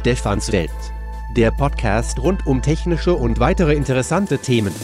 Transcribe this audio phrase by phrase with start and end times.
[0.00, 0.70] Stefans Welt.
[1.36, 4.74] Der Podcast rund um technische und weitere interessante Themen.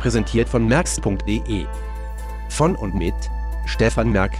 [0.00, 1.66] Präsentiert von merx.de.
[2.48, 3.14] Von und mit
[3.64, 4.32] Stefan Merk.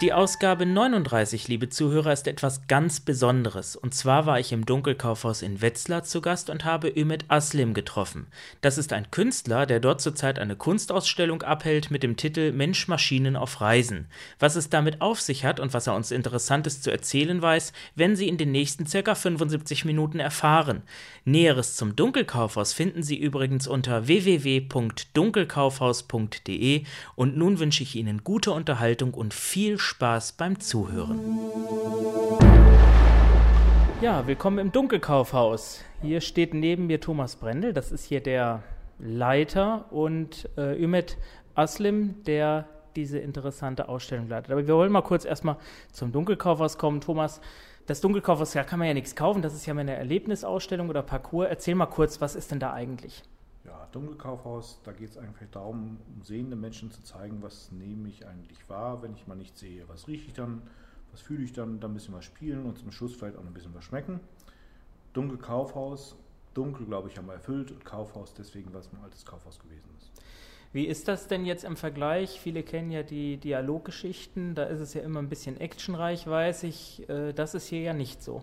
[0.00, 3.74] Die Ausgabe 39, liebe Zuhörer, ist etwas ganz Besonderes.
[3.74, 8.28] Und zwar war ich im Dunkelkaufhaus in Wetzlar zu Gast und habe Ümit Aslim getroffen.
[8.60, 13.34] Das ist ein Künstler, der dort zurzeit eine Kunstausstellung abhält mit dem Titel Mensch Maschinen
[13.34, 14.06] auf Reisen.
[14.38, 18.14] Was es damit auf sich hat und was er uns Interessantes zu erzählen weiß, werden
[18.14, 20.84] Sie in den nächsten circa 75 Minuten erfahren.
[21.24, 26.84] Näheres zum Dunkelkaufhaus finden Sie übrigens unter www.dunkelkaufhaus.de
[27.16, 31.38] und nun wünsche ich Ihnen gute Unterhaltung und viel Spaß Spaß beim Zuhören.
[34.02, 35.82] Ja, willkommen im Dunkelkaufhaus.
[36.02, 38.62] Hier steht neben mir Thomas Brendel, das ist hier der
[38.98, 41.16] Leiter, und äh, Ümet
[41.54, 44.52] Aslim, der diese interessante Ausstellung leitet.
[44.52, 45.56] Aber wir wollen mal kurz erstmal
[45.90, 47.00] zum Dunkelkaufhaus kommen.
[47.00, 47.40] Thomas,
[47.86, 51.02] das Dunkelkaufhaus, da kann man ja nichts kaufen, das ist ja mal eine Erlebnisausstellung oder
[51.02, 51.48] Parcours.
[51.48, 53.22] Erzähl mal kurz, was ist denn da eigentlich?
[53.92, 58.68] Dunkelkaufhaus, da geht es eigentlich darum, um sehende Menschen zu zeigen, was nehme ich eigentlich
[58.68, 59.88] wahr, wenn ich mal nicht sehe.
[59.88, 60.62] Was rieche ich dann,
[61.12, 63.54] was fühle ich dann, dann ein bisschen was spielen und zum Schluss vielleicht auch ein
[63.54, 64.20] bisschen was schmecken.
[65.12, 66.16] Dunkelkaufhaus,
[66.54, 70.10] dunkel, glaube ich, haben wir erfüllt und Kaufhaus deswegen, was ein altes Kaufhaus gewesen ist.
[70.72, 72.40] Wie ist das denn jetzt im Vergleich?
[72.40, 77.08] Viele kennen ja die Dialoggeschichten, da ist es ja immer ein bisschen actionreich, weiß ich.
[77.08, 78.42] Äh, das ist hier ja nicht so.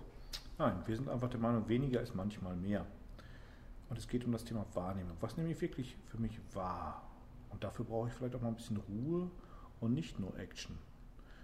[0.57, 2.85] Nein, wir sind einfach der Meinung, weniger ist manchmal mehr.
[3.89, 5.15] Und es geht um das Thema Wahrnehmung.
[5.21, 7.03] Was nehme ich wirklich für mich wahr?
[7.49, 9.29] Und dafür brauche ich vielleicht auch mal ein bisschen Ruhe
[9.79, 10.77] und nicht nur Action.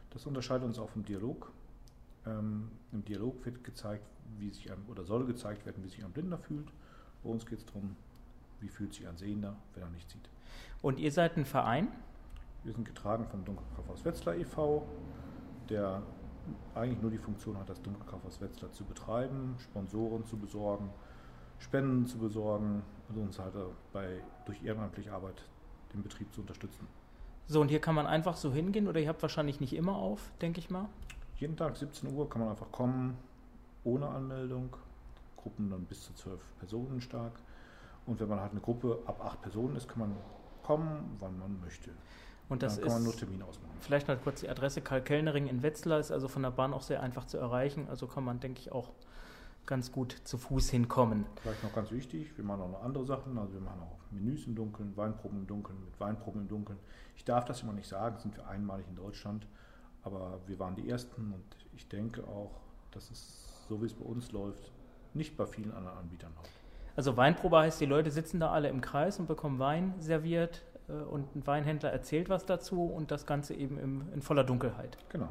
[0.09, 1.51] Das unterscheidet uns auch vom Dialog.
[2.25, 4.05] Ähm, Im Dialog wird gezeigt,
[4.37, 6.71] wie sich ein, oder soll gezeigt werden, wie sich ein Blinder fühlt.
[7.23, 7.95] Bei uns geht es darum,
[8.59, 10.29] wie fühlt sich ein Sehender, wenn er nicht sieht.
[10.81, 11.87] Und ihr seid ein Verein?
[12.63, 14.87] Wir sind getragen vom Dunkelkaufhaus Wetzlar e.V.,
[15.69, 16.03] der
[16.75, 20.89] eigentlich nur die Funktion hat, das Dunkelkaufhaus Wetzlar zu betreiben, Sponsoren zu besorgen,
[21.61, 23.53] Spenden zu besorgen und uns halt
[23.93, 25.45] bei, durch ehrenamtliche Arbeit
[25.93, 26.87] den Betrieb zu unterstützen.
[27.47, 30.31] So, und hier kann man einfach so hingehen oder ihr habt wahrscheinlich nicht immer auf,
[30.41, 30.87] denke ich mal?
[31.37, 33.17] Jeden Tag 17 Uhr kann man einfach kommen,
[33.83, 34.75] ohne Anmeldung.
[35.37, 37.33] Gruppen dann bis zu zwölf Personen stark.
[38.05, 40.15] Und wenn man halt eine Gruppe ab acht Personen ist, kann man
[40.63, 41.91] kommen, wann man möchte.
[42.49, 43.75] Und das dann kann ist man nur Termine ausmachen.
[43.79, 46.81] Vielleicht mal kurz die Adresse Karl Kellnering in Wetzlar ist also von der Bahn auch
[46.81, 47.87] sehr einfach zu erreichen.
[47.89, 48.91] Also kann man, denke ich, auch
[49.65, 51.25] ganz gut zu Fuß hinkommen.
[51.41, 53.37] Vielleicht noch ganz wichtig, wir machen auch noch andere Sachen.
[53.37, 56.79] Also wir machen auch Menüs im Dunkeln, Weinproben im Dunkeln, mit Weinproben im Dunkeln.
[57.15, 59.47] Ich darf das immer nicht sagen, sind wir einmalig in Deutschland.
[60.03, 61.43] Aber wir waren die Ersten und
[61.75, 62.51] ich denke auch,
[62.91, 64.71] dass es, so wie es bei uns läuft,
[65.13, 66.51] nicht bei vielen anderen Anbietern läuft.
[66.95, 70.93] Also Weinprobe heißt, die Leute sitzen da alle im Kreis und bekommen Wein serviert äh,
[70.93, 74.97] und ein Weinhändler erzählt was dazu und das Ganze eben im, in voller Dunkelheit.
[75.09, 75.29] Genau.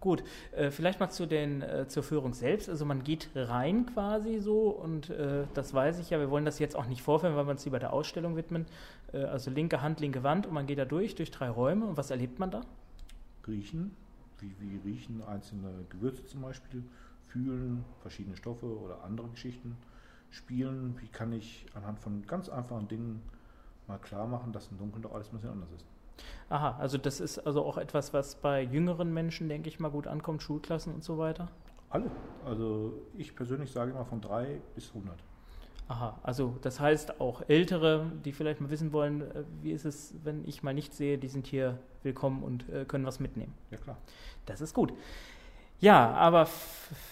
[0.00, 2.70] Gut, äh, vielleicht mal zu den, äh, zur Führung selbst.
[2.70, 6.58] Also man geht rein quasi so und äh, das weiß ich ja, wir wollen das
[6.58, 8.64] jetzt auch nicht vorführen, weil wir uns lieber der Ausstellung widmen.
[9.12, 11.84] Äh, also linke Hand, linke Wand und man geht da durch, durch drei Räume.
[11.84, 12.62] Und was erlebt man da?
[13.46, 13.94] Riechen,
[14.38, 16.82] wie, wie riechen einzelne Gewürze zum Beispiel,
[17.26, 19.76] fühlen verschiedene Stoffe oder andere Geschichten,
[20.30, 23.20] spielen, wie kann ich anhand von ganz einfachen Dingen
[23.86, 25.84] mal klar machen, dass im Dunkeln doch alles ein bisschen anders ist.
[26.48, 30.06] Aha, also das ist also auch etwas, was bei jüngeren Menschen, denke ich mal, gut
[30.06, 31.48] ankommt, Schulklassen und so weiter?
[31.90, 32.10] Alle.
[32.44, 35.16] Also ich persönlich sage immer von drei bis 100.
[35.88, 40.14] Aha, also das heißt auch Ältere, die vielleicht mal wissen wollen, äh, wie ist es,
[40.22, 43.52] wenn ich mal nichts sehe, die sind hier willkommen und äh, können was mitnehmen.
[43.72, 43.96] Ja klar.
[44.46, 44.92] Das ist gut.
[45.80, 46.46] Ja, aber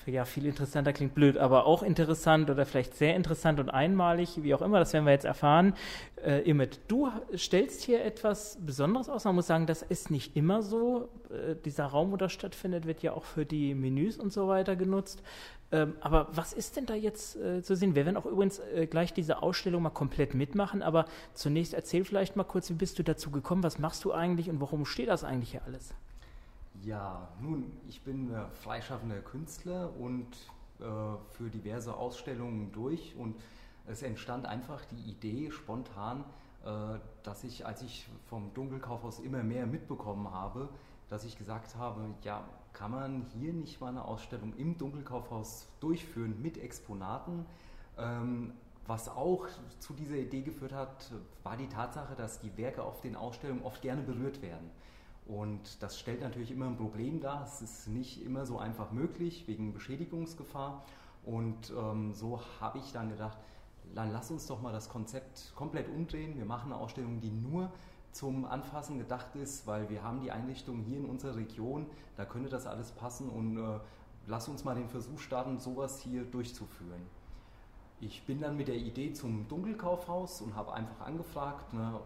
[0.05, 4.55] ja, viel interessanter klingt blöd, aber auch interessant oder vielleicht sehr interessant und einmalig, wie
[4.55, 5.73] auch immer, das werden wir jetzt erfahren.
[6.23, 9.25] Äh, Immet, du stellst hier etwas Besonderes aus.
[9.25, 11.09] Man muss sagen, das ist nicht immer so.
[11.31, 14.77] Äh, dieser Raum, wo das stattfindet, wird ja auch für die Menüs und so weiter
[14.77, 15.23] genutzt.
[15.73, 17.95] Ähm, aber was ist denn da jetzt äh, zu sehen?
[17.95, 22.37] Wir werden auch übrigens äh, gleich diese Ausstellung mal komplett mitmachen, aber zunächst erzähl vielleicht
[22.37, 23.63] mal kurz, wie bist du dazu gekommen?
[23.63, 25.95] Was machst du eigentlich und warum steht das eigentlich hier alles?
[26.85, 30.29] Ja, nun, ich bin äh, freischaffender Künstler und
[30.79, 30.85] äh,
[31.31, 33.37] für diverse Ausstellungen durch und
[33.87, 36.25] es entstand einfach die Idee spontan,
[36.65, 40.69] äh, dass ich, als ich vom Dunkelkaufhaus immer mehr mitbekommen habe,
[41.09, 46.41] dass ich gesagt habe, ja, kann man hier nicht mal eine Ausstellung im Dunkelkaufhaus durchführen
[46.41, 47.45] mit Exponaten?
[47.97, 48.53] Ähm,
[48.87, 49.47] was auch
[49.81, 51.11] zu dieser Idee geführt hat,
[51.43, 54.71] war die Tatsache, dass die Werke auf den Ausstellungen oft gerne berührt werden.
[55.29, 57.45] Und das stellt natürlich immer ein Problem dar.
[57.45, 60.83] Es ist nicht immer so einfach möglich wegen Beschädigungsgefahr.
[61.25, 63.39] Und ähm, so habe ich dann gedacht,
[63.95, 66.37] dann lass uns doch mal das Konzept komplett umdrehen.
[66.37, 67.71] Wir machen eine Ausstellung, die nur
[68.13, 71.87] zum Anfassen gedacht ist, weil wir haben die Einrichtung hier in unserer Region,
[72.17, 73.79] da könnte das alles passen und äh,
[74.27, 77.03] lass uns mal den Versuch starten, sowas hier durchzuführen.
[78.01, 82.01] Ich bin dann mit der Idee zum Dunkelkaufhaus und habe einfach angefragt, ne,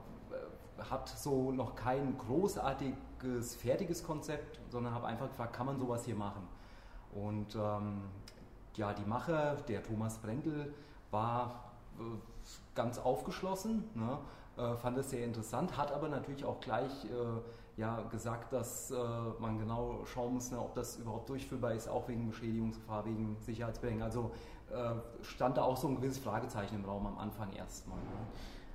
[0.91, 6.17] hat so noch kein großartiges, fertiges Konzept, sondern habe einfach gefragt, kann man sowas hier
[6.17, 6.47] machen?
[7.13, 8.03] Und ähm,
[8.77, 10.73] ja, die Macher, der Thomas Brendel,
[11.11, 12.03] war äh,
[12.75, 14.19] ganz aufgeschlossen, ne,
[14.57, 17.11] äh, fand es sehr interessant, hat aber natürlich auch gleich äh,
[17.77, 18.97] ja, gesagt, dass äh,
[19.39, 24.03] man genau schauen muss, ne, ob das überhaupt durchführbar ist, auch wegen Beschädigungsgefahr, wegen Sicherheitsbedenken.
[24.03, 24.33] Also
[24.71, 27.99] äh, stand da auch so ein gewisses Fragezeichen im Raum am Anfang erstmal.
[27.99, 28.05] Ne.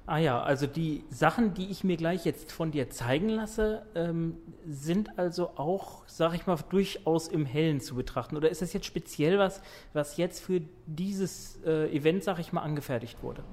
[0.09, 4.37] Ah ja, also die Sachen, die ich mir gleich jetzt von dir zeigen lasse, ähm,
[4.65, 8.37] sind also auch, sag ich mal, durchaus im Hellen zu betrachten.
[8.37, 9.61] Oder ist das jetzt speziell was,
[9.91, 13.43] was jetzt für dieses äh, Event, sag ich mal, angefertigt wurde?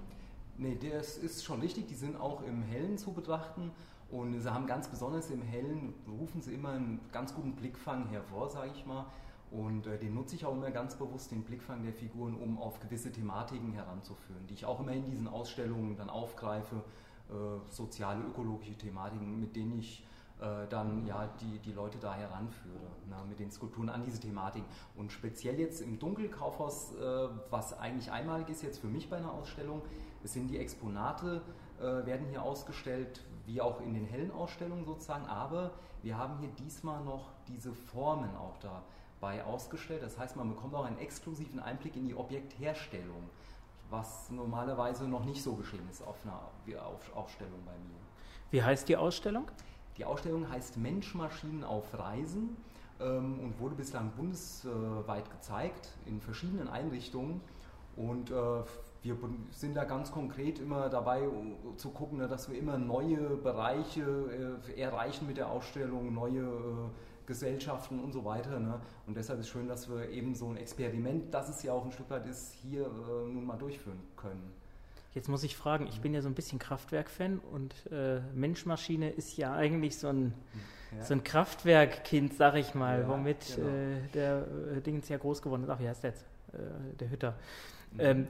[0.56, 1.88] Nee, das ist schon richtig.
[1.88, 3.72] Die sind auch im Hellen zu betrachten.
[4.12, 8.48] Und sie haben ganz besonders im Hellen, rufen sie immer einen ganz guten Blickfang hervor,
[8.48, 9.06] sage ich mal.
[9.54, 12.80] Und äh, den nutze ich auch immer ganz bewusst, den Blickfang der Figuren, um auf
[12.80, 16.76] gewisse Thematiken heranzuführen, die ich auch immer in diesen Ausstellungen dann aufgreife,
[17.30, 17.34] äh,
[17.70, 20.04] soziale, ökologische Thematiken, mit denen ich
[20.40, 24.64] äh, dann ja die, die Leute da heranführe, na, mit den Skulpturen an diese Thematik.
[24.96, 29.32] Und speziell jetzt im Dunkelkaufhaus, äh, was eigentlich einmalig ist jetzt für mich bei einer
[29.32, 29.82] Ausstellung,
[30.24, 31.42] es sind die Exponate,
[31.78, 35.70] äh, werden hier ausgestellt, wie auch in den hellen Ausstellungen sozusagen, aber
[36.02, 38.82] wir haben hier diesmal noch diese Formen auch da
[39.24, 40.02] bei ausgestellt.
[40.02, 43.30] Das heißt, man bekommt auch einen exklusiven Einblick in die Objektherstellung,
[43.88, 46.38] was normalerweise noch nicht so geschehen ist auf einer
[47.14, 47.96] Ausstellung bei mir.
[48.50, 49.50] Wie heißt die Ausstellung?
[49.96, 52.54] Die Ausstellung heißt Mensch-Maschinen auf Reisen
[53.00, 57.40] ähm, und wurde bislang bundesweit gezeigt in verschiedenen Einrichtungen.
[57.96, 59.16] Und äh, wir
[59.52, 64.60] sind da ganz konkret immer dabei um, zu gucken, ne, dass wir immer neue Bereiche
[64.68, 66.88] äh, erreichen mit der Ausstellung, neue äh,
[67.26, 68.58] Gesellschaften und so weiter.
[68.58, 68.80] Ne?
[69.06, 71.84] Und deshalb ist es schön, dass wir eben so ein Experiment, das es ja auch
[71.84, 74.52] ein Stück weit ist, hier äh, nun mal durchführen können.
[75.14, 79.36] Jetzt muss ich fragen, ich bin ja so ein bisschen Kraftwerk-Fan und äh, Mensch-Maschine ist
[79.36, 80.34] ja eigentlich so ein,
[80.96, 81.04] ja.
[81.04, 83.68] so ein Kraftwerk-Kind, sag ich mal, ja, womit genau.
[83.68, 84.46] äh, der
[84.76, 85.70] äh, Ding ja groß geworden ist.
[85.70, 86.24] Ach, wie heißt der jetzt?
[86.52, 87.34] Äh, der Hütter.
[87.98, 88.26] Ähm,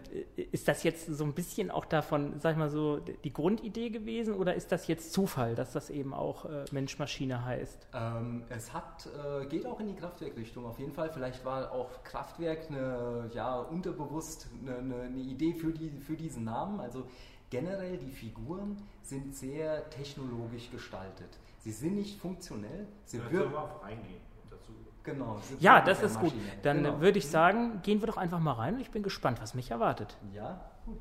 [0.52, 4.34] ist das jetzt so ein bisschen auch davon, sag ich mal so, die Grundidee gewesen
[4.34, 7.88] oder ist das jetzt Zufall, dass das eben auch äh, Mensch-Maschine heißt?
[7.94, 11.10] Ähm, es hat, äh, geht auch in die Kraftwerkrichtung auf jeden Fall.
[11.10, 16.44] Vielleicht war auch Kraftwerk eine, ja, unterbewusst eine, eine, eine Idee für, die, für diesen
[16.44, 16.80] Namen.
[16.80, 17.06] Also
[17.50, 21.38] generell die Figuren sind sehr technologisch gestaltet.
[21.60, 22.86] Sie sind nicht funktionell.
[23.06, 24.20] Sie wir auf eingehen.
[25.04, 25.38] Genau.
[25.60, 26.32] Ja, das ist gut.
[26.62, 27.00] Dann genau.
[27.00, 29.70] würde ich sagen, gehen wir doch einfach mal rein und ich bin gespannt, was mich
[29.70, 30.16] erwartet.
[30.32, 30.98] Ja, gut.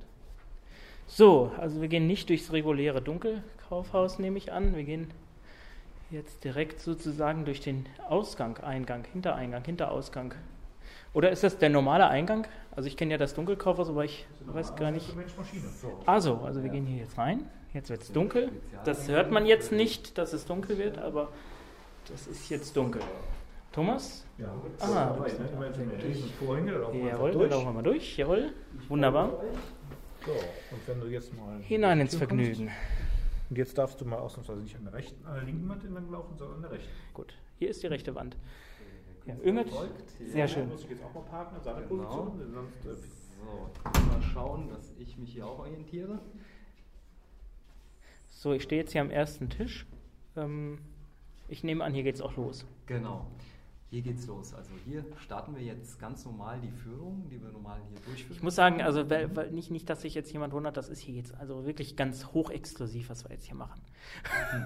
[1.07, 4.75] So, also wir gehen nicht durchs reguläre Dunkelkaufhaus, nehme ich an.
[4.75, 5.09] Wir gehen
[6.11, 10.35] jetzt direkt sozusagen durch den Ausgang, Eingang, Hintereingang, Hinterausgang.
[11.13, 12.45] Oder ist das der normale Eingang?
[12.75, 15.13] Also ich kenne ja das Dunkelkaufhaus, aber ich weiß gar nicht.
[16.05, 17.47] Also, also wir gehen hier jetzt rein.
[17.73, 18.51] Jetzt wird es dunkel.
[18.83, 21.29] Das hört man jetzt nicht, dass es dunkel wird, aber
[22.09, 23.01] das ist jetzt dunkel.
[23.73, 24.23] Thomas?
[24.37, 25.73] Ja, ah, dabei, ne?
[26.39, 28.17] Vorhänge, Jawohl, wir laufen mal durch.
[28.17, 28.53] Jawohl,
[28.87, 29.31] wunderbar.
[30.23, 31.59] So, und wenn du jetzt mal.
[31.59, 32.67] Hinein ins Vergnügen.
[32.67, 35.83] Kommst, und jetzt darfst du mal ausnahmsweise nicht an der, rechten, an der linken Wand
[35.83, 36.91] entlang laufen, sondern an der rechten.
[37.15, 38.37] Gut, hier ist die rechte Wand.
[39.25, 39.67] Ja, Ömet,
[40.19, 40.69] sehr schön.
[40.69, 42.03] Muss ich jetzt auch mal parken in seiner genau.
[42.03, 42.53] Position?
[42.53, 43.07] Sonst, äh,
[43.43, 46.19] so, mal schauen, dass ich mich hier auch orientiere.
[48.29, 49.87] So, ich stehe jetzt hier am ersten Tisch.
[50.35, 50.77] Ähm,
[51.47, 52.65] ich nehme an, hier geht es auch los.
[52.85, 53.25] Genau.
[53.93, 54.55] Hier geht's los.
[54.55, 58.35] Also hier starten wir jetzt ganz normal die Führung, die wir normal hier durchführen.
[58.35, 60.97] Ich muss sagen, also weil, weil nicht, nicht, dass sich jetzt jemand wundert, das ist
[60.97, 63.79] hier jetzt also wirklich ganz hochexklusiv, was wir jetzt hier machen.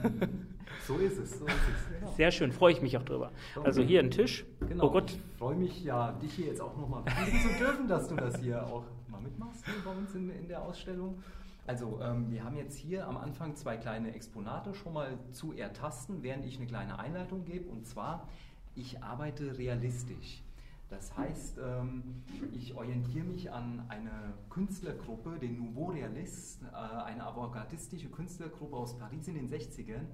[0.88, 1.40] so ist es.
[1.40, 2.14] So ist es genau.
[2.14, 3.34] Sehr schön, freue ich mich auch drüber.
[3.66, 4.46] Also hier ein Tisch.
[4.62, 4.86] Genau.
[4.86, 5.12] Oh Gott.
[5.12, 8.40] Ich freue mich ja, dich hier jetzt auch nochmal begrüßen zu dürfen, dass du das
[8.40, 11.22] hier auch mal mitmachst bei uns in, in der Ausstellung.
[11.66, 16.24] Also ähm, wir haben jetzt hier am Anfang zwei kleine Exponate schon mal zu ertasten,
[16.24, 17.70] während ich eine kleine Einleitung gebe.
[17.70, 18.30] Und zwar
[18.78, 20.44] ich arbeite realistisch.
[20.90, 28.10] Das heißt, ähm, ich orientiere mich an eine Künstlergruppe, den Nouveau Realist, äh, eine avantgardistische
[28.10, 30.06] Künstlergruppe aus Paris in den 60ern.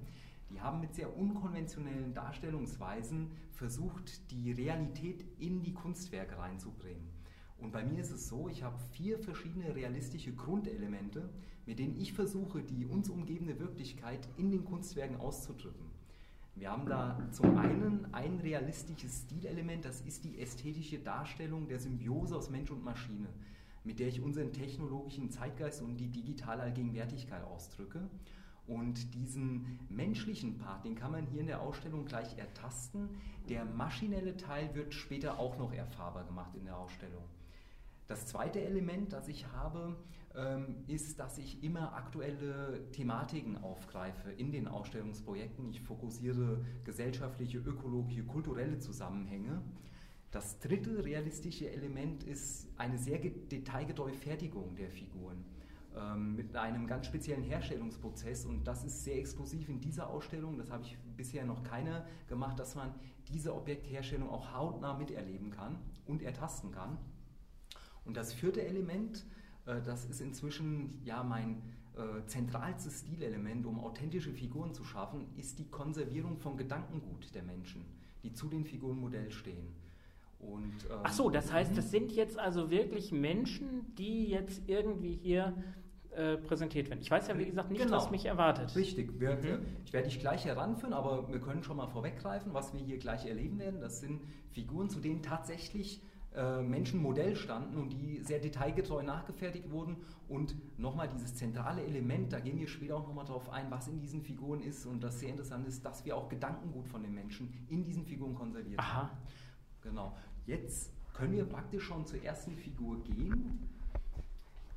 [0.50, 7.08] Die haben mit sehr unkonventionellen Darstellungsweisen versucht, die Realität in die Kunstwerke reinzubringen.
[7.58, 11.30] Und bei mir ist es so, ich habe vier verschiedene realistische Grundelemente,
[11.66, 15.93] mit denen ich versuche, die uns umgebende Wirklichkeit in den Kunstwerken auszudrücken.
[16.56, 22.36] Wir haben da zum einen ein realistisches Stilelement, das ist die ästhetische Darstellung der Symbiose
[22.36, 23.28] aus Mensch und Maschine,
[23.82, 28.08] mit der ich unseren technologischen Zeitgeist und die digitale Allgegenwärtigkeit ausdrücke.
[28.68, 33.10] Und diesen menschlichen Part, den kann man hier in der Ausstellung gleich ertasten.
[33.48, 37.24] Der maschinelle Teil wird später auch noch erfahrbar gemacht in der Ausstellung.
[38.06, 39.96] Das zweite Element, das ich habe,
[40.34, 45.70] ähm, ist, dass ich immer aktuelle Thematiken aufgreife in den Ausstellungsprojekten.
[45.70, 49.62] Ich fokussiere gesellschaftliche, ökologische, kulturelle Zusammenhänge.
[50.30, 55.44] Das dritte realistische Element ist eine sehr detailgetreue Fertigung der Figuren
[55.96, 60.58] ähm, mit einem ganz speziellen Herstellungsprozess und das ist sehr exklusiv in dieser Ausstellung.
[60.58, 62.92] Das habe ich bisher noch keine gemacht, dass man
[63.28, 66.98] diese Objektherstellung auch hautnah miterleben kann und ertasten kann.
[68.04, 69.24] Und das vierte Element,
[69.66, 71.62] äh, das ist inzwischen ja mein
[71.96, 77.84] äh, zentralstes Stilelement, um authentische Figuren zu schaffen, ist die Konservierung von Gedankengut der Menschen,
[78.22, 79.74] die zu den Figurenmodell stehen.
[80.40, 85.14] Und, ähm, Ach so, das heißt, das sind jetzt also wirklich Menschen, die jetzt irgendwie
[85.14, 85.54] hier
[86.10, 87.00] äh, präsentiert werden.
[87.00, 87.96] Ich weiß ja, wie gesagt, nicht, genau.
[87.96, 88.74] was mich erwartet.
[88.76, 89.18] Richtig.
[89.18, 89.66] Wir, mhm.
[89.84, 93.26] Ich werde dich gleich heranführen, aber wir können schon mal vorweggreifen, was wir hier gleich
[93.26, 93.80] erleben werden.
[93.80, 94.20] Das sind
[94.50, 96.02] Figuren, zu denen tatsächlich
[96.34, 99.96] äh, Menschen Modell standen und die sehr detailgetreu nachgefertigt wurden.
[100.28, 104.00] Und nochmal dieses zentrale Element, da gehen wir später auch nochmal drauf ein, was in
[104.00, 104.86] diesen Figuren ist.
[104.86, 108.34] Und das sehr interessant ist, dass wir auch Gedankengut von den Menschen in diesen Figuren
[108.34, 108.94] konserviert Aha.
[108.94, 109.10] haben.
[109.82, 110.16] Genau.
[110.46, 113.68] Jetzt können wir praktisch schon zur ersten Figur gehen.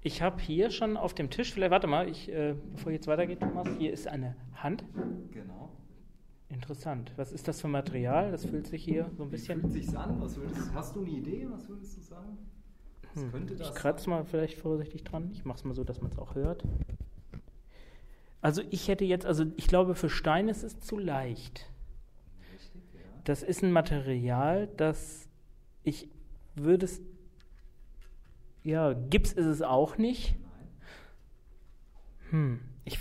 [0.01, 3.39] Ich habe hier schon auf dem Tisch, vielleicht warte mal, ich, äh, bevor jetzt weitergeht,
[3.39, 4.83] Thomas, hier ist eine Hand.
[5.31, 5.71] Genau.
[6.49, 7.11] Interessant.
[7.17, 8.31] Was ist das für Material?
[8.31, 9.57] Das fühlt sich hier so ein bisschen.
[9.57, 10.21] Wie fühlt sich an?
[10.21, 11.47] Was würdest, hast du eine Idee?
[11.49, 12.37] Was würdest du sagen?
[13.13, 13.31] Hm.
[13.31, 15.29] könnte das ich kratze mal vielleicht vorsichtig dran.
[15.31, 16.63] Ich mache es mal so, dass man es auch hört.
[18.41, 21.69] Also ich hätte jetzt, also ich glaube, für Stein ist es zu leicht.
[22.53, 22.99] Richtig, ja.
[23.23, 25.27] Das ist ein Material, das
[25.83, 26.09] ich
[26.55, 27.01] würde es.
[28.63, 30.35] Ja, Gips ist es auch nicht.
[32.29, 32.59] Hm.
[32.85, 32.99] Ich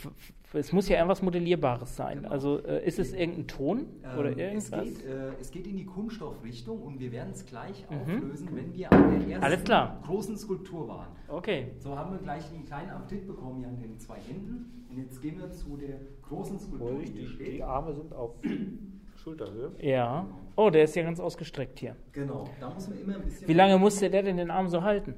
[0.53, 2.19] es muss ja irgendwas Modellierbares sein.
[2.19, 2.31] Genau.
[2.31, 4.87] Also äh, ist es irgendein Ton ähm, oder irgendwas?
[4.87, 8.01] Es geht, äh, es geht, in die Kunststoffrichtung und wir werden es gleich mhm.
[8.01, 11.09] auflösen, wenn wir an der ersten großen Skulptur waren.
[11.29, 11.73] Okay.
[11.79, 14.87] So haben wir gleich einen kleinen Appetit bekommen hier an den zwei Händen.
[14.89, 17.01] Und jetzt gehen wir zu der großen Skulptur.
[17.03, 18.37] Die, die Arme sind auf
[19.17, 19.73] Schulterhöhe.
[19.81, 20.27] Ja.
[20.55, 21.97] Oh, der ist ja ganz ausgestreckt hier.
[22.13, 22.45] Genau.
[22.61, 23.49] Da muss man immer ein bisschen.
[23.49, 25.15] Wie lange musste der denn den Arm so halten?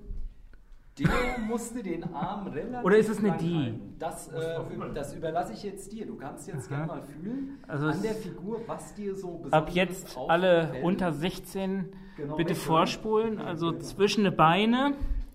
[0.99, 2.85] Der musste den Arm relativ.
[2.85, 3.78] Oder ist es eine die?
[3.99, 4.61] Das, äh,
[4.95, 6.07] das überlasse ich jetzt dir.
[6.07, 9.71] Du kannst jetzt gerne mal fühlen also an der Figur, was dir so besonders Ab
[9.71, 13.40] jetzt alle unter 16 genau, bitte vorspulen.
[13.40, 13.83] Also genau.
[13.83, 14.95] zwischen die Beine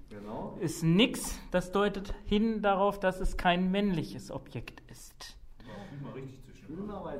[0.09, 0.57] genau.
[0.59, 1.39] ist nichts.
[1.51, 5.37] Das deutet hin darauf, dass es kein männliches Objekt ist.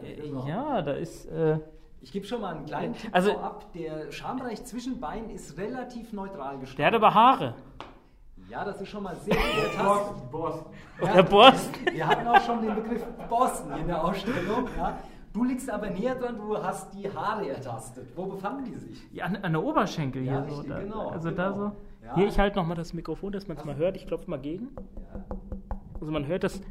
[0.04, 1.26] Äh, ja, da ist.
[1.26, 1.60] Äh,
[2.02, 3.72] ich gebe schon mal einen kleinen Tipp also, vorab.
[3.74, 6.80] Der Schambereich zwischen Beinen ist relativ neutral gestaltet.
[6.80, 7.56] Der hat aber Haare.
[8.50, 10.66] Ja, das ist schon mal sehr gut Boston.
[11.02, 11.86] Ja, der Boston.
[11.92, 14.68] Wir hatten auch schon den Begriff Boston in der Ausstellung.
[14.78, 15.00] Ja.
[15.34, 18.08] Du liegst aber näher dran, du hast die Haare ertastet.
[18.16, 19.02] Wo befanden die sich?
[19.12, 20.32] Ja, an, an der Oberschenkel hier.
[20.32, 21.10] Ja, so, richtig, da, genau.
[21.10, 21.42] Also genau.
[21.42, 21.72] da so.
[22.04, 22.16] Ja.
[22.16, 23.96] Hier, ich halte nochmal das Mikrofon, dass man es mal hört.
[23.96, 24.70] Ich klopfe mal gegen.
[24.96, 25.26] Ja.
[26.00, 26.62] Also man hört das.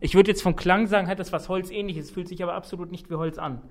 [0.00, 3.08] Ich würde jetzt vom Klang sagen, hat das was Holzähnliches, fühlt sich aber absolut nicht
[3.08, 3.62] wie Holz an.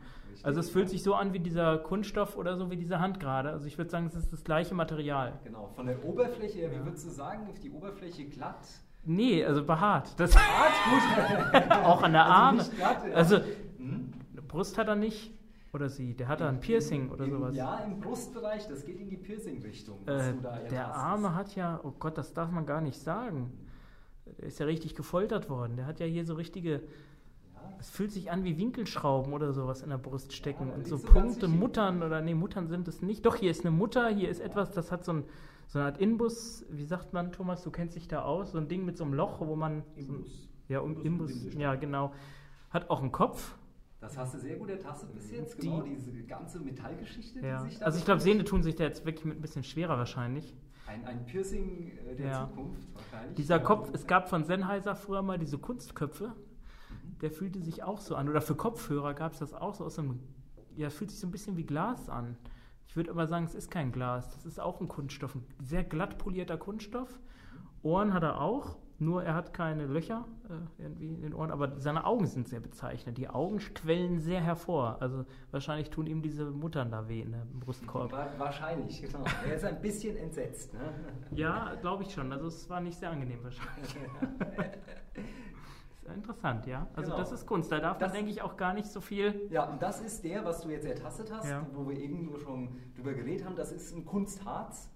[0.43, 3.50] Also es fühlt sich so an wie dieser Kunststoff oder so wie diese Hand gerade.
[3.50, 5.39] Also ich würde sagen, es ist das gleiche Material.
[5.43, 8.67] Genau, von der Oberfläche her, wie würdest du sagen, ist die Oberfläche glatt?
[9.03, 10.19] Nee, also behaart.
[10.19, 11.71] Das behaart, gut.
[11.83, 12.65] auch an der also Arme.
[12.75, 13.13] Glatt, ja.
[13.13, 13.38] Also
[13.77, 14.11] hm?
[14.47, 15.31] Brust hat er nicht.
[15.73, 17.55] Oder sie, der hat da ein Piercing oder Im, sowas.
[17.55, 20.05] Ja, im Brustbereich, das geht in die Piercing-Richtung.
[20.05, 20.33] Äh,
[20.69, 23.53] der Arme hat ja, oh Gott, das darf man gar nicht sagen.
[24.38, 25.77] Der ist ja richtig gefoltert worden.
[25.77, 26.81] Der hat ja hier so richtige
[27.81, 30.67] es fühlt sich an wie Winkelschrauben oder sowas in der Brust stecken.
[30.67, 33.25] Ja, und so Punkte, Muttern oder nee, Muttern sind es nicht.
[33.25, 35.23] Doch, hier ist eine Mutter, hier ist etwas, das hat so, ein,
[35.67, 38.67] so eine Art Inbus, wie sagt man, Thomas, du kennst dich da aus, so ein
[38.67, 39.83] Ding mit so einem Loch, wo man.
[39.95, 40.43] Imbus.
[40.67, 42.13] So, ja, Imbus, Imbus ja, genau.
[42.69, 43.57] Hat auch einen Kopf.
[44.00, 47.63] Das hast du sehr gut ertastet bis jetzt, die, genau, diese ganze Metallgeschichte, ja.
[47.63, 49.63] die sich da Also ich glaube, Sehne tun sich da jetzt wirklich mit ein bisschen
[49.63, 50.55] schwerer wahrscheinlich.
[50.85, 52.47] Ein, ein Piercing äh, der ja.
[52.47, 53.35] Zukunft wahrscheinlich.
[53.38, 56.35] Dieser Kopf, es gab von Sennheiser früher mal diese Kunstköpfe,
[57.21, 58.29] der fühlte sich auch so an.
[58.29, 60.19] Oder für Kopfhörer gab es das auch so aus einem,
[60.75, 62.37] ja, fühlt sich so ein bisschen wie Glas an.
[62.87, 65.83] Ich würde aber sagen, es ist kein Glas, das ist auch ein Kunststoff, ein sehr
[65.83, 67.19] glatt polierter Kunststoff.
[67.83, 71.79] Ohren hat er auch, nur er hat keine Löcher äh, irgendwie in den Ohren, aber
[71.79, 73.17] seine Augen sind sehr bezeichnet.
[73.17, 74.97] Die Augen quellen sehr hervor.
[74.99, 78.11] Also wahrscheinlich tun ihm diese Muttern da weh in der Brustkorb.
[78.11, 79.23] Wahrscheinlich, genau.
[79.47, 80.73] Er ist ein bisschen entsetzt.
[80.73, 80.81] Ne?
[81.31, 82.31] Ja, glaube ich schon.
[82.31, 83.95] Also es war nicht sehr angenehm wahrscheinlich.
[86.13, 86.87] Interessant, ja.
[86.93, 87.21] Also genau.
[87.21, 87.71] das ist Kunst.
[87.71, 89.47] Da darf das, man, denke ich, auch gar nicht so viel.
[89.49, 91.65] Ja, und das ist der, was du jetzt ertastet hast, ja.
[91.73, 93.55] wo wir eben nur schon drüber geredet haben.
[93.55, 94.89] Das ist ein Kunstharz.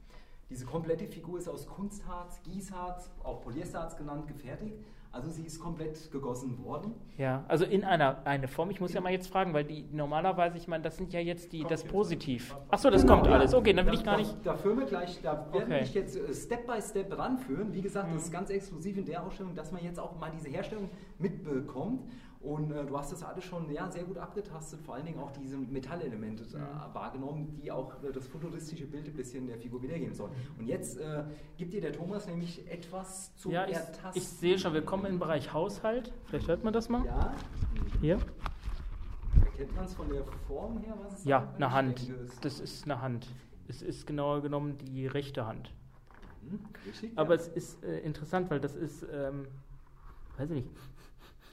[0.50, 4.76] Diese komplette Figur ist aus Kunstharz, Gießharz, auch Polyesterharz genannt, gefertigt.
[5.16, 6.94] Also sie ist komplett gegossen worden.
[7.18, 8.70] Ja, also in einer eine Form.
[8.70, 11.54] Ich muss ja mal jetzt fragen, weil die normalerweise, ich meine, das sind ja jetzt
[11.54, 12.54] die das Positiv.
[12.70, 13.32] Achso, das Genau, kommt ja.
[13.32, 13.54] alles.
[13.54, 14.36] Okay, dann will Da- ich gar da- nicht.
[14.44, 15.80] Da führen wir gleich, da werden wir Okay.
[15.86, 17.74] dich jetzt äh, Step by Step ranführen.
[17.74, 18.34] Wie gesagt, das ist Mhm.
[18.34, 22.02] ganz exklusiv in der Ausstellung, dass man jetzt auch mal diese Herstellung mitbekommt.
[22.46, 25.32] Und äh, du hast das alles schon ja, sehr gut abgetastet, vor allen Dingen auch
[25.32, 26.62] diese Metallelemente Mhm.
[26.64, 30.32] äh, wahrgenommen, die auch äh, das futuristische Bild ein bisschen der Figur wiedergeben sollen.
[30.60, 31.24] Und jetzt äh,
[31.58, 34.12] gibt dir der Thomas nämlich etwas zum Ja, ich, Ertasten.
[34.22, 36.14] ich sehe schon, wir kommen in den Bereich Haushalt.
[36.26, 37.04] Vielleicht hört man das mal.
[37.06, 37.34] Ja,
[38.00, 38.20] Hier.
[39.44, 42.00] erkennt man es von der Form her, was es Ja, eine Hand.
[42.26, 43.28] es- Das ist eine Hand.
[43.68, 45.74] Es ist genauer genommen die rechte Hand.
[46.48, 47.42] Hm, richtig, Aber ja.
[47.42, 49.48] es ist äh, interessant, weil das ist, ähm,
[50.38, 50.70] weiß ich nicht,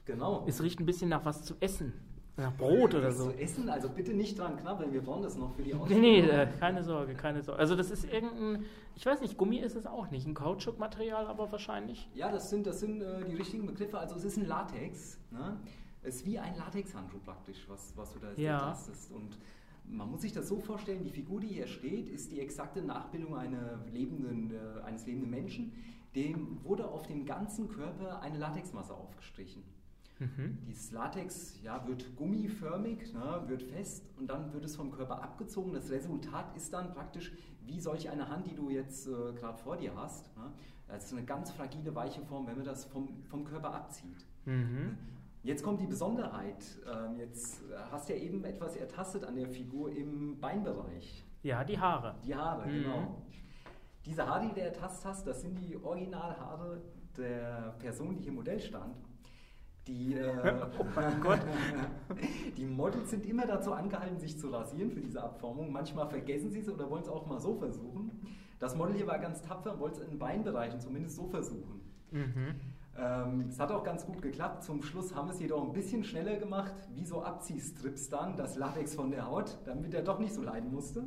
[0.05, 0.45] genau.
[0.47, 1.93] es riecht ein bisschen nach was zu essen.
[2.39, 3.31] Nach Brot oder Das so.
[3.31, 6.03] Zu essen, also bitte nicht dran knabbern, wir brauchen das noch für die Nee, Ausstellung.
[6.03, 7.61] nee, äh, keine Sorge, keine Sorge.
[7.61, 8.65] Also das ist irgendein,
[8.97, 10.27] ich weiß nicht, Gummi ist es auch nicht.
[10.27, 12.09] Ein Kautschukmaterial aber wahrscheinlich.
[12.15, 13.99] Ja, das sind, das sind äh, die richtigen Begriffe.
[13.99, 15.19] Also es ist ein Latex.
[15.31, 15.59] Ne?
[16.03, 18.59] Es ist wie ein Latexhandschuh praktisch, was, was du da jetzt Ja.
[18.61, 19.13] ertastest.
[19.13, 19.37] Und
[19.87, 23.37] man muss sich das so vorstellen, die Figur, die hier steht, ist die exakte Nachbildung
[23.93, 25.73] lebenden, äh, eines lebenden Menschen.
[26.17, 29.63] Dem wurde auf dem ganzen Körper eine Latexmasse aufgestrichen.
[30.23, 30.59] Mhm.
[30.67, 35.73] Dieses Latex ja, wird gummiförmig, ne, wird fest und dann wird es vom Körper abgezogen.
[35.73, 37.33] Das Resultat ist dann praktisch
[37.65, 40.37] wie solch eine Hand, die du jetzt äh, gerade vor dir hast.
[40.37, 40.53] Ne?
[40.89, 44.27] Das ist eine ganz fragile, weiche Form, wenn man das vom, vom Körper abzieht.
[44.45, 44.97] Mhm.
[45.43, 46.65] Jetzt kommt die Besonderheit.
[46.87, 51.25] Ähm, jetzt hast du ja eben etwas ertastet an der Figur im Beinbereich.
[51.43, 52.15] Ja, die Haare.
[52.25, 52.83] Die Haare, Mhm.
[52.83, 53.23] genau.
[54.05, 56.81] Diese Haare, die du ertastet hast, das sind die Originalhaare
[57.17, 58.97] der Person, die hier im Modell stand.
[59.87, 61.41] Die, äh, Oh mein Gott.
[62.57, 65.73] die Models sind immer dazu angehalten, sich zu rasieren für diese Abformung.
[65.73, 68.11] Manchmal vergessen sie es oder wollen es auch mal so versuchen.
[68.59, 71.81] Das Model hier war ganz tapfer und wollte es in Beinbereichen zumindest so versuchen.
[72.13, 72.55] Mhm.
[72.97, 74.63] Ähm, es hat auch ganz gut geklappt.
[74.65, 78.57] Zum Schluss haben wir es jedoch ein bisschen schneller gemacht, wie so Abziehstrips dann, das
[78.57, 81.07] Latex von der Haut, damit er doch nicht so leiden musste.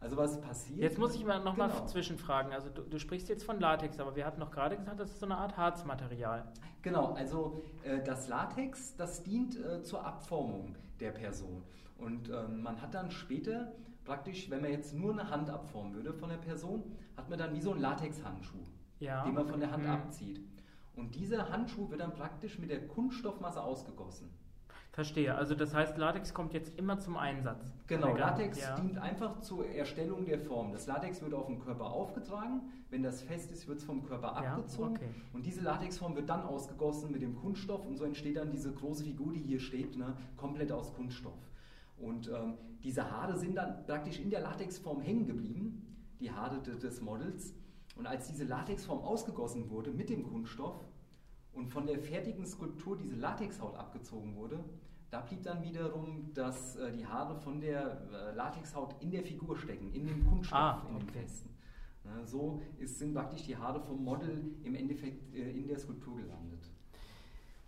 [0.00, 0.78] Also was passiert?
[0.78, 1.86] Jetzt muss ich mal nochmal Genau.
[1.86, 2.52] zwischenfragen.
[2.52, 5.18] Also du, du sprichst jetzt von Latex, aber wir hatten noch gerade gesagt, das ist
[5.20, 6.44] so eine Art Harzmaterial.
[6.82, 11.62] Genau, also äh, das Latex, das dient äh, zur Abformung der Person.
[11.98, 13.72] Und ähm, man hat dann später
[14.04, 16.84] praktisch, wenn man jetzt nur eine Hand abformen würde von der Person,
[17.16, 18.62] hat man dann wie so einen Latexhandschuh,
[19.00, 19.24] Ja.
[19.24, 19.90] den man von der Hand Mhm.
[19.90, 20.40] abzieht.
[20.94, 24.30] Und dieser Handschuh wird dann praktisch mit der Kunststoffmasse ausgegossen.
[24.98, 25.32] Verstehe.
[25.36, 27.70] Also das heißt, Latex kommt jetzt immer zum Einsatz.
[27.86, 28.16] Genau.
[28.16, 28.74] Latex Ja.
[28.80, 30.72] dient einfach zur Erstellung der Form.
[30.72, 34.32] Das Latex wird auf den Körper aufgetragen, wenn das fest ist, wird es vom Körper
[34.42, 35.08] Ja, abgezogen okay.
[35.32, 39.04] und diese Latexform wird dann ausgegossen mit dem Kunststoff und so entsteht dann diese große
[39.04, 41.48] Figur, die hier steht, ne, komplett aus Kunststoff.
[42.00, 46.76] Und ähm, diese Haare sind dann praktisch in der Latexform hängen geblieben, die Haare de-
[46.76, 47.54] des Models.
[47.94, 50.74] Und als diese Latexform ausgegossen wurde mit dem Kunststoff
[51.58, 54.58] und von der fertigen Skulptur diese Latexhaut abgezogen wurde,
[55.10, 59.56] da blieb dann wiederum, dass äh, die Haare von der äh, Latexhaut in der Figur
[59.56, 61.20] stecken, in dem Kunststoff, Ah, in dem okay.
[61.20, 61.50] Festen.
[62.04, 66.16] Ne, so ist, sind praktisch die Haare vom Model im Endeffekt äh, in der Skulptur
[66.16, 66.70] gelandet.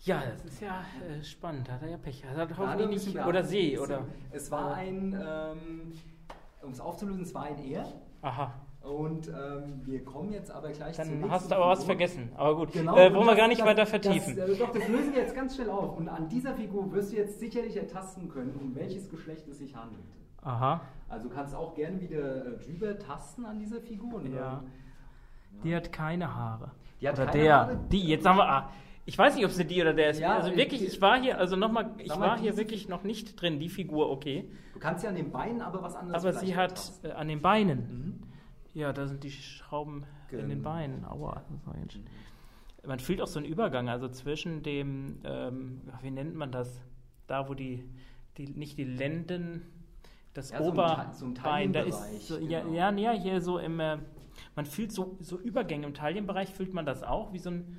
[0.02, 1.70] Ja, das ist ja äh, spannend.
[1.70, 2.24] Hat er ja Pech.
[2.24, 4.06] Hat er hoffentlich nicht, wir oder bisschen- oder?
[4.30, 5.92] Es war ein, ähm,
[6.62, 7.86] um es aufzulösen, es war ein Er.
[8.22, 8.54] Aha.
[8.82, 11.86] Und ähm, wir kommen jetzt aber gleich Dann nächsten hast du aber was Figur.
[11.96, 12.32] vergessen.
[12.36, 12.72] Aber gut.
[12.72, 14.36] Genau, äh, wollen wir gar nicht das, weiter vertiefen.
[14.36, 15.98] Das, äh, doch, das lösen wir jetzt ganz schnell auf.
[15.98, 19.76] Und an dieser Figur wirst du jetzt sicherlich ertasten können, um welches Geschlecht es sich
[19.76, 20.00] handelt.
[20.42, 20.80] Aha.
[21.10, 24.22] Also du kannst auch gerne wieder äh, drüber tasten an dieser Figur.
[24.22, 24.62] Ja.
[24.64, 26.70] ähm, Die hat keine Haare.
[27.02, 27.56] Die hat oder keine der.
[27.60, 27.80] Haare?
[27.92, 28.08] Die.
[28.08, 28.48] Jetzt haben wir.
[28.48, 28.70] Ah,
[29.04, 30.20] ich weiß nicht, ob sie die oder der ist.
[30.20, 33.40] Ja, also wirklich, die- ich war hier, also nochmal, ich war hier wirklich noch nicht
[33.40, 33.58] drin.
[33.58, 34.48] Die Figur, okay.
[34.72, 37.42] Du kannst ja an den Beinen aber was anderes Aber sie hat äh, an den
[37.42, 37.78] Beinen.
[38.22, 38.29] Mhm.
[38.74, 40.62] Ja, da sind die Schrauben in den Genau.
[40.62, 41.04] Beinen.
[41.04, 41.42] Aua.
[41.50, 42.04] das war ganz schön.
[42.86, 46.80] Man fühlt auch so einen Übergang, also zwischen dem, ähm, wie nennt man das?
[47.26, 47.84] Da, wo die,
[48.38, 49.66] die nicht die Lenden,
[50.34, 52.74] das Ja, so ein Oberbein, so ein da ist so, ja, genau.
[52.74, 53.98] ja, ja, hier so im, äh,
[54.54, 57.76] man fühlt so, so Übergänge im Taillenbereich, fühlt man das auch, wie so ein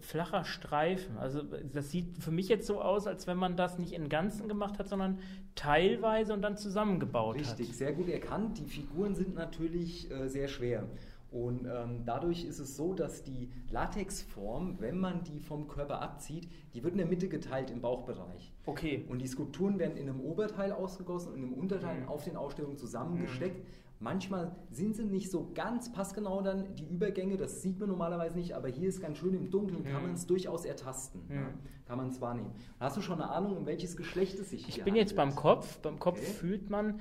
[0.00, 1.16] flacher Streifen.
[1.18, 4.48] Also das sieht für mich jetzt so aus, als wenn man das nicht im Ganzen
[4.48, 5.18] gemacht hat, sondern
[5.54, 7.74] teilweise und dann zusammengebaut Richtig, hat.
[7.76, 8.58] sehr gut erkannt.
[8.58, 10.84] Die Figuren sind natürlich äh, sehr schwer.
[11.30, 16.48] Und ähm, dadurch ist es so, dass die Latexform, wenn man die vom Körper abzieht,
[16.74, 18.52] die wird in der Mitte geteilt im Bauchbereich.
[18.66, 19.04] Okay.
[19.08, 22.08] Und die Skulpturen werden in einem Oberteil ausgegossen und in einem Unterteil Mhm.
[22.08, 23.64] auf den Ausstellungen zusammengesteckt.
[24.02, 28.54] Manchmal sind sie nicht so ganz passgenau dann, die Übergänge, das sieht man normalerweise nicht,
[28.54, 30.02] aber hier ist ganz schön im Dunkeln, kann Mhm.
[30.08, 31.34] man es durchaus ertasten, Mhm.
[31.34, 31.42] ja,
[31.84, 32.50] kann man es wahrnehmen.
[32.80, 35.28] Hast du schon eine Ahnung, um welches Geschlecht es sich Ich hier bin jetzt beim
[35.28, 35.42] handelt?
[35.42, 35.78] Kopf.
[35.80, 36.30] Beim Kopf Okay.
[36.32, 36.98] fühlt man,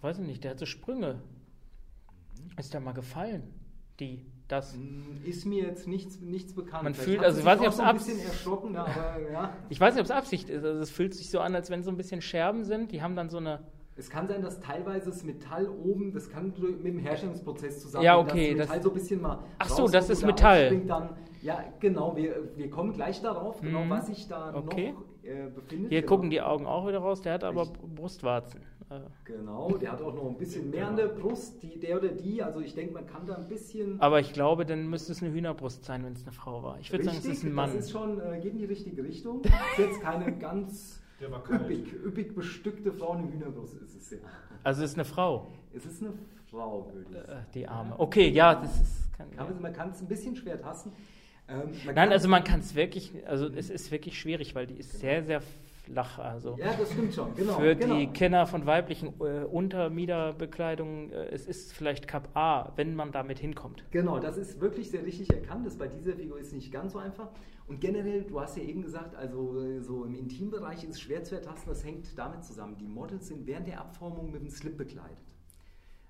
[0.00, 1.20] weiß ich nicht, der hat so Sprünge.
[2.58, 3.44] Ist da mal gefallen?
[4.00, 4.26] Die.
[4.48, 4.76] Das.
[4.76, 6.82] Mm, Ist mir jetzt nichts, nichts bekannt.
[6.82, 9.56] Man Vielleicht fühlt- also ich weiß nicht, ein bisschen erschrocken, aber ja.
[9.70, 10.64] Ich weiß nicht, ob es Absicht ist.
[10.64, 12.90] Also es fühlt sich so an, als wenn so ein bisschen Scherben sind.
[12.92, 13.60] Die haben dann so eine.
[13.96, 18.18] Es kann sein, dass teilweise das Metall oben, das kann mit dem Herstellungsprozess zusammen, Ja,
[18.18, 20.80] okay, dass das Metall das- so ein bisschen mal Ach so, das ist Metall.
[20.86, 21.10] Dann,
[21.42, 23.90] ja, genau, wir, wir kommen gleich darauf, genau, Mhm.
[23.90, 24.92] was sich da Okay.
[24.92, 25.90] noch äh, befindet.
[25.90, 26.14] Hier genau.
[26.14, 27.22] gucken die Augen auch wieder raus.
[27.22, 27.94] Der hat aber Richtig.
[27.94, 28.60] Brustwarzen.
[28.90, 32.08] Äh, Genau, der hat auch noch ein bisschen mehr an der Brust, die, der oder
[32.08, 33.98] die, also ich denke, man kann da ein bisschen...
[34.02, 36.78] Aber ich glaube, dann müsste es eine Hühnerbrust sein, wenn es eine Frau war.
[36.80, 37.70] Ich würde sagen, es ist ein Mann.
[37.74, 39.40] Das ist schon, äh, geht in die richtige Richtung.
[39.44, 41.00] Ist jetzt keine ganz.
[41.20, 44.18] Üppig, üppig bestückte Frau, eine Hühnerbrust ist es ja.
[44.62, 46.12] Also es ist eine Frau, Es ist eine
[46.50, 47.28] Frau, würde ich sagen.
[47.32, 47.94] äh, die Arme.
[47.98, 49.16] Okay, ja, das ist.
[49.16, 50.90] Kann, Kann man, kann es ein bisschen schwer tasten.
[51.48, 54.98] Ähm, Nein, also man kann es wirklich, also es ist wirklich schwierig, weil die ist
[54.98, 55.42] sehr, sehr
[55.84, 56.18] flach.
[56.18, 57.54] Also Ja, das stimmt schon, genau.
[57.54, 57.96] für genau.
[57.98, 63.38] die Kenner von weiblichen äh, Untermiederbekleidung, äh, es ist vielleicht Cup A, wenn man damit
[63.38, 63.84] hinkommt.
[63.90, 65.66] Genau, das ist wirklich sehr richtig erkannt.
[65.66, 67.28] Das bei dieser Figur ist nicht ganz so einfach.
[67.66, 71.24] Und generell, du hast ja eben gesagt, also äh, so im Intimbereich ist es schwer
[71.24, 71.70] zu ertasten.
[71.70, 72.76] Das hängt damit zusammen.
[72.78, 75.16] Die Models sind während der Abformung mit dem Slip bekleidet.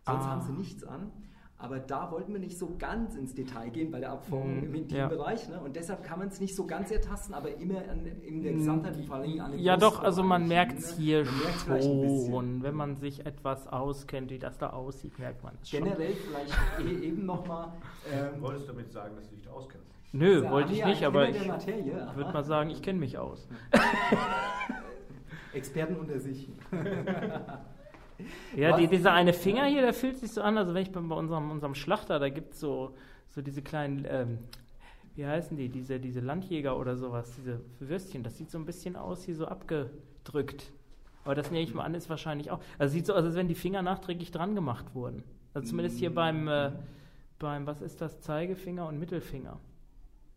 [0.05, 0.31] Sonst Ah.
[0.31, 1.13] haben sie nichts an.
[1.57, 4.75] Aber da wollten wir nicht so ganz ins Detail gehen bei der Abformung Mhm, im
[4.75, 4.81] ja.
[5.07, 5.49] Intimbereich.
[5.49, 5.61] Ne?
[5.61, 8.97] Und deshalb kann man es nicht so ganz ertasten, aber immer an, in der Gesamtheit,
[9.07, 11.25] vor allem an den Ja, doch, also man merkt es hier
[11.69, 12.63] Man schon.
[12.65, 15.85] Wenn man sich etwas auskennt, wie das da aussieht, merkt man es schon.
[15.85, 16.53] Generell vielleicht
[16.85, 17.73] e- eben nochmal.
[18.13, 19.94] Ähm, Wolltest du damit sagen, dass du dich da auskennst?
[20.15, 23.49] Nö, Ja, wollte ich nicht, aber ich, würde mal sagen, ich kenne mich aus.
[25.53, 26.49] Experten unter sich.
[28.57, 31.01] Ja, die, dieser eine Finger hier, der fühlt sich so an, also wenn ich bei
[31.01, 32.95] bei unserem, unserem Schlachter, da gibt es so,
[33.29, 34.39] so diese kleinen, ähm,
[35.17, 38.95] wie heißen die, diese, diese Landjäger oder sowas, diese Würstchen, das sieht so ein bisschen
[38.95, 40.71] aus, hier so abgedrückt.
[41.25, 43.49] Aber das nehme ich mal an, ist wahrscheinlich auch, also sieht so aus, als wenn
[43.49, 45.25] die Finger nachträglich dran gemacht wurden.
[45.53, 46.71] Also zumindest hier beim, äh,
[47.41, 49.59] beim, was ist das, Zeigefinger und Mittelfinger.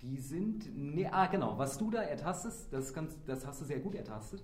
[0.01, 0.75] Die sind.
[0.75, 1.57] Nee, ah, genau.
[1.57, 4.43] Was du da ertastest, das, ganz, das hast du sehr gut ertastet.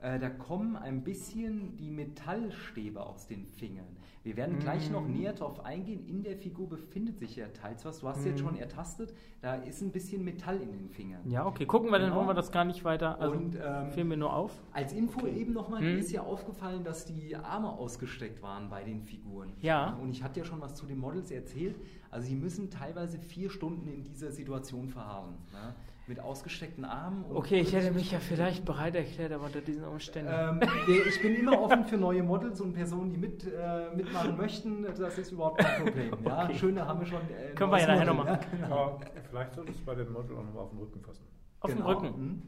[0.00, 3.96] Äh, da kommen ein bisschen die Metallstäbe aus den Fingern.
[4.22, 6.06] Wir werden gleich noch näher drauf eingehen.
[6.06, 8.00] In der Figur befindet sich ja teils was.
[8.00, 9.12] Du hast jetzt schon ertastet.
[9.40, 11.28] Da ist ein bisschen Metall in den Fingern.
[11.28, 12.16] Ja, okay, gucken wir, dann Genau.
[12.18, 14.52] wollen wir das gar nicht weiter, also Und, ähm, fiel mir nur auf.
[14.72, 15.86] Als Info eben nochmal, Hm.
[15.94, 19.52] mir ist ja aufgefallen, dass die Arme ausgestreckt waren bei den Figuren.
[19.62, 19.94] Ja.
[20.00, 21.76] Und ich hatte ja schon was zu den Models erzählt.
[22.10, 25.34] Also sie müssen teilweise vier Stunden in dieser Situation verharren.
[25.52, 25.74] Ne?
[26.08, 27.24] Mit ausgestreckten Armen.
[27.26, 30.32] und Okay, ich hätte mich ja vielleicht bereit erklärt, aber unter diesen Umständen.
[30.32, 30.60] Ähm,
[31.06, 34.84] ich bin immer offen für neue Models und Personen, die mit, äh, mitmachen möchten.
[34.96, 36.14] Das ist überhaupt kein Problem.
[36.24, 36.54] Ja, Okay.
[36.58, 37.20] schön, da haben wir schon.
[37.20, 39.00] Äh, Können wir ja nachher Model, noch ja, genau.
[39.28, 41.24] Vielleicht solltest du bei dem Model auch nochmal auf den Rücken fassen.
[41.60, 41.86] auf Genau.
[41.94, 42.20] den Rücken.
[42.24, 42.42] Mhm.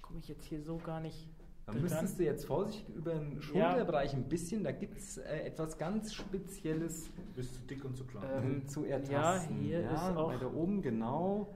[0.00, 1.28] Komme ich jetzt hier so gar nicht.
[1.66, 5.76] Dann müsstest du jetzt vorsichtig über den Schulterbereich ein bisschen, da gibt es äh, etwas
[5.76, 8.22] ganz Spezielles Du bist zu dick und zu klein.
[8.38, 9.56] Ähm, ähm, zu ertasten.
[9.62, 11.48] ja, hier ist auch- weiter oben, genau.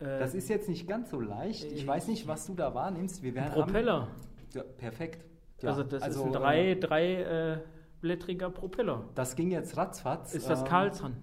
[0.00, 1.64] Äh, Das ist jetzt nicht ganz so leicht.
[1.72, 3.22] Ich weiß nicht, was du da wahrnimmst.
[3.22, 4.02] Wir werden Propeller.
[4.02, 4.10] Haben,
[4.54, 5.24] ja, perfekt.
[5.60, 7.58] Ja, also das ist ein äh, drei, drei äh,
[8.00, 9.04] blättriger Propeller.
[9.14, 10.34] Das ging jetzt ratzfatz.
[10.34, 11.16] Ist das Ähm, Carlson?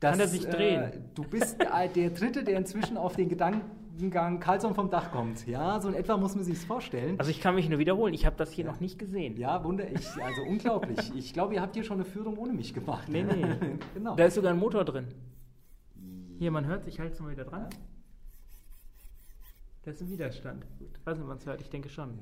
[0.00, 0.82] Das, Kann er sich drehen?
[0.82, 5.46] Äh, du bist äh, der Dritte, der inzwischen auf den Gedankengang Carlson vom Dach kommt.
[5.46, 7.14] Ja, so in etwa muss man sich vorstellen.
[7.18, 9.36] Also ich kann mich nur wiederholen, ich habe das hier noch nicht gesehen.
[9.36, 11.12] ja, wunder, ich, also unglaublich.
[11.14, 13.08] Ich glaube, ihr habt hier schon eine Führung ohne mich gemacht.
[13.08, 13.46] Nee, nee.
[13.94, 14.16] genau.
[14.16, 15.06] Da ist sogar ein Motor drin.
[16.44, 17.70] Hier, man hört sich, halte es mal wieder dran.
[19.82, 20.66] Da ist ein Widerstand.
[20.78, 20.90] Gut.
[21.02, 22.18] Weiß nicht, ob man es hört, ich denke schon.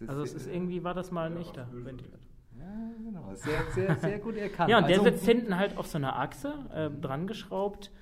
[0.00, 2.18] Das Also es ist irgendwie, war das mal ein echter Ventilator.
[2.58, 3.32] Ja, genau.
[3.36, 4.68] Sehr, sehr, sehr gut erkannt.
[4.68, 7.92] Ja, und der Also, sitzt hinten halt auf so einer Achse, äh, dran geschraubt,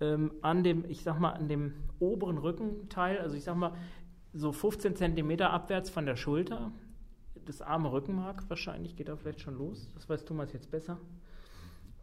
[0.00, 3.74] ähm, an dem, ich sag mal, an dem oberen Rückenteil, also ich sag mal,
[4.32, 6.72] so 15 Zentimeter abwärts von der Schulter.
[7.44, 9.88] Das arme Rückenmark wahrscheinlich geht da vielleicht schon los.
[9.94, 10.98] Das weiß Thomas jetzt besser.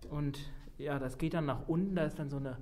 [0.10, 0.40] Und
[0.78, 2.58] ja, das geht dann nach unten, da ist dann so eine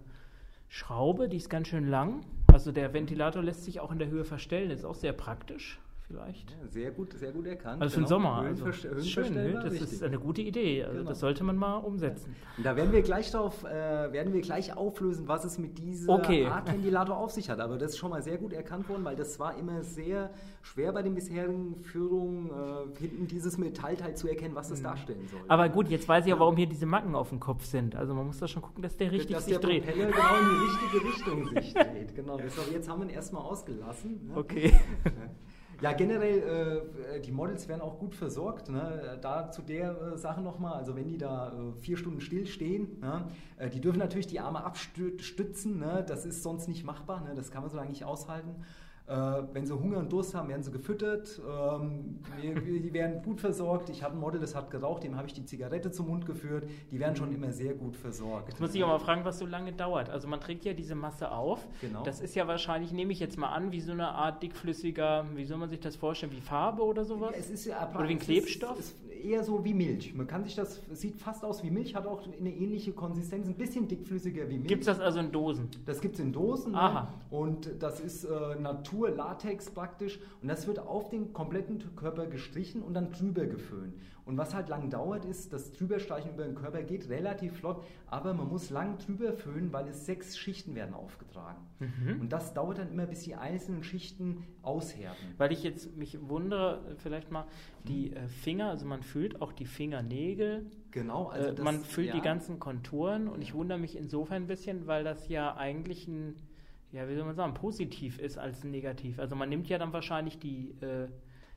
[0.77, 2.25] Schraube, die ist ganz schön lang.
[2.51, 6.51] Also der Ventilator lässt sich auch in der Höhe verstellen, ist auch sehr praktisch vielleicht.
[6.51, 7.81] Ja, sehr gut, sehr gut erkannt.
[7.81, 8.15] Also für den genau.
[8.15, 8.37] Sommer.
[8.41, 9.91] Also schön, höhenverstellbar, das richtig.
[9.93, 10.83] ist eine gute Idee.
[10.83, 11.09] Also Genau.
[11.09, 12.35] das sollte man mal umsetzen.
[12.57, 16.13] Und da werden wir gleich drauf, äh, werden wir gleich auflösen, was es mit dieser
[16.13, 16.45] Okay.
[16.45, 17.59] Art Ventilator auf sich hat.
[17.59, 20.91] Aber das ist schon mal sehr gut erkannt worden, weil das war immer sehr schwer
[20.91, 25.39] bei den bisherigen Führungen, äh, hinten dieses Metallteil zu erkennen, was das darstellen soll.
[25.41, 25.49] Mhm.
[25.51, 27.95] Aber gut, jetzt weiß ich ja, warum hier diese Macken auf dem Kopf sind.
[27.95, 29.85] Also man muss da schon gucken, dass der richtig dass sich der dreht.
[29.85, 32.15] Propeller genau in die richtige Richtung sich dreht.
[32.15, 34.27] Genau, deshalb jetzt haben wir ihn erstmal ausgelassen.
[34.27, 34.37] Ne?
[34.37, 34.73] Okay.
[35.81, 36.83] Ja, generell,
[37.15, 38.69] äh, die Models werden auch gut versorgt.
[38.69, 39.17] Ne?
[39.21, 42.99] Da zu der äh, Sache nochmal, also wenn die da äh, vier Stunden still stehen,
[43.01, 43.27] ne?
[43.57, 46.03] Äh, die dürfen natürlich die Arme abstützen, ne?
[46.07, 47.33] das ist sonst nicht machbar, ne?
[47.35, 48.55] das kann man so lange nicht aushalten.
[49.07, 49.13] Äh,
[49.53, 51.39] wenn sie Hunger und Durst haben, werden sie gefüttert.
[51.47, 53.91] Ähm, die werden gut versorgt.
[53.91, 56.67] Ich hatte ein Model, das hat geraucht, dem habe ich die Zigarette zum Mund geführt.
[56.89, 58.49] Die werden schon immer sehr gut versorgt.
[58.49, 60.09] Jetzt muss ich auch mal fragen, was so lange dauert.
[60.09, 61.67] Also man trägt ja diese Masse auf.
[61.81, 62.01] Genau.
[62.01, 65.45] Das ist ja wahrscheinlich, nehme ich jetzt mal an, wie so eine Art dickflüssiger, wie
[65.45, 67.35] soll man sich das vorstellen, wie Farbe oder sowas?
[67.37, 68.79] Es ist ja Oder wie ein Klebstoff?
[68.79, 70.13] Ist, ist eher so wie Milch.
[70.13, 73.55] Man kann sich das, sieht fast aus wie Milch, hat auch eine ähnliche Konsistenz, ein
[73.55, 74.67] bisschen dickflüssiger wie Milch.
[74.67, 75.69] Gibt es das also in Dosen?
[75.85, 76.71] Das gibt es in Dosen.
[76.73, 76.79] ne?
[76.79, 77.13] Aha.
[77.29, 80.19] Und das ist äh, Natur-Latex praktisch.
[80.41, 83.93] Und das wird auf den kompletten Körper gestrichen und dann drüber geföhnt.
[84.25, 88.33] Und was halt lang dauert, ist, das Drüberstreichen über den Körper geht relativ flott, aber
[88.33, 91.59] man muss lang drüber föhnen, weil es sechs Schichten werden aufgetragen.
[91.79, 92.21] Mhm.
[92.21, 95.35] Und das dauert dann immer, bis die einzelnen Schichten aushärten.
[95.38, 97.45] Weil ich jetzt mich wundere, äh, vielleicht mal,
[97.88, 102.13] die äh, Finger, also man fühlt auch die Fingernägel, Genau, also äh, das, man fühlt
[102.13, 102.23] die ja.
[102.23, 106.35] ganzen Konturen und ich wundere mich insofern ein bisschen, weil das ja eigentlich ein,
[106.93, 109.19] ja, wie soll man sagen, positiv ist als negativ.
[109.19, 111.09] Also man nimmt ja dann wahrscheinlich die, äh,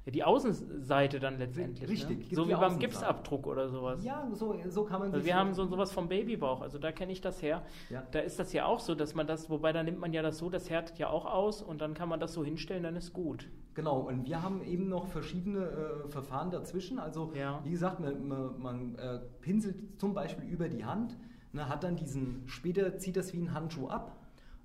[0.08, 1.88] ja, die Außenseite dann letztendlich.
[1.88, 2.34] richtig, Ne?
[2.36, 2.78] So wie beim Außenseite.
[2.80, 4.02] Gipsabdruck oder sowas.
[4.04, 7.12] Ja, so, so kann man Also wir haben so sowas vom Babybauch, also da kenne
[7.12, 7.62] ich das her.
[7.90, 8.02] Ja.
[8.10, 10.38] Da ist das ja auch so, dass man das, wobei da nimmt man ja das
[10.38, 13.12] so, das härtet ja auch aus und dann kann man das so hinstellen, dann ist
[13.12, 13.48] gut.
[13.74, 16.98] Genau, und wir haben eben noch verschiedene äh, Verfahren dazwischen.
[16.98, 17.60] Also, Ja.
[17.64, 21.16] wie gesagt, man, man, man äh, pinselt zum Beispiel über die Hand,
[21.52, 24.16] ne, hat dann diesen, später zieht das wie ein Handschuh ab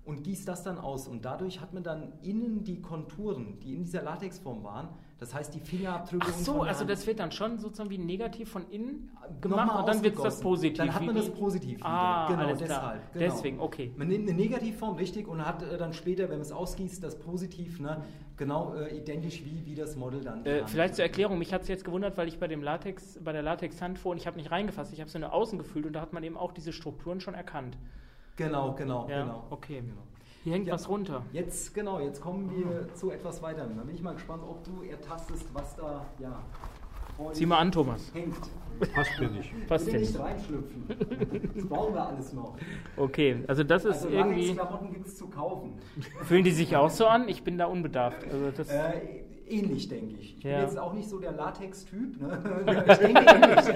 [0.05, 1.07] und gießt das dann aus.
[1.07, 4.89] Und dadurch hat man dann innen die Konturen, die in dieser Latexform waren.
[5.23, 8.49] Das heißt, die Fingerabdrücke Ach und so, also das wird dann schon sozusagen wie negativ
[8.49, 9.09] von innen
[9.39, 10.77] gemacht und dann wird das positiv.
[10.77, 11.85] Dann hat man das positiv wieder.
[11.87, 12.67] Ah, genau, alles klar.
[12.67, 13.13] deshalb.
[13.13, 13.25] Genau.
[13.25, 13.93] Deswegen, okay.
[13.95, 17.17] Man nimmt eine Negativform, richtig, und hat äh, dann später, wenn man es ausgießt, das
[17.17, 18.03] positiv, ne,
[18.35, 20.45] genau äh, identisch wie, wie das Model dann.
[20.45, 23.31] Äh, vielleicht zur Erklärung, mich hat es jetzt gewundert, weil ich bei dem Latex, bei
[23.31, 26.11] der Latex-Handfuhr, ich habe nicht reingefasst, ich habe es nur außen gefühlt und da hat
[26.11, 27.77] man eben auch diese Strukturen schon erkannt.
[28.35, 29.47] Genau, genau, Ja, genau.
[29.51, 29.79] okay.
[29.79, 30.01] Genau.
[30.43, 30.73] Hier hängt Ja.
[30.73, 31.23] was runter.
[31.31, 33.65] Jetzt, genau, jetzt kommen wir zu etwas weiter.
[33.65, 36.43] Da bin ich mal gespannt, ob du ertastest, was da, ja,
[37.31, 38.11] Sieh mal an, Thomas.
[38.13, 38.35] hängt.
[38.95, 39.67] Passt mir nicht.
[39.67, 40.83] Passt Bitte nicht reinschlüpfen.
[41.55, 42.57] Das brauchen wir alles noch.
[42.97, 44.47] Okay, also das ist Also irgendwie.
[44.47, 45.73] Latex-Klamotten gibt es zu kaufen.
[46.23, 47.29] Fühlen die sich auch so an?
[47.29, 48.25] Ich bin da unbedarft.
[48.25, 50.37] Also das, Äh, ähnlich, denke ich.
[50.37, 50.61] Ich bin Ja.
[50.61, 52.19] jetzt auch nicht so der Latex-Typ.
[52.19, 52.65] Ne?
[52.89, 53.75] Ich denke ähnlich.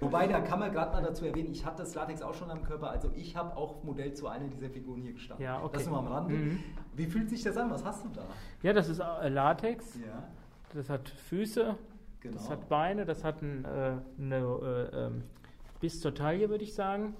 [0.00, 2.62] Wobei, da kann man gerade mal dazu erwähnen, ich hatte das Latex auch schon am
[2.62, 5.44] Körper, also ich habe auch Modell zu einer dieser Figuren hier gestanden.
[5.44, 5.76] Ja, okay.
[5.78, 6.34] Das nur am Rande.
[6.34, 6.60] Mhm.
[6.94, 7.70] Wie fühlt sich das an?
[7.70, 8.22] Was hast du da?
[8.62, 9.96] ja, das ist äh, Latex.
[9.96, 10.24] Ja,
[10.74, 11.76] Das hat Füße,
[12.20, 12.34] genau.
[12.34, 15.22] das hat Beine, das hat ein, äh, eine, äh, ähm,
[15.80, 17.14] bis zur Taille, würde ich sagen.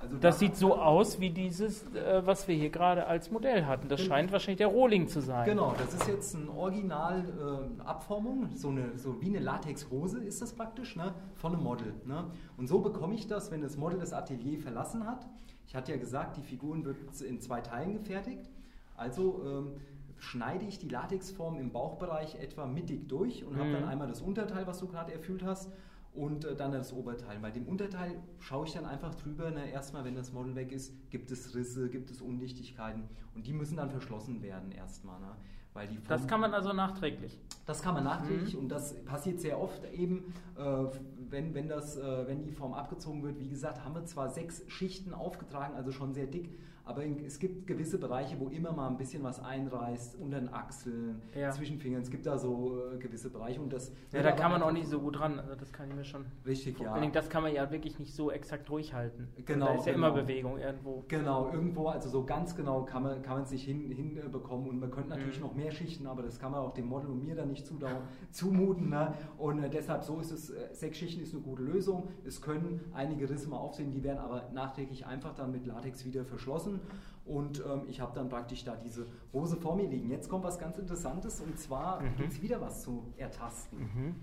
[0.00, 3.66] Also Das da- sieht so aus wie dieses, äh, was wir hier gerade als Modell
[3.66, 3.88] hatten.
[3.88, 4.14] Das Genau.
[4.14, 5.44] scheint wahrscheinlich der Rohling zu sein.
[5.44, 10.96] Genau, das ist jetzt eine Original-Abformung, so, eine, so wie eine Latexhose ist das praktisch,
[10.96, 11.94] ne, von einem Model.
[12.06, 12.24] Ne?
[12.56, 15.26] Und so bekomme ich das, wenn das Model das Atelier verlassen hat.
[15.66, 18.48] Ich hatte ja gesagt, die Figuren wird in zwei Teilen gefertigt.
[18.96, 19.72] Also ähm,
[20.16, 23.72] schneide ich die Latexform im Bauchbereich etwa mittig durch und habe Mhm.
[23.74, 25.70] dann einmal das Unterteil, was du gerade erfüllt hast,
[26.18, 27.38] und äh, dann das Oberteil.
[27.40, 30.92] Bei dem Unterteil schaue ich dann einfach drüber, ne, erstmal, wenn das Model weg ist,
[31.10, 33.04] gibt es Risse, gibt es Undichtigkeiten
[33.34, 35.20] und die müssen dann verschlossen werden erstmal.
[35.20, 35.28] Ne?
[35.74, 37.38] Weil die Das kann man also nachträglich.
[37.66, 38.60] das kann man nachträglich Mhm.
[38.60, 40.84] und das passiert sehr oft eben, äh,
[41.30, 43.38] wenn, wenn, das, äh, wenn die Form abgezogen wird.
[43.38, 46.50] Wie gesagt, haben wir zwar sechs Schichten aufgetragen, also schon sehr dick,
[46.88, 50.48] aber in, es gibt gewisse Bereiche, wo immer mal ein bisschen was einreißt, unter den
[50.52, 51.50] Achseln, Ja.
[51.50, 52.00] zwischen Fingern.
[52.02, 53.92] Es gibt da so äh, gewisse Bereiche und das.
[54.12, 55.38] Ja, da kann man auch nicht so gut ran.
[55.38, 56.24] Also das kann ich mir schon.
[56.46, 56.98] Richtig, ja.
[57.10, 59.28] das kann man ja wirklich nicht so exakt durchhalten.
[59.44, 60.08] Genau, Da ist ja genau.
[60.08, 61.04] immer Bewegung irgendwo.
[61.08, 64.28] Genau, irgendwo, also so ganz genau kann man kann man es nicht hinbekommen hin, äh,
[64.28, 64.68] bekommen.
[64.68, 65.44] und man könnte natürlich Mhm.
[65.46, 67.66] noch mehr Schichten, aber das kann man auch dem Model und mir dann nicht
[68.30, 68.88] zumuten.
[68.90, 69.14] Ne?
[69.36, 72.08] Und äh, deshalb so ist es, äh, sechs Schichten ist eine gute Lösung.
[72.24, 76.24] Es können einige Risse mal aufsehen, die werden aber nachträglich einfach dann mit Latex wieder
[76.24, 76.77] verschlossen.
[77.24, 80.10] Und ähm, ich habe dann praktisch da diese Hose vor mir liegen.
[80.10, 82.16] Jetzt kommt was ganz Interessantes und zwar Mhm.
[82.16, 84.14] gibt es wieder was zu ertasten.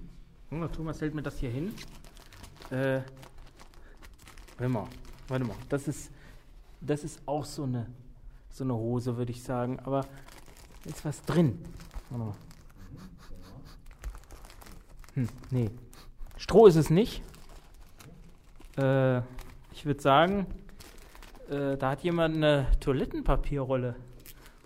[0.49, 0.63] Mhm.
[0.63, 1.73] Oh, Thomas hält mir das hier hin.
[2.71, 3.01] Äh,
[4.57, 4.87] warte mal,
[5.27, 5.55] warte mal.
[5.69, 6.11] Das ist,
[6.81, 7.85] das ist auch so eine,
[8.49, 9.79] so eine Hose, würde ich sagen.
[9.81, 10.05] Aber
[10.85, 11.63] ist was drin.
[12.09, 12.33] Warte mal.
[15.13, 15.69] Hm, nee.
[16.37, 17.21] Stroh ist es nicht.
[18.77, 19.19] Äh,
[19.71, 20.47] ich würde sagen,
[21.49, 23.95] äh, da hat jemand eine Toilettenpapierrolle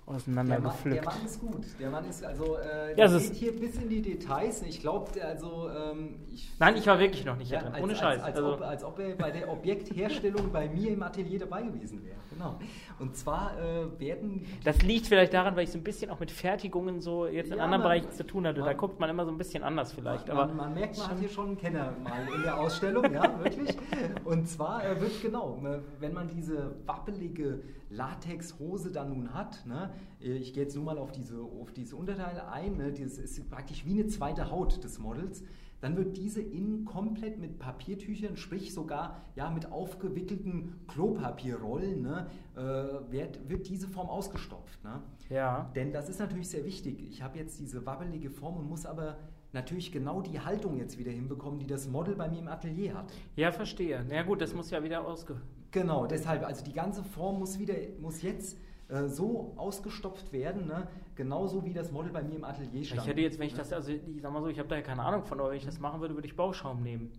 [0.10, 0.98] auseinandergepflückt.
[0.98, 1.80] Der, Mann, der Mann ist gut.
[1.80, 4.64] Der Mann ist also, äh, Ja, geht hier bis in die Details.
[4.64, 7.76] Ich glaube, also, ähm, ich, Nein, ich war wirklich noch nicht ja, hier drin.
[7.76, 8.22] als, Ohne als, Scheiß.
[8.24, 12.04] Als, also, ob, als ob er bei der Objektherstellung bei mir im Atelier dabei gewesen
[12.04, 12.18] wäre.
[12.40, 12.58] Genau.
[13.00, 14.46] Und zwar äh, werden.
[14.64, 17.58] das liegt vielleicht daran, weil ich so ein bisschen auch mit Fertigungen so jetzt in
[17.58, 18.60] Ja, anderen man- Bereichen zu tun hatte.
[18.62, 20.28] Da man- guckt man immer so ein bisschen anders vielleicht.
[20.30, 23.44] man, aber man merkt, man hat hier schon einen Kenner mal in der Ausstellung, ja,
[23.44, 23.76] wirklich.
[24.24, 29.92] Und zwar äh, wird genau, äh, wenn man diese wappelige Latexhose dann nun hat, ne,
[30.22, 33.50] äh, ich gehe jetzt nur mal auf diese, auf diese Unterteile ein, ne, das ist
[33.50, 35.44] praktisch wie eine zweite Haut des Models,
[35.82, 43.12] dann wird diese innen komplett mit Papiertüchern, sprich sogar ja, mit aufgewickelten Klopapierrollen, ne, äh,
[43.12, 44.84] wird, wird diese Form ausgestopft.
[44.84, 45.02] Ne?
[45.30, 45.72] ja.
[45.76, 47.02] Denn das ist natürlich sehr wichtig.
[47.10, 49.18] Ich habe jetzt diese wabbelige Form und muss aber
[49.54, 53.12] natürlich genau die Haltung jetzt wieder hinbekommen, die das Model bei mir im Atelier hat.
[53.36, 54.06] Ja, verstehe.
[54.08, 55.42] Na ja, gut, das muss ja wieder ausge.
[55.72, 58.58] Genau, deshalb, also die ganze Form muss wieder, muss jetzt
[58.90, 60.88] äh, so ausgestopft werden, ne?
[61.16, 63.02] genauso wie das Model bei mir im Atelier stand.
[63.02, 63.60] Ich hätte jetzt, wenn ich ne?
[63.60, 65.58] das, also ich sag mal so, ich habe da ja keine Ahnung von, aber wenn
[65.58, 67.12] ich das machen würde, würde ich Bauschaum nehmen.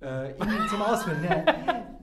[0.00, 1.20] Äh, innen zum Ausfüllen.
[1.22, 1.44] Ne?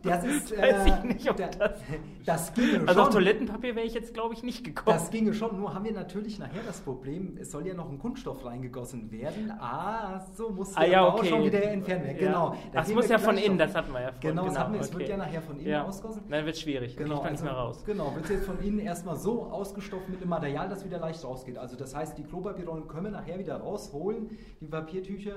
[0.04, 0.52] Das ist.
[0.52, 1.80] Äh, Weiß ich nicht, ob da- das-
[2.26, 3.14] das ginge Also auf schon.
[3.14, 4.98] Toilettenpapier wäre ich jetzt, glaube ich, nicht gekommen.
[4.98, 7.98] Das ginge schon, nur haben wir natürlich nachher das Problem, es soll ja noch ein
[7.98, 9.50] Kunststoff reingegossen werden.
[9.60, 11.28] Ah, so muss Ah, ja, Bau okay.
[11.30, 12.20] schon wieder entfernt werden.
[12.20, 12.28] Ja.
[12.28, 12.56] Genau.
[12.74, 14.22] Da es gehen muss ja von innen, das hatten wir ja vorhin.
[14.32, 15.00] Genau, das hatten wir, es okay.
[15.00, 15.84] wird ja nachher von innen Ja.
[15.86, 16.24] ausgegossen.
[16.30, 17.84] Dann wird es schwierig, Genau, also, mehr raus.
[17.86, 21.58] genau, wird jetzt von innen erstmal so ausgestopft mit einem Material, das wieder leicht rausgeht.
[21.58, 24.30] Also das heißt, die Klopapierrollen können wir nachher wieder rausholen,
[24.60, 25.36] die Papiertücher.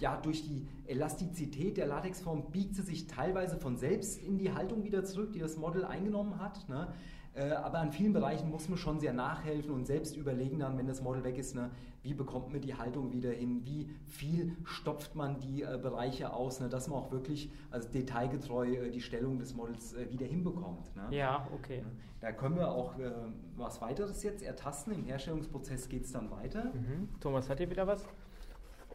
[0.00, 4.84] Ja, durch die Elastizität der Latexform biegt sie sich teilweise von selbst in die Haltung
[4.84, 6.68] wieder zurück, die das Model eingenommen hat.
[6.68, 6.92] Ne?
[7.34, 10.86] Äh, aber an vielen Bereichen muss man schon sehr nachhelfen und selbst überlegen dann, wenn
[10.86, 11.70] das Model weg ist, ne,
[12.02, 16.60] wie bekommt man die Haltung wieder hin, wie viel stopft man die äh, Bereiche aus,
[16.60, 20.94] ne, dass man auch wirklich also detailgetreu äh, die Stellung des Models äh, wieder hinbekommt.
[20.94, 21.06] Ne?
[21.16, 21.82] Ja, okay.
[22.20, 23.10] Da können wir auch äh,
[23.56, 24.92] was weiteres jetzt ertasten.
[24.92, 26.64] Im Herstellungsprozess geht es dann weiter.
[26.74, 27.08] Mhm.
[27.20, 28.06] Thomas, hat hier wieder was?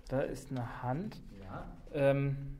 [0.09, 1.17] Da ist eine Hand.
[1.43, 1.65] Ja.
[1.93, 2.57] Ähm,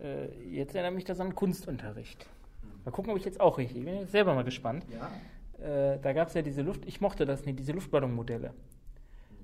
[0.00, 2.26] äh, jetzt erinnert mich das an Kunstunterricht.
[2.84, 3.78] Mal gucken, ob ich jetzt auch richtig.
[3.78, 4.84] Ich bin jetzt selber mal gespannt.
[4.90, 5.10] Ja.
[5.64, 8.52] Äh, da gab es ja diese Luft, ich mochte das nicht, diese Luftballonmodelle.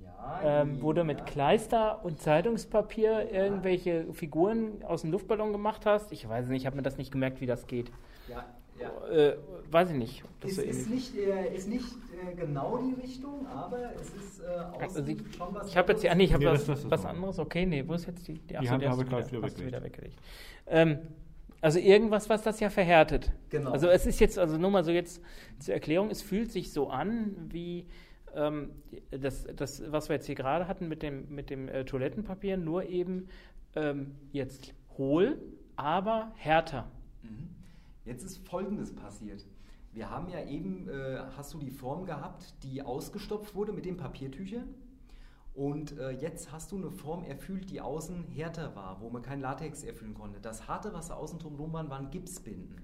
[0.02, 1.24] Ja, Ähm, wo du mit.
[1.26, 6.12] Kleister und Zeitungspapier irgendwelche Figuren aus dem Luftballon gemacht hast.
[6.12, 7.90] Ich weiß nicht, ich habe mir das nicht gemerkt, wie das geht.
[8.28, 8.44] Ja.
[9.10, 9.36] Äh,
[9.70, 10.24] weiß ich nicht.
[10.40, 14.40] das Es so ist nicht, äh, ist nicht äh, genau die Richtung, aber es ist
[14.40, 14.46] äh,
[14.82, 16.90] Also ich schon was ich habe jetzt hier, ah, nee, ich habe Nee, was, ist
[16.90, 17.10] was noch.
[17.10, 17.38] anderes.
[17.38, 18.34] Okay, nee, wo ist jetzt die?
[18.34, 19.66] Die, Die Hand habe ich gleich wieder hast du weggelegt.
[19.66, 20.18] wieder weggelegt.
[20.66, 20.98] Ähm,
[21.60, 23.32] also irgendwas, was das ja verhärtet.
[23.50, 23.70] Genau.
[23.72, 25.20] Also es ist jetzt, also nur mal so jetzt
[25.58, 27.86] zur Erklärung, es fühlt sich so an wie
[28.34, 28.70] ähm,
[29.10, 32.84] das, das, was wir jetzt hier gerade hatten mit dem, mit dem äh, Toilettenpapier, nur
[32.88, 33.28] eben
[33.76, 35.38] ähm, jetzt hohl,
[35.76, 36.90] aber härter.
[37.22, 37.48] Mhm.
[38.04, 39.46] Jetzt ist Folgendes passiert.
[39.92, 43.96] Wir haben ja eben, äh, hast du die Form gehabt, die ausgestopft wurde mit den
[43.96, 44.74] Papiertüchern.
[45.52, 49.40] Und äh, jetzt hast du eine Form erfüllt, die außen härter war, wo man kein
[49.40, 50.40] Latex erfüllen konnte.
[50.40, 52.80] Das harte, was außen drum waren, waren Gipsbinden.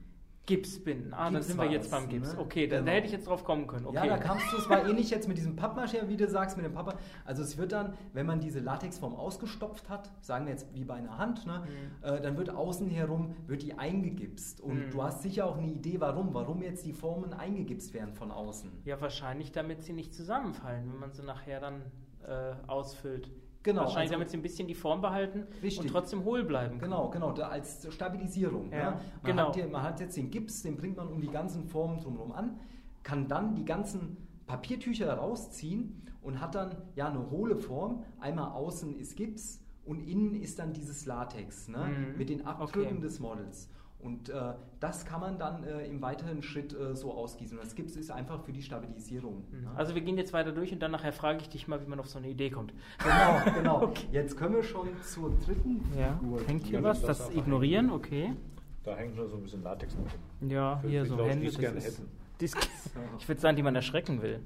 [0.46, 1.12] Gipsbinden.
[1.12, 2.32] Ah, dann Gips sind wir jetzt beim Gips.
[2.34, 2.40] ne?
[2.40, 2.92] Okay, da, da Genau.
[2.92, 3.86] hätte ich jetzt drauf kommen können.
[3.86, 3.96] Okay.
[3.96, 6.64] Ja, da kamst du, es war ähnlich jetzt mit diesem Pappmaché, wie du sagst, mit
[6.64, 6.94] dem Papa.
[7.24, 10.94] Also es wird dann, wenn man diese Latexform ausgestopft hat, sagen wir jetzt wie bei
[10.94, 11.62] einer Hand, ne,
[12.02, 14.60] äh, dann wird außen herum, wird die eingegipst.
[14.60, 14.90] Und Mhm.
[14.90, 18.70] du hast sicher auch eine Idee, warum, warum jetzt die Formen eingegipst werden von außen.
[18.84, 21.82] Ja, wahrscheinlich, damit sie nicht zusammenfallen, wenn man sie nachher dann
[22.26, 23.30] äh, ausfüllt.
[23.66, 25.80] Genau, Wahrscheinlich, also- damit sie ein bisschen die Form behalten Richtig.
[25.80, 26.78] und trotzdem hohl bleiben.
[26.78, 26.92] können.
[26.92, 28.70] Genau, genau, da als Stabilisierung.
[28.70, 28.84] Ja, ne?
[28.92, 29.48] man, genau.
[29.48, 32.30] hat hier, man hat jetzt den Gips, den bringt man um die ganzen Formen drumherum
[32.30, 32.60] an,
[33.02, 38.04] kann dann die ganzen Papiertücher rausziehen und hat dann ja eine hohle Form.
[38.20, 41.78] Einmal außen ist Gips und innen ist dann dieses Latex ne?
[42.12, 42.18] Mhm.
[42.18, 43.00] mit den Abdrücken Okay.
[43.00, 43.68] des Models.
[44.06, 47.58] Und äh, das kann man dann äh, im weiteren Schritt äh, so ausgießen.
[47.58, 49.42] Und das Gips ist einfach für die Stabilisierung.
[49.50, 49.64] Mhm.
[49.64, 49.70] ne?
[49.74, 51.98] Also wir gehen jetzt weiter durch und dann nachher frage ich dich mal, wie man
[51.98, 52.72] auf so eine Idee kommt.
[53.02, 53.92] genau, genau.
[54.12, 56.40] Jetzt können wir schon zur dritten Ja, Figur.
[56.46, 57.02] hängt hier Ja, was?
[57.02, 58.32] das Das ignorieren, okay.
[58.84, 60.04] Da hängt nur so ein bisschen Latex noch
[60.38, 60.50] drin.
[60.50, 61.40] Ja, Für- hier so Hände.
[61.40, 62.08] die es das gerne ist- hätten.
[62.40, 62.54] dies-
[63.18, 64.38] Ich würde sagen, die man erschrecken will.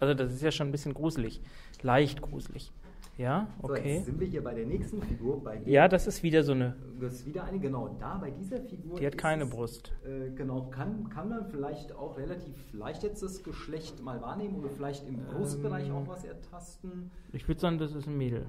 [0.00, 1.40] Also das ist ja schon ein bisschen gruselig.
[1.82, 2.72] Leicht gruselig.
[3.18, 3.94] Ja, So, okay.
[3.96, 5.42] jetzt sind wir hier bei der nächsten Figur.
[5.42, 6.76] Bei der- Ja, das ist wieder so eine.
[7.00, 7.88] Das ist wieder eine, genau.
[7.98, 8.98] Da bei dieser Figur.
[9.00, 9.92] Die hat keine es, Brust.
[10.04, 14.68] Äh, genau, kann, kann man vielleicht auch relativ leicht jetzt das Geschlecht mal wahrnehmen oder
[14.68, 15.94] vielleicht im Brustbereich Ähm.
[15.94, 17.10] auch was ertasten.
[17.32, 18.46] Ich würde sagen, das ist ein Mädel.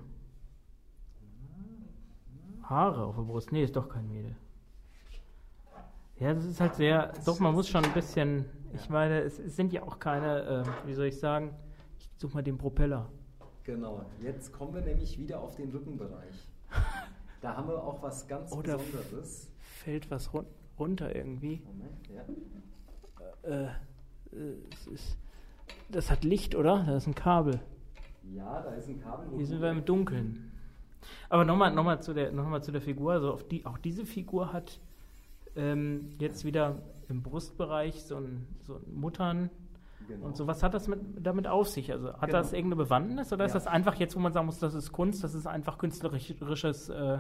[2.64, 3.54] Haare auf der Brust.
[3.54, 4.36] Nee, ist doch kein Mädel.
[6.20, 7.14] Ja, das ist halt sehr.
[7.26, 8.44] Doch, man muss schon ein bisschen.
[8.74, 10.66] Ich meine, es, es sind ja auch keine.
[10.84, 11.54] Äh, wie soll ich sagen?
[12.00, 13.10] Ich suche mal den Propeller.
[13.68, 16.48] Genau, jetzt kommen wir nämlich wieder auf den Rückenbereich.
[17.40, 19.52] Da haben wir auch was ganz Oder Besonderes.
[19.60, 20.48] Fällt was run
[20.80, 21.62] runter irgendwie.
[21.66, 23.68] Moment, ja.
[23.68, 23.68] Äh,
[24.74, 25.18] es ist,
[25.90, 26.84] das hat Licht, oder?
[26.84, 27.60] Da ist ein Kabel.
[28.34, 29.38] Ja, da ist ein Kabel.
[29.38, 30.52] Hier sind wir im Dunkeln.
[31.30, 33.14] Aber nochmal noch mal zu, der, noch mal zu der Figur.
[33.14, 34.80] Also auf die, auch diese Figur hat
[35.56, 39.52] ähm, jetzt wieder im Brustbereich so ein, so ein Muttern.
[40.08, 40.26] Genau.
[40.28, 41.92] Und so, was hat das mit, damit auf sich?
[41.92, 42.32] Also hat Genau.
[42.34, 43.60] das irgendeine Bewandtnis oder ist Ja.
[43.60, 47.20] das einfach jetzt, wo man sagen muss, das ist Kunst, das ist einfach künstlerisches äh,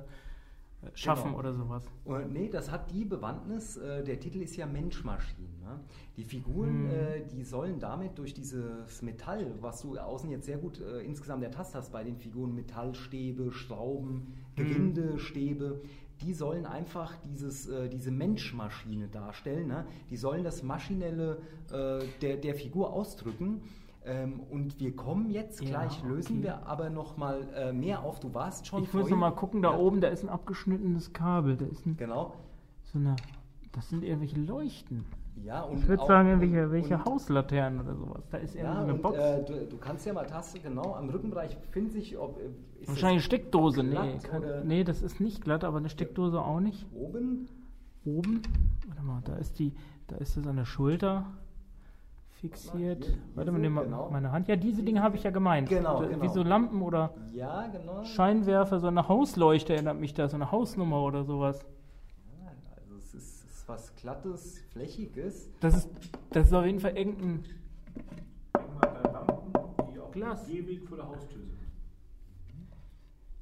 [0.93, 1.39] Schaffen Genau.
[1.39, 1.83] oder sowas?
[2.05, 5.59] Und nee, das hat die Bewandtnis, äh, der Titel ist ja Mensch-Maschinen.
[5.61, 5.79] Ne?
[6.15, 6.89] Die Figuren, Mhm.
[6.91, 11.43] äh, die sollen damit durch dieses Metall, was du außen jetzt sehr gut äh, insgesamt
[11.43, 15.81] ertastet hast bei den Figuren, Metallstäbe, Schrauben, Gewindestäbe,
[16.21, 19.67] die sollen einfach dieses, äh, diese Mensch-Maschine darstellen.
[19.67, 19.85] Ne?
[20.09, 21.37] Die sollen das Maschinelle
[21.71, 23.61] äh, der, der Figur ausdrücken.
[24.05, 26.43] Ähm, und wir kommen jetzt Ja, gleich, lösen okay.
[26.43, 28.19] wir aber nochmal äh, mehr auf.
[28.19, 29.77] Du warst schon Ich muss noch mal gucken, da Ja.
[29.77, 31.57] oben, da ist ein abgeschnittenes Kabel.
[31.57, 32.33] Da ist ein, Genau.
[32.83, 33.15] so eine,
[33.73, 35.05] das sind irgendwelche Leuchten.
[35.43, 38.23] Ja, und Ich würde sagen, irgendwelche welche Hauslaternen oder sowas.
[38.31, 39.17] Da ist Ja, eine und, Box.
[39.17, 42.37] äh, du, du kannst ja mal tasten, genau, am Rückenbereich befindet sich, ob.
[42.39, 42.49] äh,
[42.87, 43.83] Wahrscheinlich eine das Steckdose.
[43.83, 46.85] Nee, glatt kann, oder- nee, das ist nicht glatt, aber eine Steckdose auch nicht.
[46.93, 47.47] Oben?
[48.05, 48.41] Oben,
[48.87, 49.73] warte mal, da ist die,
[50.07, 51.25] da ist es an der Schulter
[52.41, 53.03] fixiert.
[53.05, 54.09] Hier- hier warte mal, so, nehm mal genau.
[54.11, 54.47] meine Hand.
[54.47, 55.69] Ja, diese Dinge habe ich ja gemeint.
[55.69, 56.27] Genau, Wie genau.
[56.27, 58.03] so Lampen oder Ja, genau.
[58.03, 61.65] Scheinwerfer, so eine Hausleuchte erinnert mich da, so eine Hausnummer oder sowas.
[62.39, 65.49] Ja, also es ist, es ist was Glattes, Flächiges.
[65.59, 65.89] Das ist,
[66.31, 67.43] das ist auf jeden Fall irgendein.
[69.11, 69.53] Lampen,
[69.93, 70.45] die auf Glas.
[70.45, 71.56] dem Gehweg vor der Haustür sind.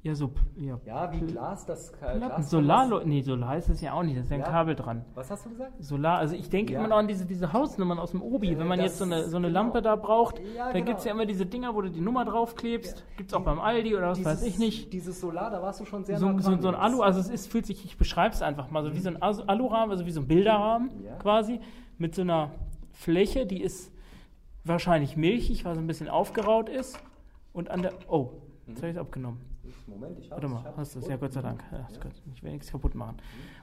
[0.06, 0.30] Ja, so.
[0.56, 2.20] Ja, Ja, wie Glas, das Platten.
[2.20, 2.48] Glas.
[2.48, 4.46] Solar, nee, Solar ist es ja auch nicht, da ist ja ein Ja.
[4.48, 5.04] Kabel dran.
[5.14, 5.72] Was hast du gesagt?
[5.82, 6.78] Solar, also ich denke Ja.
[6.78, 8.52] immer noch an diese, diese Hausnummern aus dem Obi.
[8.52, 9.60] Äh, Wenn man das- jetzt so eine, so eine genau.
[9.60, 10.84] Lampe da braucht, Ja, da genau.
[10.84, 13.04] gibt es ja immer diese Dinger, wo du die Nummer draufklebst.
[13.16, 14.92] Gibt es auch beim Aldi oder was weiß ich nicht.
[14.92, 16.74] Dieses Solar, da warst du schon sehr So, nah so, so ein.
[16.76, 19.20] Alu, also es ist, fühlt sich, ich beschreibe es einfach mal, so wie so ein
[19.20, 21.16] Alurahmen, also wie so ein Bilderrahmen Ja.
[21.16, 21.58] quasi,
[21.98, 22.52] mit so einer
[22.92, 23.90] Fläche, die ist
[24.64, 26.98] wahrscheinlich milchig, weil so ein bisschen aufgeraut ist.
[27.52, 28.30] Und an der, oh,
[28.66, 29.40] jetzt habe ich es abgenommen.
[29.88, 30.78] Moment, ich hab's, Warte mal, ich hab's.
[30.78, 31.06] hast du es?
[31.08, 31.62] Ja, Gott sei Dank.
[31.70, 32.00] Das Ja.
[32.02, 33.16] Gott, ich will nichts kaputt machen.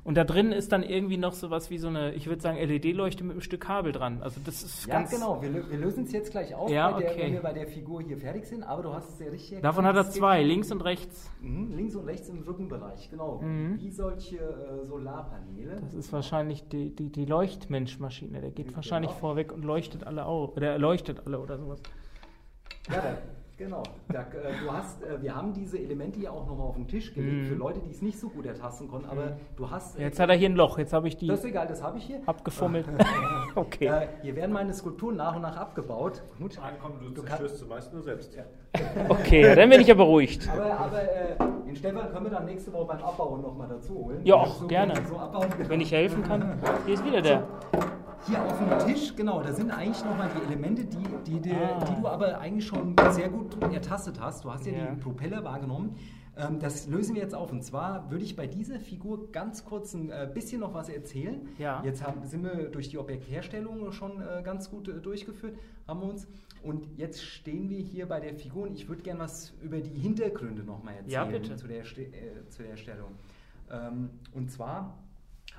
[0.05, 3.23] Und da drin ist dann irgendwie noch sowas wie so eine, ich würde sagen, LED-Leuchte
[3.25, 4.21] mit einem Stück Kabel dran.
[4.23, 5.11] Also das ist Ja, ganz.
[5.11, 5.41] genau.
[5.41, 7.21] Wir, wir lösen es jetzt gleich auf, Ja, bei der, okay.
[7.23, 8.63] wenn wir bei der Figur hier fertig sind.
[8.63, 11.29] Aber du hast es ja richtig Davon hat er es zwei, links und rechts.
[11.41, 13.41] Mhm, links und rechts im Rückenbereich, genau.
[13.41, 13.79] Mhm.
[13.79, 15.81] Wie solche äh, Solarpaneele.
[15.81, 18.39] Das ist wahrscheinlich die, die, die Leuchtmenschmaschine.
[18.39, 18.77] Der geht Genau.
[18.77, 20.55] wahrscheinlich vorweg und leuchtet alle auf.
[20.55, 21.81] Oder er leuchtet alle oder sowas.
[22.89, 23.17] Ja,
[23.57, 23.83] genau.
[24.09, 24.23] Da, äh,
[24.63, 27.45] du hast, äh, wir haben diese Elemente hier auch nochmal auf den Tisch gelegt Mhm.
[27.47, 29.09] für Leute, die es nicht so gut ertasten konnten.
[29.09, 29.97] Aber du hast.
[29.97, 30.77] äh, Jetzt hat er hier ein Loch.
[30.77, 32.21] Jetzt habe ich die das ist egal, das habe ich hier.
[32.25, 32.85] abgefummelt.
[33.55, 33.85] okay.
[33.87, 36.23] Äh, hier werden meine Skulpturen nach und nach abgebaut.
[36.39, 36.57] Gut.
[36.61, 38.37] Nein, komm, du, Du zerstörst sie meist nur selbst.
[39.09, 40.49] Okay, ja, dann bin ich ja beruhigt.
[40.51, 41.35] Aber, aber äh,
[41.65, 44.19] den Stefan können wir dann nächste Woche beim Abbauen nochmal dazu holen.
[44.23, 44.93] Ja, auch gerne.
[45.07, 45.19] So.
[45.69, 46.59] Wenn ich helfen kann.
[46.85, 47.47] Hier ist wieder der.
[48.27, 51.83] Hier auf dem Tisch, genau, da sind eigentlich nochmal die Elemente, die, die, die, Ah.
[51.83, 54.45] die du aber eigentlich schon sehr gut ertastet hast.
[54.45, 54.91] Du hast ja, Ja.
[54.91, 55.97] die Propeller wahrgenommen.
[56.37, 57.51] Ähm, das lösen wir jetzt auf.
[57.51, 61.47] Und zwar würde ich bei dieser Figur ganz kurz ein äh, bisschen noch was erzählen.
[61.59, 61.83] Ja.
[61.83, 65.57] Jetzt haben, sind wir durch die Objektherstellung schon äh, ganz gut äh, durchgeführt,
[65.87, 66.25] haben wir uns.
[66.63, 69.99] Und jetzt stehen wir hier bei der Figur und ich würde gerne was über die
[69.99, 71.55] Hintergründe nochmal erzählen Ja, bitte.
[71.57, 73.11] Zu, der, äh, zu der Stellung.
[73.69, 74.97] Ähm, und zwar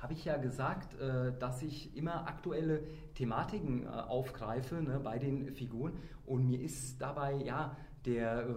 [0.01, 2.83] habe ich ja gesagt, äh, dass ich immer aktuelle
[3.15, 5.93] Thematiken äh, aufgreife ne, bei den Figuren
[6.25, 7.75] und mir ist dabei ja
[8.05, 8.53] der äh,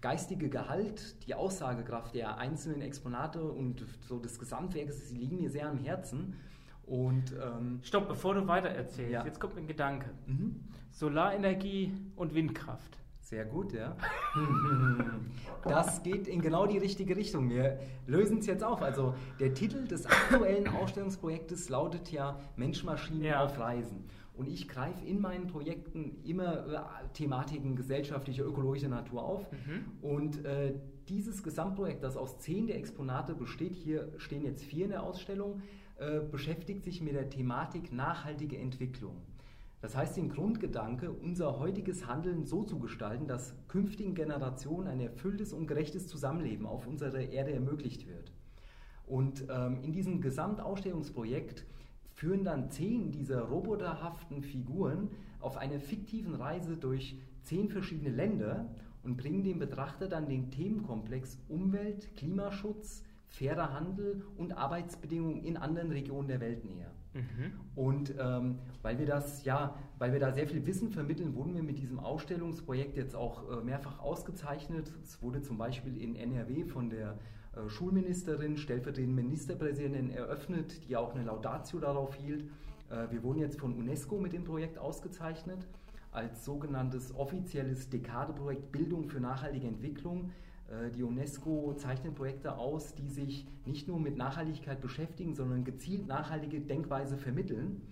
[0.00, 5.68] geistige Gehalt, die Aussagekraft der einzelnen Exponate und so des Gesamtwerkes, sie liegen mir sehr
[5.68, 6.36] am Herzen
[6.86, 9.12] und ähm, Stopp, bevor du weiter erzählst.
[9.12, 9.24] Ja.
[9.24, 10.10] Jetzt kommt ein Gedanke.
[10.26, 10.64] mhm.
[10.90, 13.01] Solarenergie und Windkraft.
[13.32, 13.96] Sehr gut, ja.
[15.64, 17.48] Das geht in genau die richtige Richtung.
[17.48, 18.82] Wir lösen es jetzt auf.
[18.82, 23.42] Also der Titel des aktuellen Ausstellungsprojektes lautet ja Mensch-Maschinen Ja.
[23.42, 24.04] auf Reisen.
[24.34, 29.46] Und ich greife in meinen Projekten immer äh, Thematiken gesellschaftlicher, ökologischer Natur auf.
[30.02, 30.74] Und äh,
[31.08, 35.62] dieses Gesamtprojekt, das aus zehn der Exponate besteht, hier stehen jetzt vier in der Ausstellung,
[35.96, 39.22] äh, beschäftigt sich mit der Thematik nachhaltige Entwicklung.
[39.82, 45.52] Das heißt, den Grundgedanke, unser heutiges Handeln so zu gestalten, dass künftigen Generationen ein erfülltes
[45.52, 48.32] und gerechtes Zusammenleben auf unserer Erde ermöglicht wird.
[49.06, 51.66] Und ähm, in diesem Gesamtausstellungsprojekt
[52.14, 55.10] führen dann zehn dieser roboterhaften Figuren
[55.40, 58.72] auf einer fiktiven Reise durch zehn verschiedene Länder
[59.02, 65.90] und bringen dem Betrachter dann den Themenkomplex Umwelt, Klimaschutz, fairer Handel und Arbeitsbedingungen in anderen
[65.90, 66.92] Regionen der Welt näher.
[67.74, 71.62] Und ähm, weil wir das, ja, weil wir da sehr viel Wissen vermitteln, wurden wir
[71.62, 74.92] mit diesem Ausstellungsprojekt jetzt auch äh, mehrfach ausgezeichnet.
[75.02, 77.18] Es wurde zum Beispiel in NRW von der
[77.54, 82.44] äh, Schulministerin, stellvertretenden Ministerpräsidentin eröffnet, die auch eine Laudatio darauf hielt.
[82.90, 85.66] Äh, wir wurden jetzt von UNESCO mit dem Projekt ausgezeichnet
[86.12, 90.30] als sogenanntes offizielles Dekadeprojekt Bildung für nachhaltige Entwicklung.
[90.72, 96.06] Äh, die UNESCO zeichnet Projekte aus, die sich nicht nur mit Nachhaltigkeit beschäftigen, sondern gezielt
[96.06, 97.82] nachhaltige Denkweise vermitteln.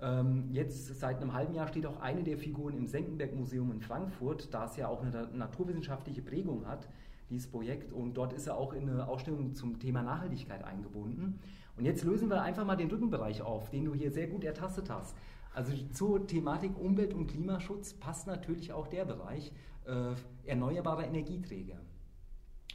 [0.00, 4.52] Ähm, jetzt seit einem halben Jahr steht auch eine der Figuren im Senckenberg-Museum in Frankfurt,
[4.52, 6.88] da es ja auch eine naturwissenschaftliche Prägung hat,
[7.30, 7.92] dieses Projekt.
[7.92, 11.38] Und dort ist er auch in eine Ausstellung zum Thema Nachhaltigkeit eingebunden.
[11.76, 14.90] Und jetzt lösen wir einfach mal den Rückenbereich auf, den du hier sehr gut ertastet
[14.90, 15.16] hast.
[15.54, 19.52] Also zur Thematik Umwelt- und Klimaschutz passt natürlich auch der Bereich
[19.86, 20.14] äh,
[20.46, 21.78] erneuerbarer Energieträger.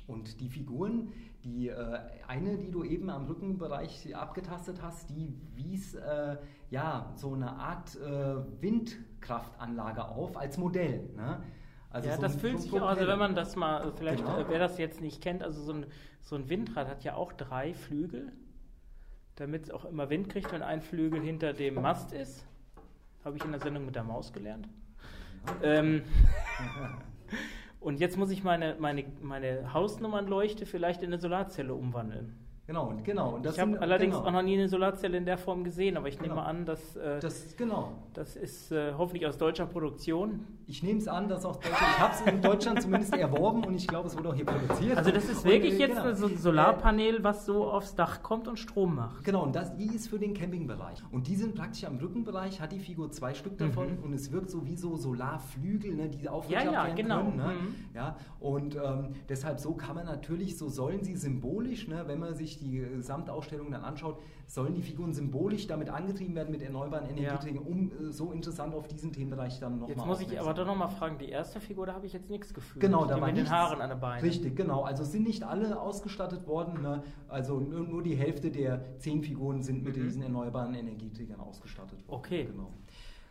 [0.07, 1.11] Und die Figuren,
[1.43, 6.37] die äh, eine, die du eben am Rückenbereich abgetastet hast, die wies äh,
[6.69, 11.09] ja so eine Art äh, Windkraftanlage auf als Modell.
[11.15, 11.43] Ne?
[11.89, 14.45] Also ja, so das fühlt sich auch, also wenn man das mal, vielleicht, genau.
[14.47, 15.85] wer das jetzt nicht kennt, also so ein,
[16.21, 18.31] so ein Windrad hat ja auch drei Flügel,
[19.35, 22.45] damit es auch immer Wind kriegt, wenn ein Flügel hinter dem Mast ist.
[23.25, 24.69] Habe ich in der Sendung mit der Maus gelernt.
[25.61, 26.03] Ähm,
[27.79, 32.46] und jetzt muss ich meine, meine, meine Hausnummernleuchte vielleicht in eine Solarzelle umwandeln.
[32.67, 33.35] Genau, und genau.
[33.35, 34.27] Und ich habe allerdings genau.
[34.27, 36.35] auch noch nie eine Solarzelle in der Form gesehen, aber ich genau.
[36.35, 37.93] nehme an, dass äh, das, genau.
[38.13, 40.45] das ist äh, hoffentlich aus deutscher Produktion.
[40.65, 43.73] Ich nehme es an, dass auch Deutschland, ich habe es in Deutschland zumindest erworben und
[43.73, 44.97] ich glaube, es wurde auch hier produziert.
[44.97, 46.13] Also das ist wirklich und, äh, jetzt genau.
[46.13, 49.23] so ein Solarpanel, was so aufs Dach kommt und Strom macht.
[49.23, 51.01] Genau, und das, die ist für den Campingbereich.
[51.09, 54.03] Und die sind praktisch am Rückenbereich, hat die Figur zwei Stück davon mhm.
[54.03, 57.23] und es wirkt so wie so Solarflügel, ne, die aufgeklappt ja, ja, genau.
[57.23, 57.37] können.
[57.37, 57.43] Ne?
[57.47, 57.75] Mhm.
[57.95, 62.35] Ja, und ähm, deshalb so kann man natürlich, so sollen sie symbolisch, ne, wenn man
[62.35, 67.09] sich die gesamte Ausstellung dann anschaut, sollen die Figuren symbolisch damit angetrieben werden mit erneuerbaren
[67.09, 67.69] Energieträgern, ja.
[67.69, 70.89] um äh, so interessant auf diesen Themenbereich dann nochmal Jetzt muss ich aber doch nochmal
[70.89, 72.81] fragen, die erste Figur, da habe ich jetzt nichts gefühlt.
[72.81, 74.23] Genau, da die war mit nichts, den Haaren an den Beinen.
[74.23, 74.83] Richtig, genau.
[74.83, 76.81] Also sind nicht alle ausgestattet worden.
[76.81, 77.03] Ne?
[77.27, 80.03] Also nur, nur, die Hälfte der zehn Figuren sind mit mhm.
[80.03, 82.19] diesen erneuerbaren Energieträgern ausgestattet worden.
[82.19, 82.45] Okay.
[82.45, 82.71] Genau.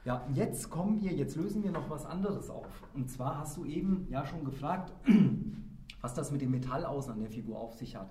[0.07, 2.85] Ja, jetzt kommen wir, jetzt lösen wir noch was anderes auf.
[2.95, 4.93] Und zwar hast du eben ja schon gefragt,
[6.01, 8.09] was das mit dem Metall außen an der Figur auf sich hat.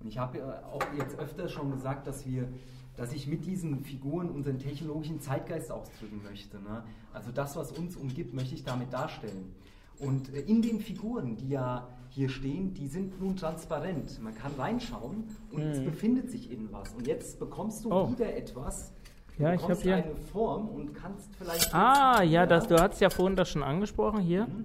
[0.00, 2.48] Und ich habe ja auch jetzt öfter schon gesagt, dass wir
[2.96, 6.56] dass ich mit diesen Figuren unseren technologischen Zeitgeist ausdrücken möchte.
[6.56, 6.82] Ne?
[7.12, 9.54] Also das, was uns umgibt, möchte ich damit darstellen.
[9.98, 14.22] Und äh, in den Figuren, die ja hier stehen, die sind nun transparent.
[14.22, 15.70] Man kann reinschauen und mhm.
[15.70, 16.94] es befindet sich innen was.
[16.94, 18.10] Und jetzt bekommst du oh.
[18.10, 18.92] wieder etwas.
[19.36, 21.74] Du ja, ich habe hier eine Form und kannst vielleicht.
[21.74, 24.46] Ah, ja, das, du hast ja vorhin das schon angesprochen hier.
[24.46, 24.64] Mhm.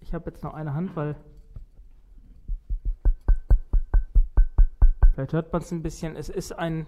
[0.00, 1.16] Ich habe jetzt noch eine Hand, weil
[5.16, 6.14] Vielleicht hört man es ein bisschen.
[6.14, 6.86] Es ist ein.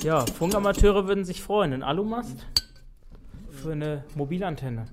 [0.00, 1.74] Ja, Funkamateure würden sich freuen.
[1.74, 2.46] Ein Alumast
[3.50, 4.86] für eine Mobilantenne.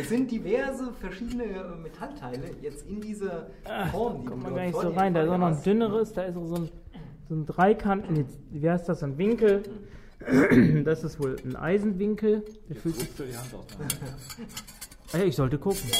[0.00, 4.62] es sind diverse verschiedene äh, Metallteile jetzt in dieser ah, Form, die kommt man gar
[4.64, 5.14] nicht so rein.
[5.14, 6.70] Da ist auch noch ein dünneres, da ist auch so ein,
[7.28, 8.04] so ein Dreikant,
[8.50, 9.62] wie heißt das, ein Winkel.
[10.84, 12.44] Das ist wohl ein Eisenwinkel.
[12.68, 13.66] Der fühlt sich die Hand aus.
[15.12, 15.88] Ah ja, ich sollte gucken.
[15.88, 15.98] Ja,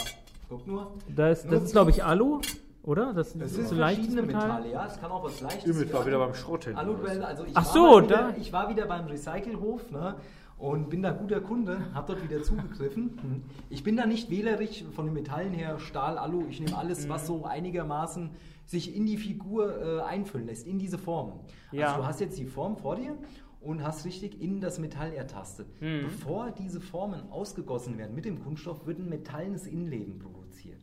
[0.48, 0.92] guck nur.
[1.14, 2.40] Da ist, das ist, glaube ich, Alu.
[2.82, 3.12] Oder?
[3.12, 4.86] Das, das sind so verschiedene Metalle, ja.
[4.86, 5.86] Es kann auch was Leichtes sein.
[5.86, 8.34] Ich war wieder beim Schrott Also Ach so, da.
[8.38, 10.16] ich war wieder beim Recycelhof, ne?
[10.56, 13.44] Und bin da guter Kunde, habe dort wieder zugegriffen.
[13.70, 16.46] Ich bin da nicht wählerisch von den Metallen her, Stahl, Alu.
[16.48, 18.30] Ich nehme alles, was so einigermaßen
[18.64, 21.40] sich in die Figur äh, einfüllen lässt, in diese Form.
[21.70, 21.88] Ja.
[21.88, 23.16] Also du hast jetzt die Form vor dir
[23.60, 25.68] und hast richtig in das Metall ertastet.
[25.80, 26.02] Mhm.
[26.02, 30.80] Bevor diese Formen ausgegossen werden mit dem Kunststoff, wird ein metallenes Innenleben produziert.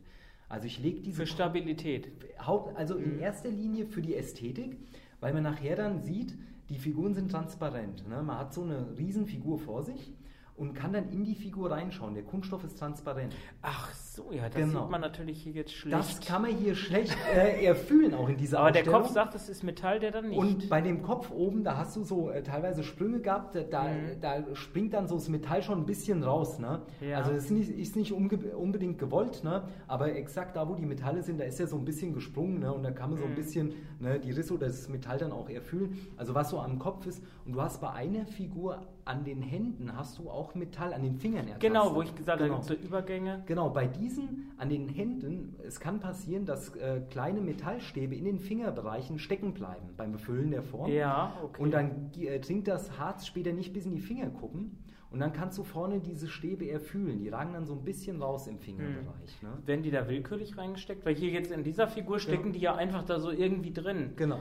[0.48, 1.22] Also ich lege diese...
[1.22, 2.08] Für Stabilität.
[2.40, 3.20] Haupt, also in mhm.
[3.20, 4.78] erster Linie für die Ästhetik,
[5.20, 6.34] weil man nachher dann sieht,
[6.68, 8.08] die Figuren sind transparent.
[8.08, 8.22] Ne?
[8.22, 10.12] Man hat so eine Riesenfigur vor sich
[10.56, 12.14] und kann dann in die Figur reinschauen.
[12.14, 13.34] Der Kunststoff ist transparent.
[13.62, 14.80] Ach so, ja, das genau.
[14.80, 15.98] sieht man natürlich hier jetzt schlecht.
[15.98, 18.92] Das kann man hier schlecht äh, erfüllen, auch in dieser Aber Ausstellung.
[18.92, 20.38] der Kopf sagt, das ist Metall, der dann nicht.
[20.38, 24.20] Und bei dem Kopf oben, da hast du so äh, teilweise Sprünge gehabt, da, mhm.
[24.22, 26.58] da springt dann so das Metall schon ein bisschen raus.
[26.58, 26.80] Ne?
[27.02, 27.18] Ja.
[27.18, 29.68] Also das ist nicht, ist nicht unbedingt gewollt, ne?
[29.86, 32.72] aber exakt da, wo die Metalle sind, da ist ja so ein bisschen gesprungen ne?
[32.72, 33.36] und da kann man so ein mhm.
[33.36, 35.98] bisschen ne, die Risse oder das Metall dann auch erfüllen.
[36.16, 37.22] Also was so am Kopf ist.
[37.44, 41.16] Und du hast bei einer Figur an den Händen hast du auch Metall, an den
[41.16, 41.60] Fingern ertastet.
[41.60, 42.82] Genau, wo ich gesagt habe, genau.
[42.82, 43.44] Übergänge.
[43.46, 48.38] Genau, bei diesen, an den Händen, es kann passieren, dass äh, kleine Metallstäbe in den
[48.38, 50.90] Fingerbereichen stecken bleiben beim Befüllen der Form.
[50.90, 51.62] Ja, okay.
[51.62, 54.78] Und dann äh, dringt das Harz später nicht bis in die Fingerkuppen.
[55.10, 57.20] Und dann kannst du vorne diese Stäbe erfüllen.
[57.20, 59.40] Die ragen dann so ein bisschen raus im Fingerbereich.
[59.40, 59.48] Hm.
[59.48, 59.58] Ne?
[59.64, 61.06] Werden die da willkürlich reingesteckt?
[61.06, 62.52] Weil hier jetzt in dieser Figur stecken ja.
[62.52, 64.12] die ja einfach da so irgendwie drin.
[64.16, 64.40] Genau.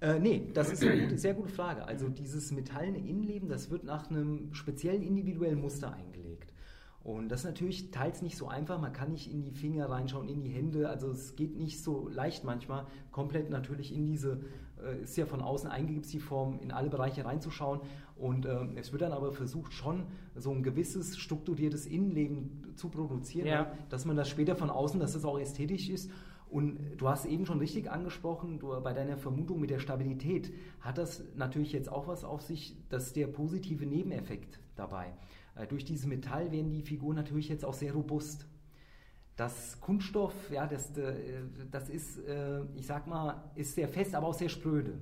[0.00, 1.86] Äh, nee, das ist eine gute, sehr gute Frage.
[1.86, 6.21] Also dieses metallene Innenleben, das wird nach einem speziellen individuellen Muster eingelegt.
[7.04, 8.80] Und das ist natürlich teils nicht so einfach.
[8.80, 10.88] Man kann nicht in die Finger reinschauen, in die Hände.
[10.88, 14.40] Also es geht nicht so leicht manchmal, komplett natürlich in diese
[14.84, 17.80] äh, ist ja von außen eingegipst, die Form in alle Bereiche reinzuschauen.
[18.16, 20.04] Und äh, es wird dann aber versucht, schon
[20.36, 23.72] so ein gewisses strukturiertes Innenleben zu produzieren, Ja.
[23.88, 26.10] dass man das später von außen, dass das auch ästhetisch ist.
[26.48, 30.98] Und du hast eben schon richtig angesprochen, du, bei deiner Vermutung mit der Stabilität hat
[30.98, 35.12] das natürlich jetzt auch was auf sich, dass der positive Nebeneffekt dabei.
[35.54, 38.46] Äh, durch dieses Metall werden die Figuren natürlich jetzt auch sehr robust.
[39.36, 41.14] Das Kunststoff, ja, das, äh,
[41.70, 44.98] das ist, äh, ich sag mal, ist sehr fest, aber auch sehr spröde.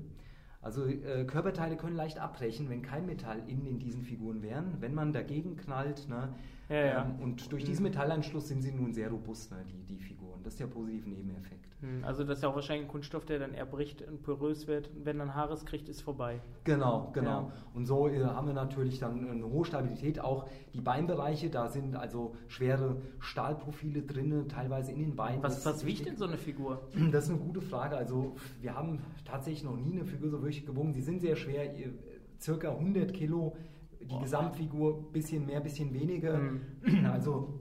[0.62, 0.84] Also
[1.26, 4.76] Körperteile können leicht abbrechen, wenn kein Metall innen in diesen Figuren wären.
[4.80, 6.34] Wenn man dagegen knallt, ne,
[6.70, 7.02] Ja, ja.
[7.04, 10.40] ähm, und durch diesen Metallanschluss sind sie nun sehr robust, ne, die, die Figuren.
[10.42, 11.66] Das ist der positive Nebeneffekt.
[11.80, 14.66] Hm, Also das ist ja auch wahrscheinlich ein Kunststoff, der dann eher bricht und porös
[14.68, 14.88] wird.
[14.94, 16.40] Und wenn dann Haares kriegt, ist vorbei.
[16.64, 17.28] Genau, genau.
[17.48, 17.52] Ja.
[17.74, 20.20] Und so äh, haben wir natürlich dann eine hohe Stabilität.
[20.20, 25.42] Auch die Beinbereiche, da sind also schwere Stahlprofile drin, teilweise in den Beinen.
[25.42, 26.88] Was, was wiegt denn so eine Figur?
[27.12, 27.96] Das ist eine gute Frage.
[27.96, 30.92] Also wir haben tatsächlich noch nie eine Figur so wirklich gewogen.
[30.92, 31.94] Sie sind sehr schwer, ihr-
[32.40, 33.56] circa 100 Kilo.
[34.00, 36.38] Die Gesamtfigur bisschen mehr, bisschen weniger.
[36.38, 36.60] Mhm.
[37.12, 37.60] Also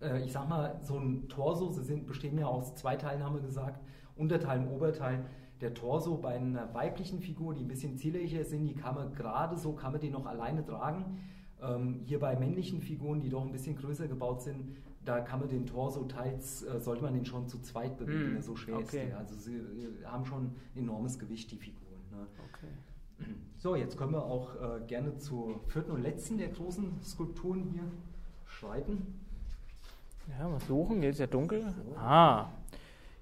[0.00, 3.34] äh, ich sag mal, so ein Torso, sie sind, bestehen ja aus zwei Teilen, haben
[3.34, 3.80] wir gesagt,
[4.16, 5.24] Unterteil und Oberteil.
[5.60, 9.56] Der Torso bei einer weiblichen Figur, die ein bisschen zierlicher sind, die kann man gerade
[9.56, 11.18] so, kann man den noch alleine tragen.
[11.60, 15.48] Ähm, hier bei männlichen Figuren, die doch ein bisschen größer gebaut sind, da kann man
[15.48, 18.88] den Torso teils, äh, sollte man den schon zu zweit bewegen, Hm, so schwer ist
[18.88, 19.06] okay.
[19.08, 19.18] der.
[19.18, 22.00] Also sie äh, haben schon enormes Gewicht, die Figuren.
[22.12, 22.26] Ne?
[22.52, 22.72] Okay.
[23.58, 27.82] So, jetzt können wir auch äh, gerne zur vierten und letzten der großen Skulpturen hier
[28.46, 29.18] schreiten.
[30.38, 31.64] Ja, mal suchen, hier ist ja dunkel.
[31.96, 32.46] Ah.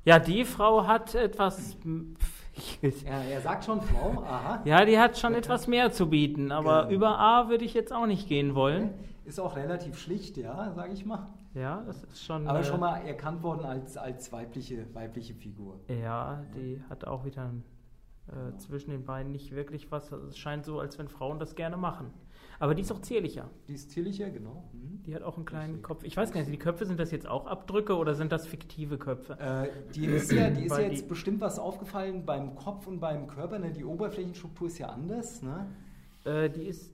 [0.05, 1.77] Ja, die Frau hat etwas.
[2.81, 4.63] Er, er sagt schon Frau, aha.
[4.65, 6.95] Ja, die hat schon etwas mehr zu bieten, aber Genau.
[6.95, 8.95] über A würde ich jetzt auch nicht gehen wollen.
[9.27, 11.27] Ist auch relativ schlicht, ja, sage ich mal.
[11.53, 12.49] Ja, das ist schon.
[12.49, 15.81] Aber äh, schon mal erkannt worden als, als weibliche, weibliche Figur.
[15.89, 17.51] Ja, die hat auch wieder
[18.29, 20.13] äh, zwischen den Beinen nicht wirklich was.
[20.13, 22.11] Also es scheint so, als wenn Frauen das gerne machen.
[22.59, 23.51] Aber die ist auch zierlicher.
[23.69, 24.65] Die ist zierlicher, genau.
[24.73, 25.03] Mhm.
[25.05, 25.83] Die hat auch einen kleinen Richtig.
[25.83, 26.05] Kopf.
[26.05, 28.97] Ich weiß gar nicht, die Köpfe sind das jetzt auch Abdrücke oder sind das fiktive
[28.97, 29.39] Köpfe?
[29.39, 33.27] Äh, die ist ja, die ist ja jetzt bestimmt was aufgefallen beim Kopf und beim
[33.27, 33.59] Körper.
[33.59, 33.73] Ne?
[33.73, 35.67] Die Oberflächenstruktur ist ja anders, ne?
[36.25, 36.93] Äh, die ist.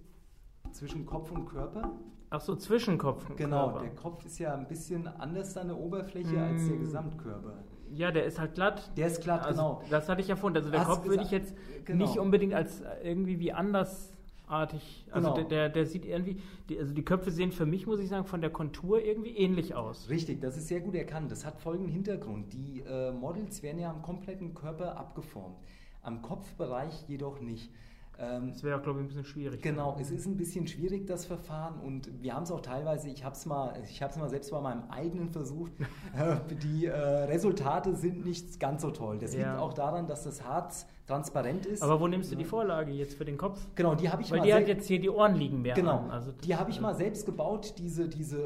[0.73, 1.93] Zwischen Kopf und Körper.
[2.31, 3.29] Ach so, Zwischenkopf.
[3.29, 3.81] und Genau, Körper.
[3.83, 6.81] der Kopf ist ja ein bisschen anders an der Oberfläche als der Mm.
[6.81, 7.63] Gesamtkörper.
[7.95, 8.91] Ja, der ist halt glatt.
[8.97, 9.83] Der ist glatt, Also, genau.
[9.91, 10.57] Das hatte ich ja vorhin.
[10.57, 12.07] Also der Hast Kopf würde ich jetzt genau.
[12.07, 15.05] nicht unbedingt als irgendwie wie andersartig.
[15.11, 15.35] Also Genau.
[15.35, 16.41] der, der, der sieht irgendwie.
[16.69, 19.75] Die, also die Köpfe sehen für mich, muss ich sagen, von der Kontur irgendwie ähnlich
[19.75, 20.09] aus.
[20.09, 21.31] Richtig, das ist sehr gut erkannt.
[21.31, 22.53] Das hat folgenden Hintergrund.
[22.53, 25.57] Die äh, Models werden ja am kompletten Körper abgeformt,
[26.03, 27.71] am Kopfbereich jedoch nicht.
[28.19, 29.63] Ähm, Das wäre, glaube ich, ein bisschen schwierig.
[29.63, 33.25] Genau, es ist ein bisschen schwierig, das Verfahren, und wir haben es auch teilweise, ich
[33.25, 35.73] habe es mal, ich mal selbst bei meinem eigenen versucht,
[36.17, 39.19] äh, die äh, Resultate sind nicht ganz so toll.
[39.19, 39.53] Das Ja.
[39.53, 41.83] liegt auch daran, dass das Harz transparent ist.
[41.83, 43.59] Aber wo nimmst du die Vorlage jetzt für den Kopf?
[43.75, 45.99] genau, die habe ich Weil mal die hat jetzt hier die Ohren liegen mehr Genau,
[45.99, 46.11] an.
[46.11, 48.39] Also, die habe ich mal selbst gebaut, diese, diese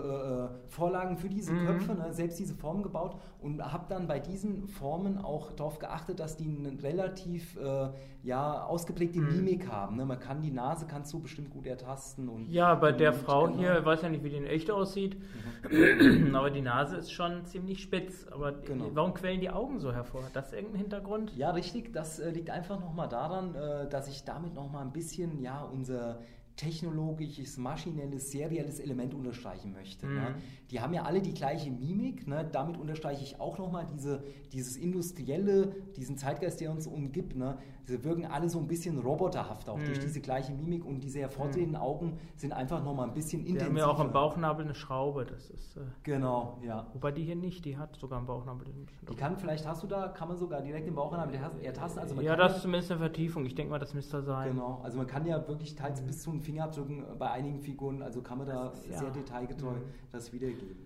[0.65, 1.67] äh, Vorlagen für diese Mhm.
[1.67, 6.19] Köpfe, ne, selbst diese Formen gebaut und habe dann bei diesen Formen auch darauf geachtet,
[6.19, 7.89] dass die eine relativ äh,
[8.23, 9.37] ja, ausgeprägte Mhm.
[9.37, 9.97] Mimik haben.
[9.97, 10.07] Ne?
[10.07, 12.29] Man kann die Nase kannst du bestimmt gut ertasten.
[12.29, 13.59] Und Ja, bei der und, Frau genau.
[13.59, 15.17] hier, ich weiß ja nicht, wie die in echt aussieht,
[16.33, 18.27] aber die Nase ist schon ziemlich spitz.
[18.31, 18.87] Aber Genau.
[18.95, 20.25] warum quellen die Augen so hervor?
[20.25, 21.37] Hat das irgendeinen Hintergrund?
[21.37, 21.93] Ja, richtig.
[21.93, 26.21] Das äh, liegt einfach nochmal daran, äh, dass ich damit nochmal ein bisschen ja, unser
[26.57, 30.07] technologisches, maschinelles, serielles Element unterstreichen möchte.
[30.07, 30.15] Mhm.
[30.15, 30.35] Ne?
[30.71, 32.27] Die haben ja alle die gleiche Mimik.
[32.27, 32.49] Ne?
[32.51, 37.37] Damit unterstreiche ich auch nochmal diese, dieses Industrielle, diesen Zeitgeist, der uns umgibt.
[37.37, 37.59] Ne?
[37.87, 39.85] Sie wirken alle so ein bisschen roboterhaft auch Mhm.
[39.85, 43.71] durch diese gleiche Mimik und diese hervortretenden Augen sind einfach nochmal ein bisschen Die intensiver.
[43.71, 45.25] haben ja auch am Bauchnabel eine Schraube.
[45.25, 46.89] Das ist, äh, Genau, ja.
[46.95, 48.67] wobei die hier nicht, die hat sogar am Bauchnabel.
[49.09, 52.03] Die kann, vielleicht hast du da, kann man sogar direkt im Bauch ertasten.
[52.03, 53.47] Also ja, das ist zumindest eine Vertiefung.
[53.47, 54.51] Ich denke mal, das müsste sein.
[54.51, 58.21] Genau, also man kann ja wirklich teils bis zu einem Fingerabdrücken bei einigen Figuren, also
[58.21, 59.83] kann man da ist ja- sehr detailgetreu Mhm.
[60.11, 60.77] das wiedergeben.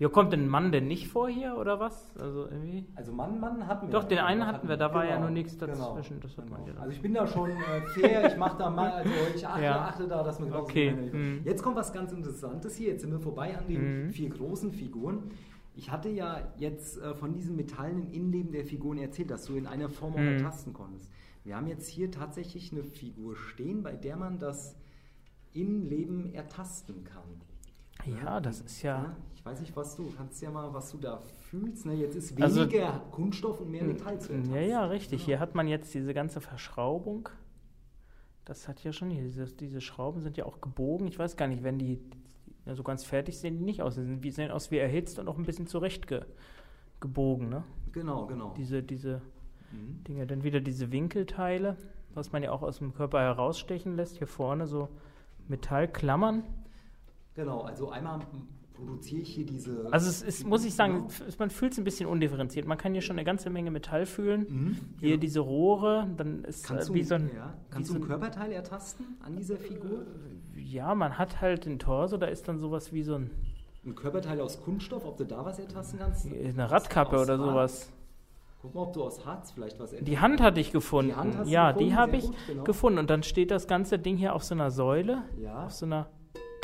[0.00, 2.10] Ja, kommt ein Mann denn nicht vor hier oder was?
[2.18, 2.84] Also irgendwie.
[2.96, 3.92] Also Mann, Mann hatten wir.
[3.92, 6.64] Doch, den einen hatten wir, da war ja nur nichts genau, dazwischen, das hat man
[6.64, 6.66] genau.
[6.66, 6.82] ja dann.
[6.82, 9.82] Also ich bin da schon äh, fair, ich mache da mal, also ich achte, Ja.
[9.86, 11.42] achte da, dass man genauso Okay, mhm.
[11.44, 14.10] Jetzt kommt was ganz Interessantes hier, jetzt sind wir vorbei an den Mhm.
[14.12, 15.30] vier großen Figuren.
[15.76, 19.66] Ich hatte ja jetzt äh, von diesem metallenen Innenleben der Figuren erzählt, dass du in
[19.68, 20.38] einer Form auch Mhm.
[20.38, 21.08] ertasten konntest.
[21.44, 24.76] Wir haben jetzt hier tatsächlich eine Figur stehen, bei der man das
[25.52, 27.22] Innenleben ertasten kann.
[28.24, 29.14] Ja, das ist ja.
[29.44, 31.18] Ich weiß nicht, was du, kannst ja mal, was du da
[31.50, 31.84] fühlst.
[31.84, 31.92] Ne?
[31.92, 34.32] Jetzt ist Also- weniger Kunststoff und mehr Metall zu.
[34.32, 35.22] Ja, ja, richtig.
[35.22, 37.28] Hier hat man jetzt diese ganze Verschraubung.
[38.46, 41.06] Das hat ja schon hier, diese, diese Schrauben sind ja auch gebogen.
[41.08, 42.00] Ich weiß gar nicht, wenn die
[42.64, 43.96] ja, so ganz fertig sehen, die nicht aus.
[43.96, 46.22] Sie sehen, wie- sehen aus wie erhitzt und auch ein bisschen zurecht ge,
[47.00, 47.64] gebogen, ne?
[47.92, 48.54] Genau, genau.
[48.56, 49.20] Diese, diese
[49.72, 50.02] mhm.
[50.04, 50.26] Dinge.
[50.26, 51.76] Dann wieder diese Winkelteile,
[52.14, 54.16] was man ja auch aus dem Körper herausstechen lässt.
[54.16, 54.88] Hier vorne so
[55.48, 56.44] Metallklammern.
[57.34, 58.20] Genau, also einmal
[58.84, 59.88] produziere ich hier diese.
[59.90, 61.08] Also es ist, muss ich sagen,
[61.38, 62.66] man fühlt es ein bisschen undifferenziert.
[62.66, 64.46] Man kann hier schon eine ganze Menge Metall fühlen.
[64.48, 65.20] Mhm, hier genau.
[65.20, 67.30] diese Rohre, dann ist kannst äh, wie so ein.
[67.34, 67.54] Ja.
[67.70, 70.06] Kannst du ein Körperteil ertasten an dieser Figur?
[70.56, 73.30] Ja, man hat halt den Torso, da ist dann sowas wie so ein.
[73.84, 76.26] Ein Körperteil aus Kunststoff, ob du da was ertasten kannst?
[76.26, 77.90] Eine Radkappe oder sowas.
[78.62, 81.10] Guck mal, ob du aus Harz vielleicht was ertasten Die Hand hatte ich gefunden.
[81.10, 81.90] Die Hand hast ja, gefunden?
[81.90, 82.64] die habe ich gut, genau.
[82.64, 82.98] gefunden.
[82.98, 85.22] Und dann steht das ganze Ding hier auf so einer Säule.
[85.38, 85.66] Ja.
[85.66, 86.06] Auf so einer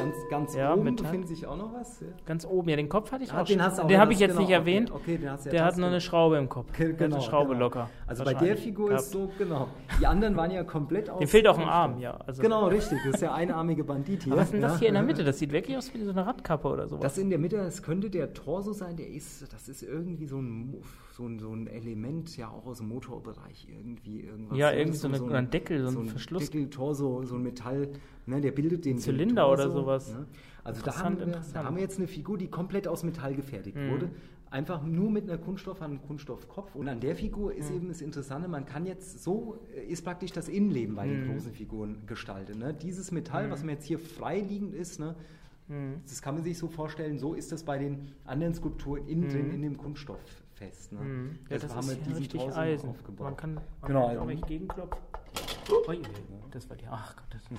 [0.01, 2.01] Ganz, ganz ja, oben befindet sich auch noch was?
[2.01, 2.07] Ja.
[2.27, 3.45] Ganz oben, ja, den Kopf hatte ich ah, auch.
[3.45, 4.91] Den, hast du auch, den habe ich jetzt genau, nicht erwähnt.
[4.91, 6.67] Okay, den hast du der hat nur eine Schraube im Kopf.
[6.77, 7.61] Genau, eine Schraube genau.
[7.61, 7.91] locker.
[8.07, 9.05] Also bei der Figur gehabt.
[9.05, 9.69] ist so, genau.
[10.01, 11.19] Die anderen waren ja komplett aus.
[11.19, 12.19] Dem fehlt auch ein Arm, ja.
[12.27, 12.99] Also genau, richtig.
[13.05, 14.33] Das ist der einarmige Bandit hier.
[14.33, 15.25] Aber was ist denn das hier in der Mitte?
[15.25, 17.03] Das sieht wirklich aus wie so eine Radkappe oder sowas.
[17.03, 18.97] Das in der Mitte, das könnte der Torso sein.
[18.97, 20.83] Der ist, das ist irgendwie so ein
[21.21, 24.57] so ein, so ein Element, ja auch aus dem Motorbereich irgendwie irgendwas.
[24.57, 26.51] Ja, irgendwie so, so, ein Deckel, so ein, so ein Verschluss.
[26.51, 27.89] Deckel, Torso, so ein Metall,
[28.31, 30.13] ne, der bildet den Zylinder den oder sowas.
[30.13, 30.27] Ne?
[30.65, 33.77] Also da haben, wir, da haben, wir, jetzt eine Figur, die komplett aus Metall gefertigt
[33.77, 33.91] mhm.
[33.91, 34.11] wurde.
[34.51, 36.75] Einfach nur mit einer Kunststoff an Kunststoffkopf.
[36.75, 37.77] Und an der Figur ist mhm.
[37.77, 39.59] eben das Interessante, man kann jetzt, so
[39.89, 41.33] ist praktisch das Innenleben bei den mhm.
[41.33, 42.57] großen Figuren gestaltet.
[42.57, 42.75] Ne?
[42.75, 43.51] Dieses Metall, mhm.
[43.53, 45.15] was mir jetzt hier freiliegend ist, ne,
[45.69, 46.01] mhm.
[46.09, 49.53] das kann man sich so vorstellen, so ist das bei den anderen Skulpturen innen drin
[49.53, 50.21] in dem Kunststoff
[50.55, 50.93] fest.
[50.93, 51.01] Ne?
[51.01, 51.39] Mhm.
[51.49, 52.91] Ja, das, das ist haben wir richtig Eisen.
[52.91, 53.27] Aufgebaut.
[53.27, 55.01] Man kann, man genau, kann auch nicht gegenklopfen.
[55.71, 55.93] Oh,
[56.51, 56.87] das war die.
[56.89, 57.51] Ach Gott, das ist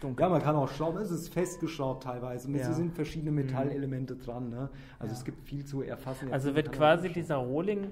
[0.00, 0.24] dunkel.
[0.24, 0.98] Ja, man kann auch schrauben.
[0.98, 2.50] Es ist festgeschraubt teilweise.
[2.50, 2.70] Ja.
[2.70, 3.36] Es sind verschiedene mhm.
[3.36, 4.20] Metallelemente mhm.
[4.20, 4.48] dran.
[4.50, 4.70] Ne?
[4.98, 5.18] Also ja.
[5.18, 6.32] es gibt viel zu erfassen.
[6.32, 7.90] Also wird quasi dieser Rohling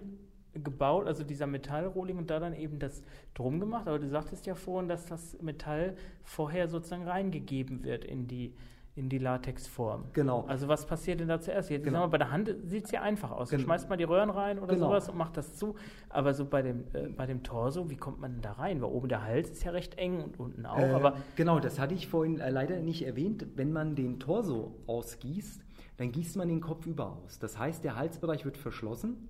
[0.63, 3.03] gebaut, also dieser Metallrohling und da dann eben das
[3.35, 3.89] drum gemacht.
[3.89, 8.55] Aber du sagtest ja vorhin, dass das Metall vorher sozusagen reingegeben wird in die
[8.97, 10.05] in die Latexform.
[10.13, 10.45] Genau.
[10.47, 11.69] Also was passiert denn da zuerst?
[11.69, 12.01] Jetzt genau.
[12.01, 13.51] mal, bei der Hand sieht es ja einfach aus.
[13.51, 13.65] Genau.
[13.65, 14.87] schmeißt mal die Röhren rein oder genau.
[14.87, 15.75] sowas und macht das zu.
[16.09, 18.81] Aber so bei dem, äh, bei dem Torso, wie kommt man denn da rein?
[18.81, 20.79] Weil oben der Hals ist ja recht eng und unten auch.
[20.79, 23.47] Äh, aber genau, das hatte ich vorhin äh, leider nicht erwähnt.
[23.57, 25.65] Wenn man den Torso ausgießt,
[25.97, 27.41] dann gießt man den Kopf über aus.
[27.41, 29.29] Das heißt, der Halsbereich wird verschlossen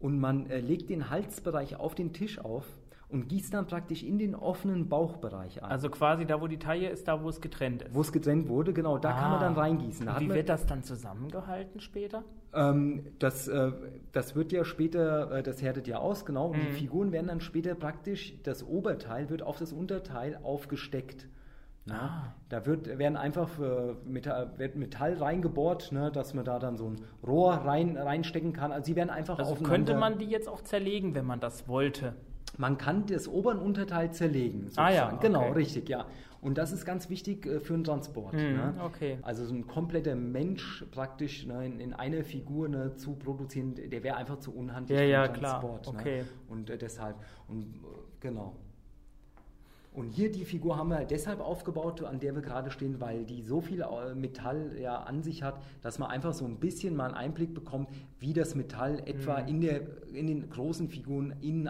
[0.00, 2.66] und man äh, legt den Halsbereich auf den Tisch auf
[3.10, 5.70] und gießt dann praktisch in den offenen Bauchbereich ein.
[5.70, 7.94] Also quasi da, wo die Taille ist, da, wo es getrennt ist.
[7.94, 9.20] Wo es getrennt wurde, genau, da ah.
[9.20, 9.60] kann man dann ah.
[9.60, 10.06] reingießen.
[10.06, 12.24] Da wie wird das dann zusammengehalten später?
[12.52, 13.72] Ähm, das, äh,
[14.12, 16.52] das wird ja später, äh, das härtet ja aus, genau.
[16.52, 16.54] Mhm.
[16.54, 21.28] Die Figuren werden dann später praktisch, das Oberteil wird auf das Unterteil aufgesteckt.
[21.88, 22.34] Ah.
[22.48, 26.90] Da wird, werden einfach äh, Metall, wird Metall reingebohrt, ne, dass man da dann so
[26.90, 28.70] ein Rohr rein, reinstecken kann.
[28.70, 32.14] Also sie werden einfach also könnte man die jetzt auch zerlegen, wenn man das wollte?
[32.58, 34.64] Man kann das oberen Unterteil zerlegen.
[34.64, 34.86] Sozusagen.
[34.86, 35.26] Ah ja, genau, okay.
[35.26, 36.06] genau, richtig, ja.
[36.42, 38.32] Und das ist ganz wichtig äh, für den Transport.
[38.32, 38.74] Mm, ne?
[38.82, 39.18] okay.
[39.22, 44.02] Also so ein kompletter Mensch praktisch ne, in, in einer Figur ne, zu produzieren, der
[44.02, 45.82] wäre einfach zu unhandlich ja, für ja, den Transport.
[45.82, 45.94] Klar.
[45.94, 46.00] Ne?
[46.00, 46.24] Okay.
[46.48, 47.88] Und äh, deshalb, und äh,
[48.20, 48.56] genau.
[49.92, 53.42] Und hier die Figur haben wir deshalb aufgebaut, an der wir gerade stehen, weil die
[53.42, 57.06] so viel äh, Metall ja an sich hat, dass man einfach so ein bisschen mal
[57.06, 57.88] einen Einblick bekommt,
[58.20, 59.48] wie das Metall etwa mm.
[59.48, 59.80] in, der,
[60.14, 61.68] in den großen Figuren in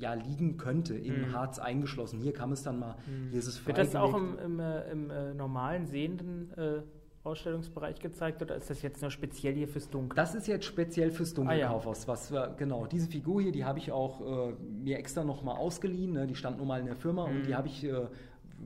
[0.00, 1.32] ja, liegen könnte, im mhm.
[1.32, 2.20] Harz eingeschlossen.
[2.20, 3.30] Hier kann es dann mal, mhm.
[3.30, 6.82] hier ist es Wird das auch im, im, äh, im äh, normalen sehenden äh,
[7.22, 10.16] Ausstellungsbereich gezeigt oder ist das jetzt nur speziell hier fürs Dunkel?
[10.16, 11.98] Das ist jetzt speziell fürs Dunkelkaufhaus.
[11.98, 12.08] Ah, ja.
[12.08, 16.14] was wir, genau, diese Figur hier, die habe ich auch äh, mir extra nochmal ausgeliehen.
[16.14, 16.26] Ne?
[16.26, 17.56] Die stand nun mal in der Firma und die mhm.
[17.56, 18.06] habe ich äh,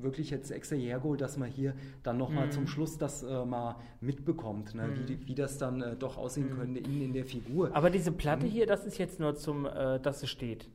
[0.00, 2.52] wirklich jetzt extra hierher geholt, dass man hier dann nochmal mhm.
[2.52, 4.88] zum Schluss das äh, mal mitbekommt, ne?
[4.88, 5.08] Mhm.
[5.08, 6.58] wie, wie das dann äh, doch aussehen mhm.
[6.58, 7.70] könnte in, in der Figur.
[7.74, 8.50] Aber diese Platte mhm.
[8.50, 10.68] hier, das ist jetzt nur zum, äh, dass es steht.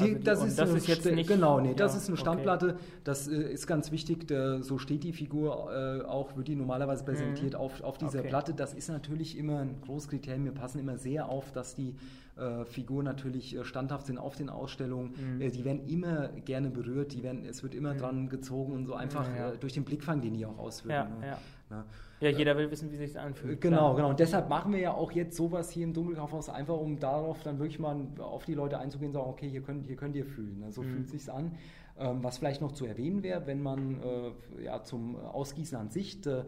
[0.00, 1.28] Die, also die, das, ist, das ist, jetzt nicht.
[1.28, 2.66] Genau, nee, das ist eine Standplatte.
[2.70, 2.78] Okay.
[3.04, 4.26] Das äh, ist ganz wichtig.
[4.28, 7.60] Der, so steht die Figur äh, auch, wird die normalerweise präsentiert mhm.
[7.60, 8.28] auf, auf dieser okay.
[8.28, 8.54] Platte.
[8.54, 10.44] Das ist natürlich immer ein großes Kriterium.
[10.44, 11.94] Wir passen immer sehr auf, dass die
[12.36, 15.12] äh, Figuren natürlich äh, standhaft sind auf den Ausstellungen.
[15.36, 15.40] Mhm.
[15.40, 17.12] Äh, die werden immer gerne berührt.
[17.12, 17.98] Die werden, es wird immer mhm.
[17.98, 19.50] dran gezogen und so einfach ja.
[19.50, 21.22] Äh, durch den Blickfang, den die auch auswirken.
[21.22, 21.38] Ja,
[21.68, 21.84] ne?
[22.20, 22.30] Ja.
[22.30, 23.60] Jeder will wissen, wie sich anfühlt.
[23.60, 23.96] Genau, klar.
[23.96, 24.10] genau.
[24.10, 27.58] Und deshalb machen wir ja auch jetzt sowas hier im Dunkelkaufhaus, einfach um darauf dann
[27.58, 30.60] wirklich mal auf die Leute einzugehen und sagen, okay, hier könnt, hier könnt ihr fühlen.
[30.60, 30.70] Ne?
[30.70, 30.88] So mhm.
[30.88, 31.52] fühlt sich's an.
[32.00, 36.24] Ähm, was vielleicht noch zu erwähnen wäre, wenn man äh, ja, zum Ausgießen an sich,
[36.24, 36.44] äh,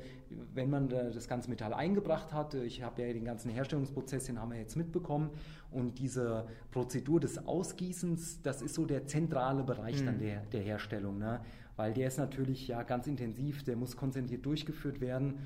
[0.55, 4.25] wenn man äh, das ganze Metall eingebracht hat, äh, ich habe ja den ganzen Herstellungsprozess,
[4.25, 5.29] den haben wir jetzt mitbekommen,
[5.70, 10.07] und diese Prozedur des Ausgießens, das ist so der zentrale Bereich mhm.
[10.07, 11.41] dann der, der Herstellung, ne?
[11.77, 15.41] weil der ist natürlich ja ganz intensiv, der muss konzentriert durchgeführt werden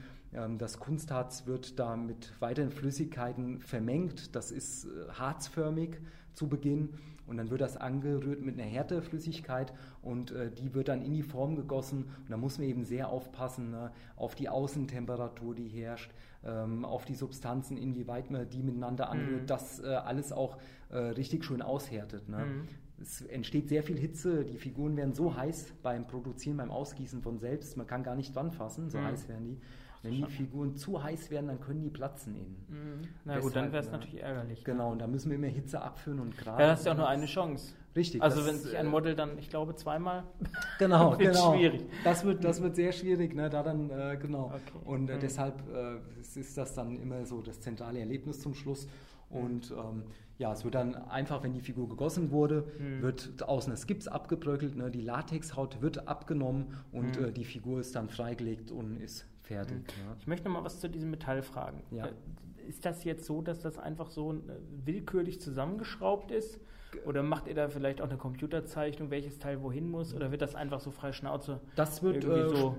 [0.59, 4.34] das Kunstharz wird da mit weiteren Flüssigkeiten vermengt.
[4.37, 5.99] Das ist äh, harzförmig
[6.34, 6.91] zu Beginn
[7.26, 9.72] und dann wird das angerührt mit einer Härteflüssigkeit
[10.03, 13.09] und äh, die wird dann in die Form gegossen und da muss man eben sehr
[13.09, 16.12] aufpassen ne, auf die Außentemperatur, die herrscht,
[16.45, 19.47] ähm, auf die Substanzen, inwieweit man die miteinander anrührt, Mhm.
[19.47, 20.59] dass äh, alles auch
[20.93, 22.28] richtig schön aushärtet.
[22.28, 22.47] Ne?
[22.47, 22.68] Mhm.
[23.03, 27.39] Es entsteht sehr viel Hitze, die Figuren werden so heiß beim Produzieren, beim Ausgießen von
[27.39, 29.05] selbst, man kann gar nicht dran fassen, so Mhm.
[29.07, 29.59] heiß werden die.
[30.07, 32.64] Wenn die Figuren zu heiß werden, dann können die platzen innen.
[32.68, 33.09] Mhm.
[33.24, 33.92] Na gut, dann Deshalb, wäre es ja.
[33.92, 34.64] natürlich ärgerlich.
[34.64, 36.62] Genau, und da müssen wir immer Hitze abführen und gerade.
[36.62, 37.74] Ja, das ist ja auch nur eine Chance.
[37.94, 38.22] Richtig.
[38.22, 40.24] Also das, wenn sich ein äh, Model dann, ich glaube, zweimal.
[40.78, 41.54] Genau, wird genau.
[41.54, 41.84] schwierig.
[42.04, 43.48] Das wird, das wird sehr schwierig, ne?
[43.48, 44.46] Da dann, äh, genau.
[44.54, 44.61] Okay.
[44.84, 45.20] Und äh, Mhm.
[45.20, 48.86] deshalb äh, ist- das dann immer so das zentrale Erlebnis zum Schluss.
[49.30, 50.04] Und ähm,
[50.38, 53.00] ja, es wird dann einfach, wenn die Figur gegossen wurde, Mhm.
[53.02, 54.90] wird außen das Gips abgebröckelt, ne?
[54.90, 57.24] die Latexhaut wird abgenommen und Mhm.
[57.26, 59.76] äh, die Figur ist dann freigelegt und ist fertig.
[59.78, 60.16] Ne?
[60.18, 61.82] Ich möchte noch mal was zu diesem Metall fragen.
[61.90, 62.07] Ja.
[62.07, 64.36] Äh, Ist das jetzt so, dass das einfach so äh,
[64.84, 66.61] willkürlich zusammengeschraubt ist?
[67.05, 70.14] Oder macht ihr da vielleicht auch eine Computerzeichnung, welches Teil wohin muss?
[70.14, 71.61] Oder wird das einfach so frei Schnauze?
[71.74, 72.76] Das wird, irgendwie äh, so,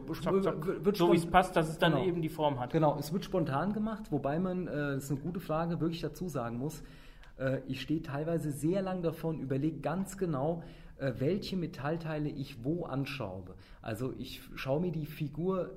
[0.94, 2.04] so wie es passt, dass es dann Genau.
[2.06, 2.72] eben die Form hat.
[2.72, 6.28] Genau, es wird spontan gemacht, wobei man, äh, das ist eine gute Frage, wirklich dazu
[6.28, 6.82] sagen muss,
[7.38, 10.64] äh, ich stehe teilweise sehr lang davon, überlege ganz genau,
[10.98, 13.54] äh, welche Metallteile ich wo anschraube.
[13.84, 15.72] Also ich schaue mir die Figur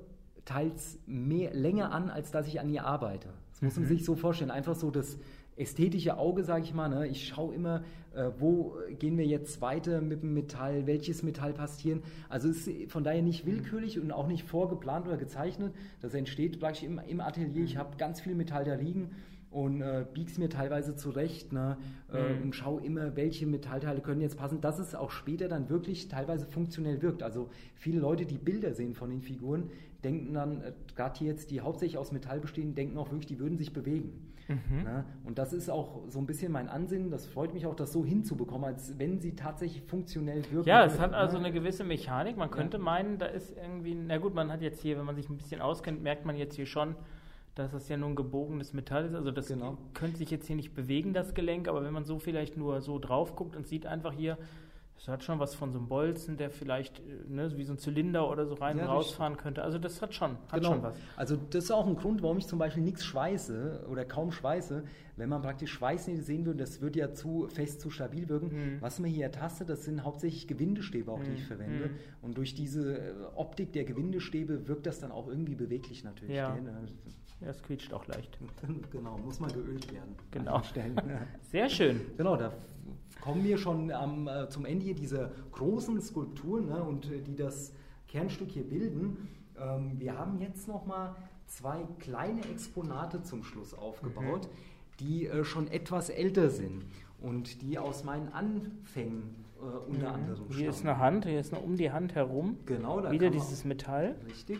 [0.45, 3.29] teils mehr, länger an, als dass ich an ihr arbeite.
[3.51, 4.51] Das muss man sich so vorstellen.
[4.51, 5.17] Einfach so das
[5.55, 6.89] ästhetische Auge, sage ich mal.
[6.89, 7.07] Ne?
[7.07, 7.83] Ich schaue immer,
[8.15, 12.01] äh, wo gehen wir jetzt weiter mit dem Metall, welches Metall passt hierhin.
[12.29, 15.73] Also es ist von daher nicht willkürlich und auch nicht vorgeplant oder gezeichnet.
[16.01, 17.63] Das entsteht praktisch im, im Atelier.
[17.63, 19.11] Ich habe ganz viel Metall da liegen
[19.51, 21.77] und äh, bieg's mir teilweise zurecht ne?
[22.11, 22.41] äh, Mhm.
[22.43, 26.45] und schaue immer, welche Metallteile können jetzt passen, dass es auch später dann wirklich teilweise
[26.45, 27.21] funktionell wirkt.
[27.21, 29.69] Also viele Leute, die Bilder sehen von den Figuren,
[30.03, 33.39] denken dann, äh, gerade hier jetzt, die hauptsächlich aus Metall bestehen, denken auch wirklich, die
[33.39, 34.31] würden sich bewegen.
[34.47, 34.83] Mhm.
[34.83, 35.05] Ne?
[35.23, 38.05] Und das ist auch so ein bisschen mein Ansinnen, das freut mich auch, das so
[38.05, 40.67] hinzubekommen, als wenn sie tatsächlich funktionell wirken.
[40.67, 41.45] Ja, es hat also ne?
[41.45, 42.37] eine gewisse Mechanik.
[42.37, 45.29] Man könnte meinen, da ist irgendwie, na gut, man hat jetzt hier, wenn man sich
[45.29, 46.95] ein bisschen auskennt, merkt man jetzt hier schon,
[47.55, 49.15] dass das ja nur ein gebogenes Metall ist.
[49.15, 49.77] Also das Genau.
[49.93, 52.97] könnte sich jetzt hier nicht bewegen, das Gelenk, aber wenn man so vielleicht nur so
[52.97, 54.37] drauf guckt und sieht einfach hier,
[55.01, 57.79] es hat schon was von so einem Bolzen, der vielleicht äh, ne, wie so ein
[57.79, 59.63] Zylinder oder so rein Ja, und rausfahren könnte.
[59.63, 60.73] Also das hat schon, hat Genau.
[60.73, 60.95] schon was.
[61.15, 64.83] Also das ist auch ein Grund, warum ich zum Beispiel nichts schweiße oder kaum schweiße.
[65.17, 68.47] Wenn man praktisch Schweißnähte sehen würde, das würde ja zu fest, zu stabil wirken.
[68.75, 68.77] Mhm.
[68.81, 71.45] Was man hier ertastet, das sind hauptsächlich Gewindestäbe auch, die ich Mhm.
[71.45, 71.85] verwende.
[71.87, 71.91] Mhm.
[72.21, 76.35] Und durch diese äh, Optik der Gewindestäbe wirkt das dann auch irgendwie beweglich natürlich.
[76.35, 76.55] Ja.
[77.41, 78.37] Ja, es quietscht auch leicht.
[78.91, 80.15] genau, muss mal geölt werden.
[80.29, 80.61] Genau.
[81.51, 81.99] Sehr schön.
[82.15, 82.53] Genau, da
[83.21, 87.35] kommen wir schon am, äh, zum Ende hier dieser großen Skulpturen ne, und äh, die
[87.35, 87.73] das
[88.07, 89.29] Kernstück hier bilden.
[89.59, 91.15] Ähm, wir haben jetzt noch mal
[91.47, 94.49] zwei kleine Exponate zum Schluss aufgebaut,
[94.99, 96.85] die äh, schon etwas älter sind
[97.21, 100.89] und die aus meinen Anfängen äh, unter anderem Hier ist stammen.
[100.95, 102.57] eine Hand, hier ist eine um die Hand herum.
[102.65, 104.15] Genau, da Wieder man- dieses Metall.
[104.27, 104.59] Richtig.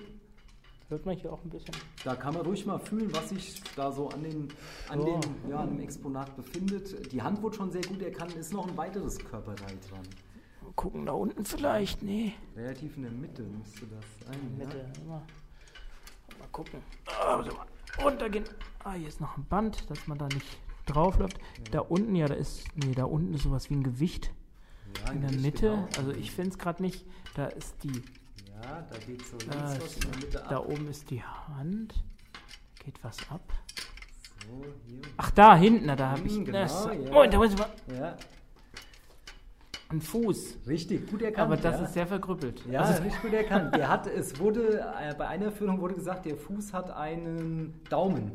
[0.91, 1.73] Hört man hier auch ein bisschen.
[2.03, 4.49] Da kann man ruhig mal fühlen, was sich da so an, den,
[4.89, 5.05] an, So.
[5.21, 7.13] dem, ja, an dem Exponat befindet.
[7.13, 10.01] Die Hand wurde schon sehr gut erkannt, ist noch ein weiteres Körperteil dran.
[10.61, 12.03] Mal gucken, da unten vielleicht.
[12.03, 12.33] Nee.
[12.57, 14.57] Relativ in der Mitte müsste das sein.
[14.57, 15.21] Mitte, immer.
[16.39, 16.81] Mal gucken.
[17.07, 18.03] Ah, mal.
[18.03, 18.43] Runtergehen.
[18.83, 21.37] Ah, hier ist noch ein Band, dass man da nicht drauf läuft.
[21.71, 22.65] Da unten, ja, da ist.
[22.75, 24.33] Nee, da unten ist sowas wie ein Gewicht
[25.05, 25.69] Ja, in der Mitte.
[25.69, 25.87] genau.
[25.97, 27.05] Also ich finde es gerade nicht.
[27.35, 28.01] Da ist die.
[28.63, 30.65] Ja, da geht so Da, links was in der Mitte da ab.
[30.67, 31.93] oben ist die Hand.
[32.83, 33.41] Geht was ab.
[34.41, 35.01] So, hier.
[35.17, 36.37] Ach, da hinten, na, da habe ich.
[36.37, 37.11] Na, genau, so- ja.
[37.11, 37.69] Moment, da muss ich mal.
[37.97, 38.15] Ja,
[39.89, 40.57] Ein Fuß.
[40.67, 41.51] richtig, gut erkannt.
[41.51, 41.85] Aber das ja.
[41.85, 42.65] ist sehr verkrüppelt.
[42.65, 43.75] Ja, Also, richtig gut erkannt.
[43.75, 48.31] Der hat, es wurde, äh, bei einer Führung wurde gesagt, der Fuß hat einen Daumen.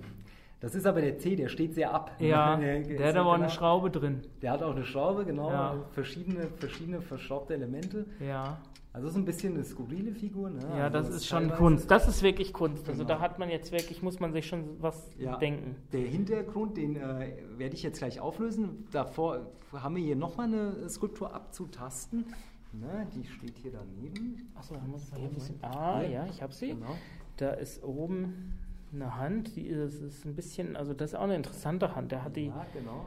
[0.60, 2.12] Das ist aber der C, der steht sehr ab.
[2.18, 4.22] ja, der, der hat aber auch eine Schraube drin.
[4.42, 5.50] Der hat auch eine Schraube, genau.
[5.50, 5.76] Ja.
[5.92, 8.06] Verschiedene, verschiedene verschraubte Elemente.
[8.20, 8.58] Ja.
[8.96, 10.48] Also so ein bisschen eine skurrile Figur.
[10.48, 10.60] Ne?
[10.74, 11.90] Ja, also das ist schon teilweise- Kunst.
[11.90, 12.88] Das ist wirklich Kunst.
[12.88, 13.14] Also Genau.
[13.16, 15.36] da hat man jetzt wirklich, muss man sich schon was Ja.
[15.36, 15.76] denken.
[15.92, 18.86] Der Hintergrund, den äh, werde ich jetzt gleich auflösen.
[18.92, 22.24] Davor haben wir hier nochmal eine Skulptur abzutasten.
[22.72, 24.50] Ne, die steht hier daneben.
[24.54, 25.58] Achso, da muss man hier ein bisschen.
[25.62, 26.08] Ah, Ja.
[26.08, 26.68] ja, ich habe sie.
[26.70, 26.96] Genau.
[27.36, 28.54] Da ist oben
[28.94, 32.12] eine Hand, die ist, ist ein bisschen, also das ist auch eine interessante Hand.
[32.12, 33.04] Der hat die, Ja, genau.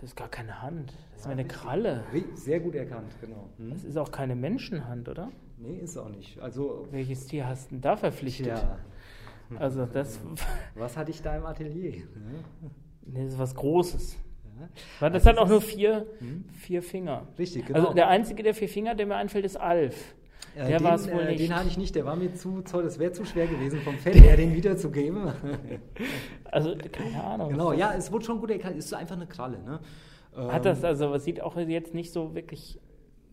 [0.00, 1.58] Das ist gar keine Hand, das ist Ja, eine richtig.
[1.58, 2.04] Kralle.
[2.34, 3.48] Sehr gut erkannt, genau.
[3.58, 3.70] Hm?
[3.70, 5.30] Das ist auch keine Menschenhand, oder?
[5.58, 6.38] Nee, ist auch nicht.
[6.40, 8.46] Also, Welches Tier hast du denn da verpflichtet?
[8.46, 8.78] ja,
[9.56, 10.20] Also das,
[10.74, 11.92] was hatte ich da im Atelier?
[11.92, 12.44] Ne?
[13.06, 14.16] nee, das ist was Großes.
[14.58, 14.68] Ja.
[15.00, 16.44] Das Also hat auch nur vier, Hm?
[16.52, 17.26] vier Finger.
[17.38, 17.78] Richtig, genau.
[17.80, 20.14] Also der einzige, der vier Finger, der mir einfällt, ist Alf.
[20.56, 21.40] Äh, Der den, war es wohl äh, nicht.
[21.40, 23.96] Den hatte ich nicht, der war mir zu zoll, das wäre zu schwer gewesen vom
[23.98, 25.28] Fett her, den wiederzugeben.
[26.52, 27.50] Also keine Ahnung.
[27.50, 29.58] genau, ja, es wurde schon gut erkannt, es ist einfach eine Kralle.
[29.62, 29.78] Ne?
[30.50, 32.80] Hat das also, es sieht auch jetzt nicht so wirklich.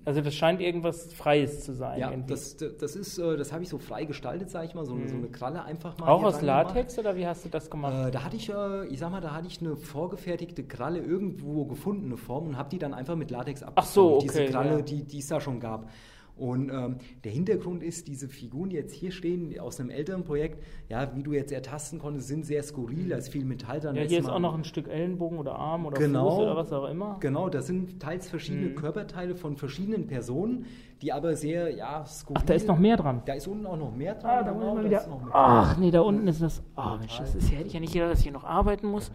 [0.05, 1.99] Also das scheint irgendwas Freies zu sein.
[1.99, 2.30] Ja, irgendwie.
[2.30, 5.09] das, das ist, äh, das habe ich so frei gestaltet, sage ich mal, so, eine-
[5.09, 6.07] so eine Kralle einfach mal.
[6.07, 6.68] auch aus dran gemacht.
[6.76, 8.07] Latex oder wie hast du das gemacht?
[8.07, 8.49] Äh, da hatte ich,
[8.89, 12.70] ich sag mal, da hatte ich eine vorgefertigte Kralle irgendwo gefunden, eine Form, und habe
[12.70, 13.93] die dann einfach mit Latex abgeformt.
[13.93, 14.82] so, Diese okay, Kralle, ja.
[14.82, 15.89] die, die es da schon gab.
[16.38, 20.63] Und ähm, der Hintergrund ist, diese Figuren, die jetzt hier stehen, aus einem älteren Projekt,
[20.89, 23.95] ja, wie du jetzt ertasten konntest, sind sehr skurril, da ist viel Metall dran.
[23.95, 26.29] ja, hier ist auch noch ein Stück Ellenbogen oder Arm oder Genau.
[26.29, 27.17] Fuß oder was auch immer.
[27.19, 28.75] Genau, das sind teils verschiedene Mhm.
[28.75, 30.65] Körperteile von verschiedenen Personen,
[31.01, 32.38] die aber sehr, ja, skurril.
[32.41, 33.21] Ach, da ist noch mehr dran.
[33.25, 34.29] Da ist unten auch noch mehr dran.
[34.31, 35.01] Ah, da genau, da wieder.
[35.01, 35.31] ist noch mehr.
[35.33, 36.61] Ach, nee, da unten ist das.
[36.75, 38.88] Oh, Mensch, das ist ja, hätte ich ja nicht gedacht, dass ich hier noch arbeiten
[38.88, 39.11] muss.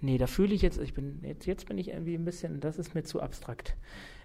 [0.00, 2.78] Nee, da fühle ich jetzt, ich bin, jetzt, jetzt bin ich irgendwie ein bisschen, das
[2.78, 3.76] ist mir zu abstrakt.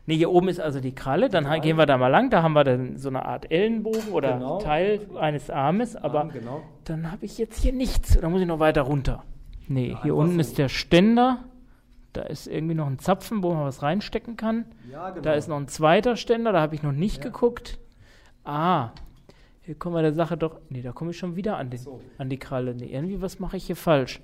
[0.06, 1.62] Nee, hier oben ist also die Kralle, dann Kralle.
[1.62, 4.60] gehen wir da mal lang, da haben wir dann so eine Art Ellenbogen oder Genau.
[4.60, 6.62] Teil eines Armes, aber Arm, genau.
[6.86, 9.24] dann habe ich jetzt hier nichts, da muss ich noch weiter runter.
[9.68, 10.40] Nee, Ja, hier unten so.
[10.42, 11.44] ist der Ständer,
[12.14, 14.66] da ist irgendwie noch ein Zapfen, wo man was reinstecken kann.
[14.92, 15.24] Ja, genau.
[15.24, 17.24] Da ist noch ein zweiter Ständer, da habe ich noch nicht Ja.
[17.32, 17.80] geguckt.
[18.44, 18.92] Ah,
[19.64, 20.60] hier kommen wir der Sache doch.
[20.70, 22.00] Nee, da komme ich schon wieder an, den, So.
[22.20, 22.76] an die Kralle.
[22.76, 24.22] Nee, irgendwie, was mache ich hier falsch?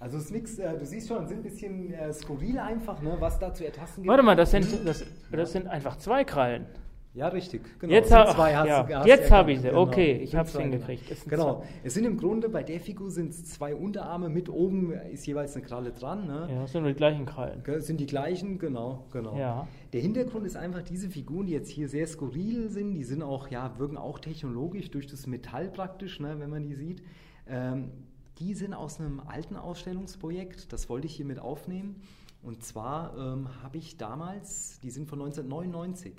[0.00, 3.02] Also es ist nix, äh, du siehst schon, es sind ein bisschen äh, skurril einfach,
[3.02, 4.10] ne, was da zu ertasten gibt.
[4.10, 6.66] Warte mal, das sind, das, das sind einfach zwei Krallen.
[7.14, 7.62] Ja, richtig.
[7.80, 7.92] Genau.
[7.92, 9.72] Jetzt hast ja, jetzt du hab ich sie.
[9.72, 11.10] Okay, ich zwei, hingekriegt.
[11.10, 11.64] Es sind Genau.
[11.82, 15.56] Es sind im Grunde, bei der Figur sind es zwei Unterarme, mit oben ist jeweils
[15.56, 16.26] eine Kralle dran.
[16.28, 16.48] Ne?
[16.48, 17.64] Ja, das sind nur die gleichen Krallen.
[17.64, 19.36] Ge- Sind die gleichen, genau, genau.
[19.36, 19.66] Ja.
[19.92, 23.48] Der Hintergrund ist einfach diese Figuren, die jetzt hier sehr skurril sind, die sind auch,
[23.48, 27.02] ja, wirken auch technologisch durch das Metall praktisch, ne, wenn man die sieht.
[27.48, 27.90] Ähm,
[28.38, 32.02] die sind aus einem alten Ausstellungsprojekt, das wollte ich hier mit aufnehmen.
[32.42, 36.14] Und zwar ähm, habe ich damals, die sind von 1999,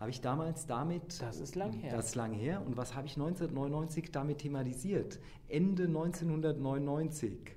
[0.00, 1.20] habe ich damals damit.
[1.20, 1.92] Das ist lang her.
[1.94, 2.62] Das ist lang her.
[2.66, 5.20] Und was habe ich 1999 damit thematisiert?
[5.48, 7.56] Ende 1999.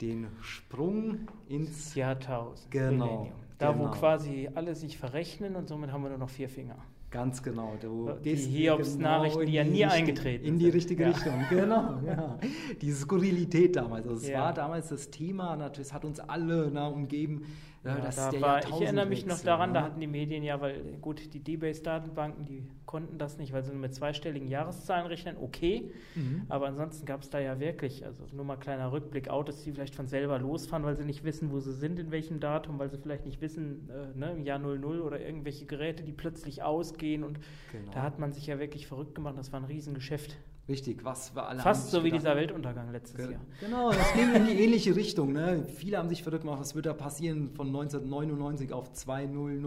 [0.00, 2.70] Den Sprung ins Jahrtausend.
[2.70, 3.32] Genau, Millennium.
[3.58, 3.94] Da, wo genau.
[3.94, 6.76] quasi alle sich verrechnen und somit haben wir nur noch vier Finger.
[7.10, 7.74] Ganz genau.
[7.80, 10.74] Du Die Hiobs-Nachrichten, in die ja nie richtige- eingetreten In die sind.
[10.74, 11.08] richtige Ja.
[11.10, 12.00] Richtung, genau.
[12.06, 12.38] Ja.
[12.82, 14.06] Diese Skurrilität damals.
[14.06, 14.40] Also es Ja.
[14.40, 17.42] war damals das Thema, natürlich, es hat uns alle na, umgeben.
[17.86, 20.60] Ja, das da ist war, ich erinnere mich noch daran, da hatten die Medien ja,
[20.60, 25.36] weil gut, die D-Base-Datenbanken, die konnten das nicht, weil sie nur mit zweistelligen Jahreszahlen rechnen,
[25.40, 25.90] okay.
[26.14, 26.42] Mhm.
[26.48, 29.94] Aber ansonsten gab es da ja wirklich, also nur mal kleiner Rückblick, Autos, die vielleicht
[29.94, 32.98] von selber losfahren, weil sie nicht wissen, wo sie sind, in welchem Datum, weil sie
[32.98, 37.38] vielleicht nicht wissen, äh, ne, im Jahr 00 oder irgendwelche Geräte, die plötzlich ausgehen und
[37.72, 37.92] Genau.
[37.92, 40.36] da hat man sich ja wirklich verrückt gemacht, das war ein Riesengeschäft.
[40.68, 43.40] Richtig, was wir alle haben Fast so wie gedacht- dieser Weltuntergang letztes Ge- Jahr.
[43.60, 45.32] Genau, das ging in die ähnliche Richtung.
[45.32, 45.64] Ne?
[45.76, 49.62] Viele haben sich verrückt gemacht, was wird da passieren von 1999 auf 2000.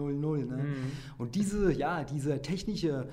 [0.50, 0.56] Ne?
[0.58, 0.74] Mhm.
[1.16, 3.08] Und diese, ja, dieser technische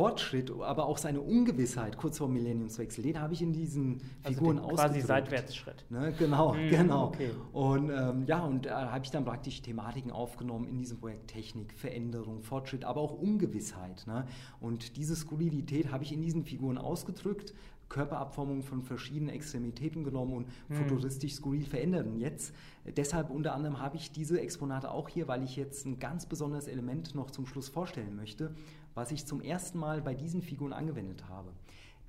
[0.00, 4.58] Fortschritt, aber auch seine Ungewissheit kurz vor dem Millenniumswechsel, den habe ich in diesen Figuren
[4.58, 5.06] Also den quasi ausgedrückt.
[5.06, 5.84] Seitwärtsschritt.
[5.90, 7.04] Ne, genau, Mhm, genau.
[7.08, 7.30] okay.
[7.52, 11.74] Und ähm, ja, und da habe ich dann praktisch Thematiken aufgenommen in diesem Projekt Technik,
[11.74, 14.06] Veränderung, Fortschritt, aber auch Ungewissheit.
[14.06, 14.26] Ne?
[14.60, 17.52] Und diese Skurrilität habe ich in diesen Figuren ausgedrückt,
[17.90, 20.74] Körperabformung von verschiedenen Extremitäten genommen und Mhm.
[20.76, 22.06] futuristisch skurril verändert.
[22.06, 25.84] Und jetzt, äh, deshalb unter anderem habe ich diese Exponate auch hier, weil ich jetzt
[25.86, 28.54] ein ganz besonderes Element noch zum Schluss vorstellen möchte,
[28.94, 31.52] was ich zum ersten Mal bei diesen Figuren angewendet habe.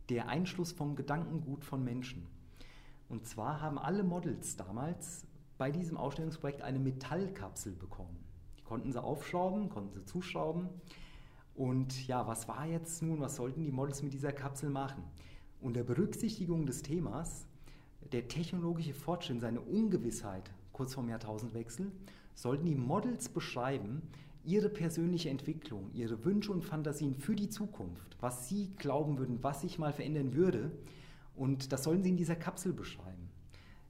[0.10, 2.28] Der Einschluss vom Gedankengut von Menschen.
[3.10, 5.26] Und zwar haben alle Models damals
[5.58, 8.18] bei diesem Ausstellungsprojekt eine Metallkapsel bekommen.
[8.58, 10.70] Die konnten sie aufschrauben, konnten sie zuschrauben.
[11.56, 15.04] Und ja, was war jetzt nun, was sollten die Models mit dieser Kapsel machen?
[15.60, 17.46] Unter Berücksichtigung des Themas,
[18.12, 21.92] der technologische Fortschritt, seine Ungewissheit kurz vorm Jahrtausendwechsel,
[22.34, 24.02] sollten die Models beschreiben,
[24.44, 29.62] ihre persönliche Entwicklung, ihre Wünsche und Fantasien für die Zukunft, was sie glauben würden, was
[29.62, 30.72] sich mal verändern würde.
[31.36, 33.30] Und das sollen sie in dieser Kapsel beschreiben.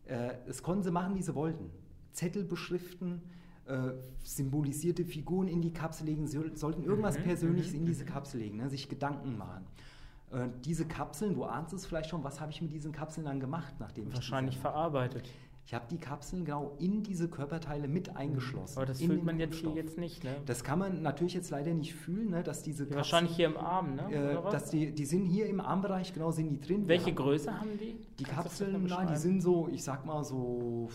[0.06, 1.72] Äh, das konnten sie machen, wie sie wollten.
[2.12, 3.22] Zettel beschriften,
[3.66, 3.92] äh,
[4.24, 8.58] symbolisierte Figuren in die Kapsel legen, sie sollten irgendwas Mhm, Persönliches in diese Kapsel legen,
[8.58, 9.66] ne, sich Gedanken machen.
[10.32, 13.40] Äh, diese Kapseln, du ahnst es vielleicht schon, was habe ich mit diesen Kapseln dann
[13.40, 15.30] gemacht, nachdem ich Wahrscheinlich verarbeitet.
[15.66, 18.78] Ich habe die Kapseln genau in diese Körperteile mit eingeschlossen.
[18.78, 20.36] Aber das fühlt man jetzt hier jetzt nicht, ne?
[20.46, 23.58] Das kann man natürlich jetzt leider nicht fühlen, ne, dass diese Ja, wahrscheinlich hier im
[23.58, 24.12] Arm, ne?
[24.12, 26.88] äh, dass die, die sind hier im Armbereich, genau sind die drin.
[26.88, 27.96] Welche haben- Größe haben die?
[28.20, 30.90] Die Kapseln, na, die sind so, ich sag mal so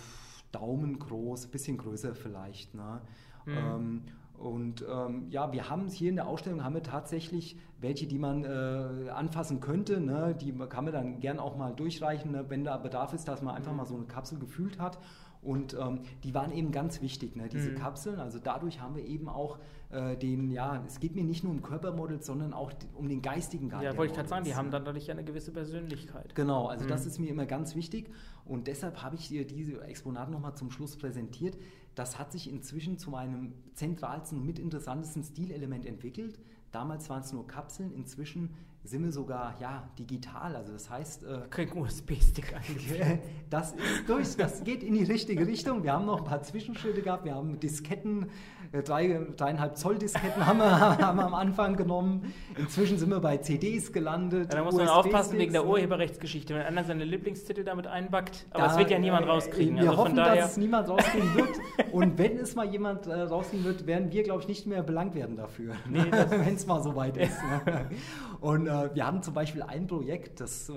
[0.53, 2.75] Daumen groß, bisschen größer vielleicht.
[2.75, 3.01] Ne?
[3.47, 3.53] Mhm.
[3.57, 4.03] Ähm,
[4.39, 8.19] und ähm, ja, wir haben es hier in der Ausstellung, haben wir tatsächlich welche, die
[8.19, 10.01] man äh, anfassen könnte.
[10.01, 10.37] Ne?
[10.41, 12.45] Die kann man dann gern auch mal durchreichen, ne?
[12.49, 14.99] wenn da Bedarf ist, dass man einfach mal so eine Kapsel gefühlt hat.
[15.43, 17.49] Und ähm, die waren eben ganz wichtig, ne?
[17.49, 17.77] diese mhm.
[17.77, 18.19] Kapseln.
[18.19, 19.59] Also dadurch haben wir eben auch
[19.91, 23.69] äh, den, ja, es geht mir nicht nur um Körpermodels, sondern auch um den geistigen
[23.69, 23.93] Guardian.
[23.93, 26.35] Ja, wollte ich gerade sagen, die haben dann dadurch eine gewisse Persönlichkeit.
[26.35, 26.89] Genau, also mhm.
[26.89, 28.11] das ist mir immer ganz wichtig.
[28.45, 31.57] Und deshalb habe ich dir diese Exponate nochmal zum Schluss präsentiert.
[31.97, 36.39] Das hat sich inzwischen zu meinem zentralsten und mitinteressantesten Stilelement entwickelt.
[36.71, 38.51] Damals waren es nur Kapseln, inzwischen
[38.85, 40.57] sind wir sogar ja, digital.
[40.57, 41.25] Also das heißt.
[41.25, 43.03] Äh, Kein USB-Stick eigentlich.
[43.51, 45.83] das ist durch, das geht in die richtige Richtung.
[45.83, 47.25] Wir haben noch ein paar Zwischenschritte gehabt.
[47.25, 48.29] Wir haben Disketten,
[48.73, 52.33] drei, dreieinhalb Zoll Disketten haben wir, haben wir am Anfang genommen.
[52.57, 54.53] Inzwischen sind wir bei CDs gelandet.
[54.53, 55.67] Ja, da muss man aufpassen wegen der?
[55.67, 56.55] Urheberrechtsgeschichte.
[56.55, 58.47] Wenn einer seine Lieblingstitel damit einbackt.
[58.51, 59.77] Aber es wird ja niemand äh, rauskriegen.
[59.77, 61.59] Wir also hoffen, dass es niemand rauskriegen wird.
[61.93, 65.15] Und wenn es mal jemand äh, rauskriegen wird, werden wir, glaube ich, nicht mehr belangt
[65.15, 65.75] werden dafür.
[65.89, 67.39] Nee, wenn es mal soweit ist.
[67.43, 67.89] Ne?
[68.41, 70.75] Und äh, wir hatten zum Beispiel ein Projekt, das äh,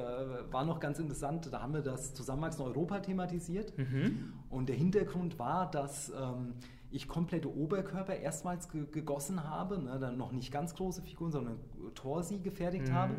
[0.51, 3.77] war noch ganz interessant, da haben wir das Zusammenwachsen Europa thematisiert.
[3.77, 4.33] Mhm.
[4.49, 6.53] Und der Hintergrund war, dass ähm,
[6.91, 11.59] ich komplette Oberkörper erstmals ge gegossen habe, ne, dann noch nicht ganz große Figuren, sondern
[11.95, 12.93] Torsi gefertigt mhm.
[12.93, 13.13] habe.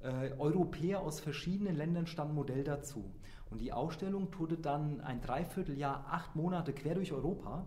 [0.00, 3.04] Äh, Europäer aus verschiedenen Ländern standen Modell dazu.
[3.50, 7.66] Und die Ausstellung tourte dann ein Dreivierteljahr, acht Monate quer durch Europa.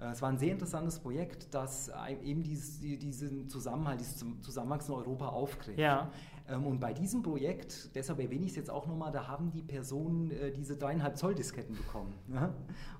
[0.00, 1.90] Äh, es war ein sehr interessantes Projekt, das
[2.22, 5.78] eben dieses, diesen Zusammenhalt, dieses Zusammenwachsen Europa aufgreift.
[5.78, 6.10] Ja.
[6.48, 9.62] Ähm, und bei diesem Projekt, deshalb erwähne ich es jetzt auch nochmal, da haben die
[9.62, 12.12] Personen äh, diese dreieinhalb Zoll Disketten bekommen.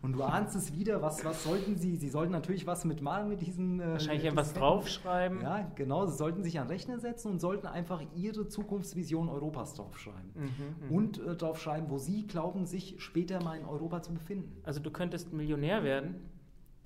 [0.03, 1.97] Und du ahnst es wieder, was, was sollten sie?
[1.97, 3.81] Sie sollten natürlich was mitmalen mit diesen.
[3.81, 5.43] Äh, Wahrscheinlich etwas draufschreiben.
[5.43, 6.07] Ja, genau.
[6.07, 10.31] Sie sollten sich an Rechner setzen und sollten einfach ihre Zukunftsvision Europas draufschreiben.
[10.35, 10.95] Mhm, mhm.
[10.95, 14.57] und äh, draufschreiben, wo sie glauben, sich später mal in Europa zu befinden.
[14.63, 16.17] Also du könntest Millionär werden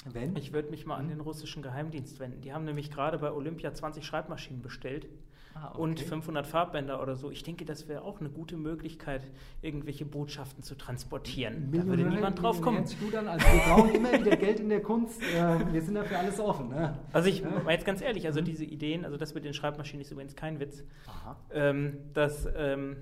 [0.04, 0.36] wenn?
[0.36, 1.08] Ich würde mich mal an hm?
[1.10, 2.40] den russischen Geheimdienst wenden.
[2.40, 5.08] Die haben nämlich gerade bei Olympia 20 Schreibmaschinen bestellt.
[5.60, 5.80] Ah, okay.
[5.80, 7.30] Und 500 Farbbänder oder so.
[7.30, 9.22] Ich denke, das wäre auch eine gute Möglichkeit,
[9.60, 11.70] irgendwelche Botschaften zu transportieren.
[11.70, 12.78] Millionär, da würde niemand drauf kommen.
[12.78, 13.28] An.
[13.28, 15.20] Also wir brauchen immer wieder Geld in der Kunst.
[15.22, 16.68] Äh, wir sind dafür alles offen.
[16.68, 16.98] Ne?
[17.12, 17.70] Also ich ja.
[17.70, 18.44] jetzt ganz ehrlich, also hm?
[18.44, 20.84] diese Ideen, also das mit den Schreibmaschinen ist übrigens kein Witz.
[21.52, 22.96] Ähm, dass ähm,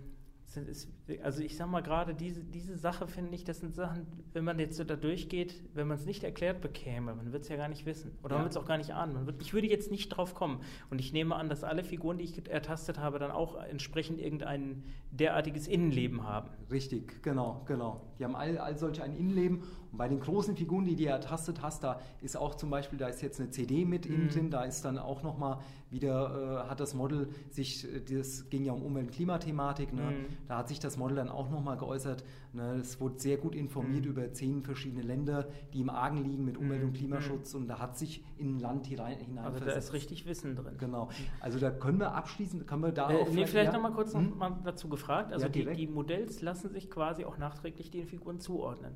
[0.57, 0.89] ist,
[1.23, 4.59] also ich sag mal gerade diese, diese Sache finde ich, das sind Sachen, wenn man
[4.59, 7.69] jetzt so da durchgeht, wenn man es nicht erklärt bekäme, man wird es ja gar
[7.69, 8.39] nicht wissen oder ja.
[8.39, 9.27] man wird es auch gar nicht ahnen.
[9.27, 12.25] Wird, ich würde jetzt nicht drauf kommen und ich nehme an, dass alle Figuren, die
[12.25, 16.51] ich ertastet habe, dann auch entsprechend irgendein derartiges Innenleben haben.
[16.71, 18.03] Richtig, genau, genau.
[18.19, 19.63] Die haben all, all solche ein Innenleben
[19.97, 23.09] und bei den großen Figuren, die du ertastet hast, da ist auch zum Beispiel, da
[23.09, 24.15] ist jetzt eine CD mit mhm.
[24.15, 25.59] innen drin, da ist dann auch nochmal
[25.91, 30.03] wieder, äh, hat das Model sich, das ging ja um Umwelt- und Klimathematik, ne?
[30.03, 30.27] Mhm.
[30.49, 32.75] da hat sich das Model dann auch nochmal geäußert, ne?
[32.75, 34.11] es wurde sehr gut informiert mhm.
[34.11, 36.97] über zehn verschiedene Länder, die im Argen liegen mit Umwelt- und mhm.
[36.97, 40.57] Klimaschutz und da hat sich in ein Land hinein, hinein Also da ist richtig Wissen
[40.57, 40.77] drin.
[40.77, 41.09] Genau,
[41.41, 43.29] also da können wir abschließend, können wir da äh, auch...
[43.29, 43.79] Nee, vielleicht, vielleicht ja?
[43.79, 44.37] nochmal kurz noch hm?
[44.37, 48.41] mal dazu gefragt, also ja, die, die Modells lassen sich quasi auch nachträglich den Figuren
[48.41, 48.93] zuordnen.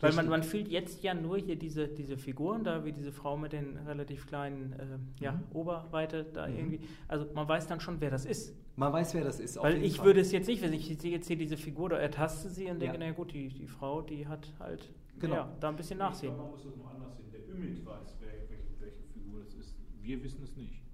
[0.00, 3.36] Weil man, man fühlt jetzt ja nur hier diese, diese Figuren da, wie diese Frau
[3.36, 5.42] mit den relativ kleinen äh, ja, mhm.
[5.52, 6.56] Oberweite da mhm.
[6.56, 6.80] irgendwie.
[7.08, 8.54] Also man weiß dann schon, wer das ist.
[8.76, 9.56] Man weiß, wer das ist.
[9.62, 10.06] Weil ich Fall.
[10.06, 12.80] würde es jetzt nicht, wenn ich sehe jetzt hier diese Figur, da ertaste sie und
[12.80, 13.06] denke, ja.
[13.06, 15.36] na gut, die, die Frau, die hat halt genau.
[15.36, 16.34] ja, da ein bisschen nachsehen.
[16.34, 17.30] Glaube, man muss es noch anders sehen.
[17.32, 19.76] Der Ümit weiß, wer, welche, welche Figur das ist.
[20.02, 20.84] Wir wissen es nicht.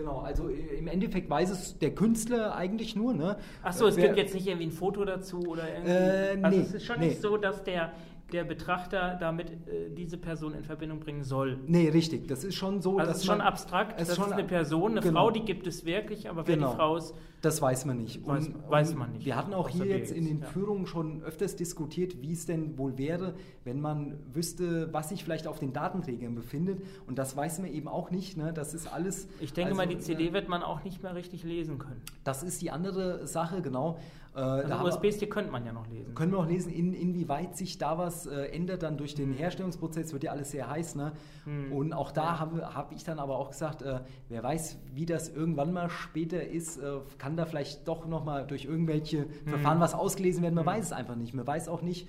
[0.00, 3.12] Genau, also äh, im Endeffekt weiß es der Künstler eigentlich nur.
[3.12, 3.36] Ne?
[3.62, 5.92] Achso, es Wer, gibt jetzt nicht irgendwie ein Foto dazu oder irgendwie.
[5.92, 7.08] Äh, also es ist schon nee.
[7.08, 7.92] nicht so, dass der
[8.32, 11.58] der Betrachter damit äh, diese Person in Verbindung bringen soll.
[11.66, 12.28] Nee, richtig.
[12.28, 12.98] Das ist schon so.
[12.98, 14.00] Also es ist schon abstrakt.
[14.00, 15.20] Das ist eine Person, eine genau.
[15.20, 16.70] Frau, die gibt es wirklich, aber wer genau.
[16.70, 17.14] die Frau ist.
[17.42, 18.26] Das weiß man nicht.
[18.26, 19.24] Weiß, und, weiß man nicht.
[19.24, 20.46] Wir hatten auch hier jetzt in den ja.
[20.46, 25.46] Führungen schon öfters diskutiert, wie es denn wohl wäre, wenn man wüsste, was sich vielleicht
[25.46, 26.82] auf den Datenträgern befindet.
[27.06, 28.36] Und das weiß man eben auch nicht.
[28.36, 28.52] Ne?
[28.52, 29.26] Das ist alles.
[29.40, 32.02] Ich denke also, mal, die CD äh, wird man auch nicht mehr richtig lesen können.
[32.24, 33.98] Das ist die andere Sache, genau.
[34.34, 36.14] Äh, also USB-Stick könnte man ja noch lesen.
[36.14, 39.32] Können wir auch lesen, in, inwieweit sich da was äh, ändert dann durch den.
[39.32, 40.94] Herstellungsprozess, wird ja alles sehr heiß.
[40.94, 41.12] Ne?
[41.44, 41.72] Hm.
[41.72, 42.38] Und auch da ja.
[42.40, 46.46] habe hab ich dann aber auch gesagt, äh, wer weiß, wie das irgendwann mal später
[46.46, 49.28] ist, äh, kann da vielleicht doch nochmal durch irgendwelche hm.
[49.46, 50.54] Verfahren was ausgelesen werden.
[50.54, 50.72] Man hm.
[50.72, 51.34] weiß es einfach nicht.
[51.34, 52.08] Man weiß auch nicht,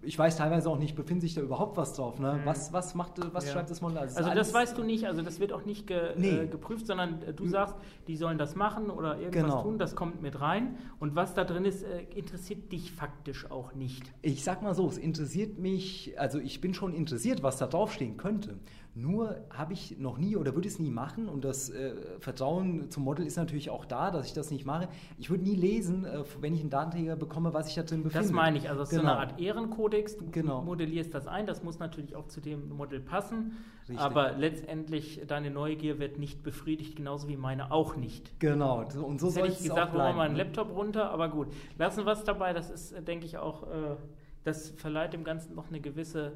[0.00, 2.20] ich weiß teilweise auch nicht, befindet sich da überhaupt was drauf?
[2.20, 2.34] Ne?
[2.34, 2.46] Mhm.
[2.46, 3.52] Was, was, macht, was ja.
[3.52, 3.98] schreibt das Modell?
[3.98, 6.30] Also, also das weißt du nicht, also das wird auch nicht ge, nee.
[6.30, 7.74] äh, geprüft, sondern äh, du sagst,
[8.06, 9.62] die sollen das machen oder irgendwas genau.
[9.62, 10.78] tun, das kommt mit rein.
[11.00, 14.12] Und was da drin ist, äh, interessiert dich faktisch auch nicht.
[14.22, 18.16] Ich sag mal so, es interessiert mich, also ich bin schon interessiert, was da draufstehen
[18.16, 18.56] könnte.
[18.98, 23.04] Nur habe ich noch nie oder würde es nie machen und das äh, Vertrauen zum
[23.04, 24.88] Model ist natürlich auch da, dass ich das nicht mache.
[25.18, 28.24] Ich würde nie lesen, äh, wenn ich einen Datenträger bekomme, was ich da drin befinde.
[28.26, 29.10] Das meine ich, also es ist Genau.
[29.12, 30.16] so eine Art Ehrenkodex.
[30.16, 30.62] Du Genau.
[30.62, 33.52] modellierst das ein, das muss natürlich auch zu dem Modell passen,
[33.82, 34.00] Richtig.
[34.00, 38.40] aber letztendlich deine Neugier wird nicht befriedigt, genauso wie meine auch nicht.
[38.40, 40.16] Genau, und so soll hätte ich gesagt, bleiben.
[40.16, 40.42] mal einen ne?
[40.42, 41.46] Laptop runter, aber gut.
[41.78, 43.94] Lassen wir es dabei, das ist, äh, denke ich, auch, äh,
[44.42, 46.32] das verleiht dem Ganzen noch eine gewisse,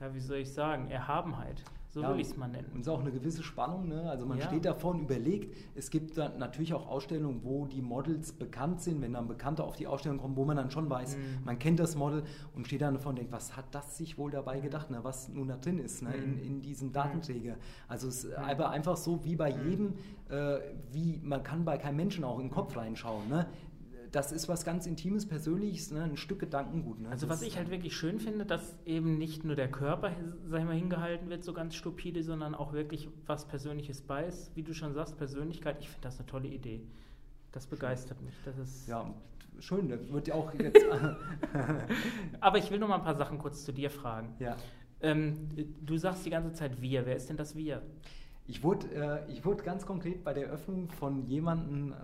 [0.00, 1.62] ja, wie soll ich sagen, Erhabenheit.
[1.94, 2.66] So Ja, will ich es mal nennen.
[2.74, 3.86] Und es ist auch eine gewisse Spannung.
[3.86, 4.10] Ne?
[4.10, 4.46] Also man Ja.
[4.46, 5.56] steht davor und überlegt.
[5.76, 9.76] Es gibt dann natürlich auch Ausstellungen, wo die Models bekannt sind, wenn dann Bekannte auf
[9.76, 11.22] die Ausstellung kommen, wo man dann schon weiß, Mhm.
[11.44, 12.24] man kennt das Model
[12.56, 14.98] und steht dann davor und denkt, was hat das sich wohl dabei gedacht, ne?
[15.04, 16.16] was nun da drin ist, ne?
[16.16, 16.42] in, Mhm.
[16.42, 17.54] in diesem Datenträger.
[17.86, 19.70] Also es ist aber einfach so wie bei Mhm.
[19.70, 19.94] jedem,
[20.30, 20.58] äh,
[20.90, 23.28] wie man kann bei keinem Menschen auch in den Kopf reinschauen.
[23.28, 23.46] Ne?
[24.14, 26.04] Das ist was ganz Intimes, Persönliches, ne?
[26.04, 27.00] ein Stück Gedankengut.
[27.00, 27.08] Ne?
[27.08, 30.12] Also Das was ich halt wirklich schön finde, dass eben nicht nur der Körper,
[30.46, 34.54] sag ich mal, hingehalten wird, so ganz stupide, sondern auch wirklich was Persönliches bei ist.
[34.54, 36.86] Wie du schon sagst, Persönlichkeit, ich finde das eine tolle Idee.
[37.50, 38.34] Das begeistert mich.
[38.44, 39.12] Das ist Ja,
[39.58, 40.84] schön, das wird ja auch jetzt...
[42.40, 44.34] Aber ich will noch mal ein paar Sachen kurz zu dir fragen.
[44.38, 44.56] ja.
[45.00, 45.48] Ähm,
[45.82, 47.04] du sagst die ganze Zeit wir.
[47.04, 47.82] Wer ist denn das wir?
[48.46, 51.94] Ich wurde, äh, ich wurde ganz konkret bei der Öffnung von jemandem, äh,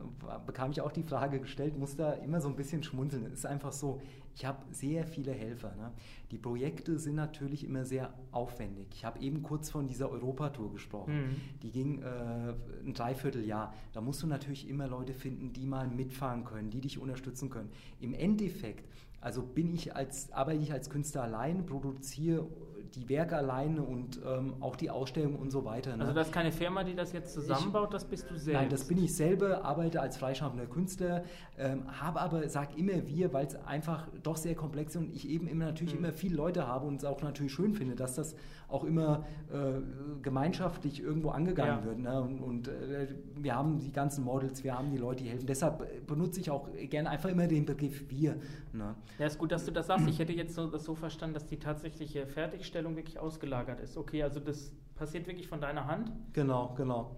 [0.47, 3.27] bekam ich auch die Frage gestellt, muss da immer so ein bisschen schmunzeln.
[3.27, 4.01] Es ist einfach so,
[4.35, 5.75] ich habe sehr viele Helfer.
[5.77, 5.93] Ne?
[6.31, 8.87] Die Projekte sind natürlich immer sehr aufwendig.
[8.95, 11.15] Ich habe eben kurz von dieser Europatour gesprochen.
[11.15, 11.37] Mhm.
[11.63, 12.55] Die ging äh,
[12.87, 13.75] ein Dreivierteljahr.
[13.93, 17.71] Da musst du natürlich immer Leute finden, die mal mitfahren können, die dich unterstützen können.
[18.01, 18.89] Im Endeffekt,
[19.21, 22.47] also bin ich als, arbeite ich als Künstler allein, produziere
[22.95, 25.97] die Werke alleine und ähm, auch die Ausstellung und so weiter.
[25.97, 26.03] Ne?
[26.03, 28.61] Also das ist keine Firma, die das jetzt zusammenbaut, das bist du selbst.
[28.61, 31.25] Nein, das bin ich selber, arbeite als freischaffender Künstler,
[31.59, 35.29] ähm, habe aber, sag immer wir, weil es einfach doch sehr komplex ist und ich
[35.29, 36.05] eben immer natürlich Mhm.
[36.05, 38.35] immer viele Leute habe und es auch natürlich schön finde, dass das
[38.69, 39.81] auch immer äh,
[40.23, 41.85] gemeinschaftlich irgendwo angegangen Ja.
[41.85, 41.99] wird.
[41.99, 42.21] Ne?
[42.21, 45.47] Und, und äh, wir haben die ganzen Models, wir haben die Leute, die helfen.
[45.47, 48.37] Deshalb äh, benutze ich auch gerne einfach immer den Begriff wir.
[48.73, 48.95] Ne?
[49.19, 50.07] Ja, ist gut, dass du das sagst.
[50.09, 53.97] Ich hätte jetzt so, das so verstanden, dass die tatsächliche Fertigstellung wirklich ausgelagert ist.
[53.97, 56.13] Okay, also das passiert wirklich von deiner Hand.
[56.33, 57.17] Genau, genau.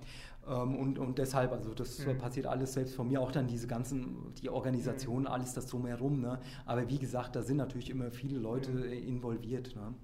[0.49, 2.19] Ähm, und, und deshalb, also das Mhm.
[2.19, 6.21] passiert alles selbst von mir, auch dann diese ganzen, die Organisation, alles das drumherum.
[6.21, 6.39] Ne?
[6.67, 8.83] Aber wie gesagt, da sind natürlich immer viele Leute Mhm.
[8.85, 9.75] äh, involviert.
[9.77, 9.95] Ne?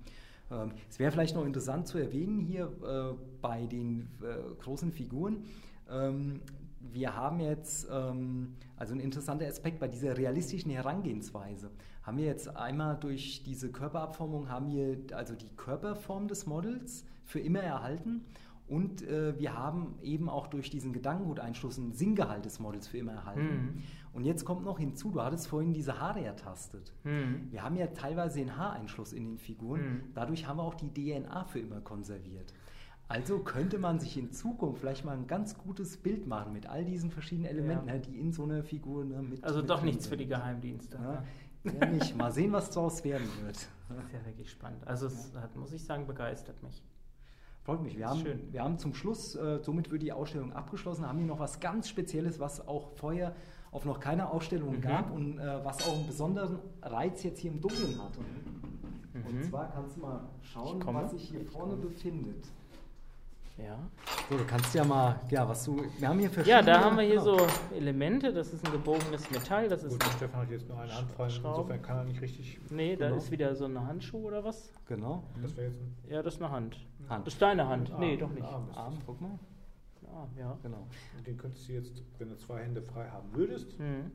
[0.50, 5.44] Ähm, es wäre vielleicht noch interessant zu erwähnen hier äh, bei den äh, großen Figuren.
[5.90, 6.40] Ähm,
[6.80, 11.70] wir haben jetzt, ähm, also ein interessanter Aspekt bei dieser realistischen Herangehensweise,
[12.08, 17.38] haben wir jetzt einmal durch diese Körperabformung, haben wir also die Körperform des Models für
[17.38, 18.24] immer erhalten
[18.66, 23.12] und äh, wir haben eben auch durch diesen Gedankenguteinschluss einen Sinngehalt des Models für immer
[23.12, 23.42] erhalten.
[23.42, 23.82] Mhm.
[24.14, 26.92] Und jetzt kommt noch hinzu, du hattest vorhin diese Haare ertastet.
[27.04, 27.48] Hm.
[27.50, 29.80] Wir haben ja teilweise den Haareinschluss in den Figuren.
[29.80, 30.00] Mhm.
[30.14, 32.54] Dadurch haben wir auch die DNA für immer konserviert.
[33.06, 36.84] Also könnte man sich in Zukunft vielleicht mal ein ganz gutes Bild machen mit all
[36.84, 37.94] diesen verschiedenen Elementen, Ja.
[37.94, 39.44] ne, die in so einer Figur ne, mit.
[39.44, 40.20] Also mit doch nichts für sind.
[40.20, 40.96] die Geheimdienste.
[40.96, 41.22] Ja, ne?
[41.80, 42.16] Ja, nicht.
[42.16, 43.68] Mal sehen, was daraus werden wird.
[43.88, 44.86] Das ist ja wirklich spannend.
[44.86, 46.82] Also es hat, muss ich sagen, begeistert mich.
[47.64, 47.96] Freut mich.
[47.98, 48.52] Wir haben, schön.
[48.52, 51.88] wir haben zum Schluss, äh, somit wird die Ausstellung abgeschlossen, haben hier noch was ganz
[51.88, 53.34] Spezielles, was auch vorher
[53.70, 54.80] auf noch keiner Ausstellung Mhm.
[54.80, 58.16] gab und äh, was auch einen besonderen Reiz jetzt hier im Dunkeln hat.
[58.16, 59.42] Und Mhm.
[59.42, 61.86] zwar kannst du mal schauen, Ich was sich hier Ich vorne komme.
[61.88, 62.44] befindet.
[63.58, 63.76] Ja.
[64.30, 66.62] So, du kannst ja mal, ja, was du, wir haben hier Ja, verschiedene...
[66.64, 67.38] da haben wir hier genau.
[67.38, 68.32] so Elemente.
[68.32, 69.68] Das ist ein gebogenes Metall.
[69.68, 71.56] Das ist Gut, der Stefan hat jetzt nur eine Handfallen, Schrauben.
[71.56, 72.60] insofern kann er nicht richtig.
[72.70, 73.18] Nee, da Genau.
[73.18, 74.70] ist wieder so eine Handschuh oder was?
[74.86, 75.24] Genau.
[75.42, 76.76] Das wäre jetzt ein Ja, das ist eine Hand.
[77.08, 77.26] Hand.
[77.26, 77.90] Das ist deine Hand.
[77.90, 78.00] Arm.
[78.00, 78.44] Nee, doch nicht.
[78.44, 78.68] Arm.
[78.74, 79.38] Arm, guck mal.
[80.06, 80.56] Ah, ja.
[80.62, 80.86] Genau.
[81.16, 84.10] Und den könntest du jetzt, wenn du zwei Hände frei haben würdest Hm.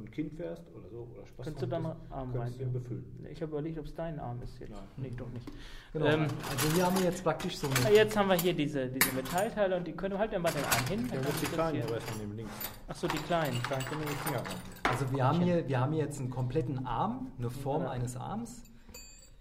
[0.00, 2.72] Und ein Kind wärst oder so, oder Spaß Könntest du dann hast, Arm könntest rein?
[2.72, 3.26] befüllen.
[3.30, 4.70] Ich habe überlegt, ob es dein Arm ist jetzt.
[4.70, 4.80] Nein.
[4.96, 5.46] Nee, doch nicht.
[5.92, 6.06] genau.
[6.06, 7.94] Ähm, also hier haben wir jetzt praktisch so Ah, eine...
[7.96, 11.08] Jetzt haben wir hier diese, diese Metallteile und die können halt mal den Arm hin.
[11.12, 12.52] Ja, die kleinen aber erstmal nehmen links.
[12.88, 13.52] Ach so, die kleinen.
[13.54, 14.56] Die kleinen können wir nicht Finger rein.
[14.90, 17.90] Also wir haben, hier, wir haben hier jetzt einen kompletten Arm, eine Form Ja.
[17.90, 18.62] eines Arms.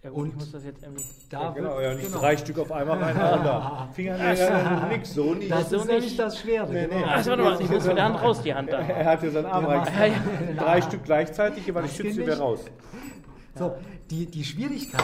[0.01, 1.03] Ja, gut, Und ich muss das jetzt irgendwie.
[1.29, 2.19] Da ja, genau, ja, nicht genau.
[2.19, 3.17] drei Stück auf einmal rein.
[3.17, 4.17] Oder Finger,
[4.87, 5.51] nix, so nicht.
[5.51, 6.19] Das so ist nämlich nicht.
[6.19, 6.71] das Schwere.
[6.71, 6.87] Nee, nee.
[6.87, 7.05] genau.
[7.05, 8.79] Ach, warte mal, ich muss mit der Hand raus, die Hand da.
[8.87, 9.85] Er hat ja seinen Arm rein.
[9.99, 10.13] Ja, ja.
[10.57, 12.63] Drei Stück gleichzeitig, weil ich Das schütze geht wieder raus.
[13.55, 13.75] So,
[14.09, 15.01] die, die Schwierigkeit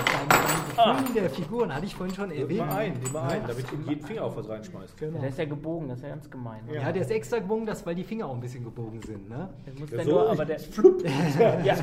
[0.78, 2.60] beim, Befüllen der Figuren hatte ich vorhin schon Nimm erwähnt.
[2.68, 4.98] mal ein, nimm mal ein, damit du jeden Finger auf was reinschmeißt.
[4.98, 5.20] Genau.
[5.20, 6.62] Der ist ja gebogen, das ist ja ganz gemein.
[6.72, 9.30] Ja, der ist extra gebogen, dass, weil die Finger auch ein bisschen gebogen sind.
[9.30, 9.50] Ne?
[9.66, 10.60] Der muss Ja, dann so, nur, aber ich- der.
[10.60, 11.04] Flupp.
[11.66, 11.76] Ja,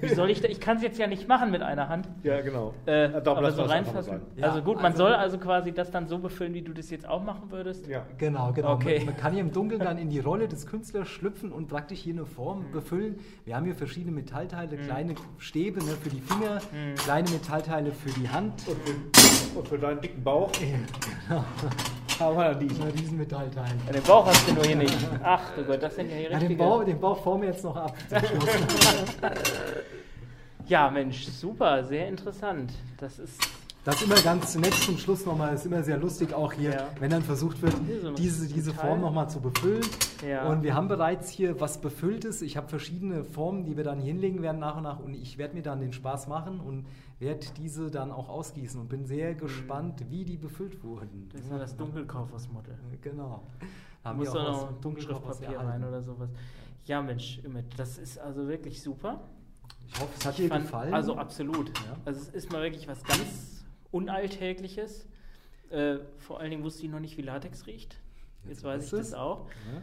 [0.00, 2.08] wie soll ich da, ich kann es jetzt ja nicht machen mit einer Hand.
[2.22, 2.74] Ja, genau.
[2.86, 4.20] Äh, Ja, doch, aber lass so das reinfassen.
[4.36, 6.90] Ja, also gut, man also- soll also quasi das dann so befüllen, wie du das
[6.90, 7.86] jetzt auch machen würdest.
[7.86, 8.04] Ja.
[8.18, 8.74] Genau, genau.
[8.74, 8.98] Okay.
[8.98, 12.00] Man, man kann hier im Dunkeln dann in die Rolle des Künstlers schlüpfen und praktisch
[12.00, 12.72] hier eine Form Mhm.
[12.72, 13.18] befüllen.
[13.44, 16.60] Wir haben hier verschiedene Metallteile, kleine Stäbe ne, für die Finger,
[16.96, 18.54] kleine Metallteile für die Hand.
[18.66, 20.50] Und für, und für deinen dicken Bauch.
[22.18, 22.66] Aber die.
[22.66, 23.80] Nur diesen Metallteilen.
[23.86, 24.96] Ja, den Bauch hast du nur hier nicht.
[25.22, 26.48] Ach du Gott, das sind ja die Ja, richtigen.
[26.50, 27.96] den, Bauch, den Bauch formen wir jetzt noch ab.
[30.68, 32.72] Ja, Mensch, super, sehr interessant.
[32.98, 33.36] Das ist
[33.84, 36.88] Das ist immer ganz nett zum Schluss nochmal, ist immer sehr lustig auch hier, Ja.
[37.00, 37.74] wenn dann versucht wird,
[38.16, 38.72] diese, diese.
[38.72, 39.82] Form nochmal zu befüllen.
[40.24, 40.46] Ja.
[40.48, 42.42] Und wir haben bereits hier was Befülltes.
[42.42, 45.00] Ich habe verschiedene Formen, die wir dann hier hinlegen werden nach und nach.
[45.00, 46.86] Und ich werde mir dann den Spaß machen und
[47.18, 51.28] werde diese dann auch ausgießen und bin sehr gespannt, wie die befüllt wurden.
[51.32, 52.78] das, ist ja das Dunkelkaufhausmodell.
[53.00, 53.42] Genau.
[54.04, 55.82] Da Haben muss wir da auch noch was ein Dunkelkaufhaus Schriftpapier erhalten.
[55.82, 56.28] rein oder sowas.
[56.84, 59.20] Ja, Mensch, Ümit, das ist also wirklich super.
[59.88, 60.94] Ich hoffe, es hat Ich dir fand- gefallen.
[60.94, 61.68] Also absolut.
[61.80, 61.96] Ja.
[62.04, 63.61] Also es ist mal wirklich was ganz
[63.92, 65.06] Unalltägliches.
[65.70, 68.00] Äh, vor allen Dingen wusste ich noch nicht, wie Latex riecht.
[68.44, 69.46] Jetzt, Jetzt weiß ich das auch.
[69.72, 69.82] Ja.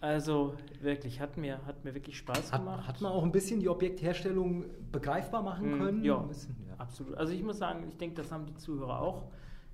[0.00, 2.86] Also wirklich, hat mir, hat mir wirklich Spaß gemacht.
[2.86, 6.04] hat man auch ein bisschen die Objektherstellung begreifbar machen Mm, können?
[6.04, 6.18] ja.
[6.18, 6.74] Bisschen, ja.
[6.78, 7.14] Absolut.
[7.16, 9.24] Also ich muss sagen, ich denke, das haben die Zuhörer auch.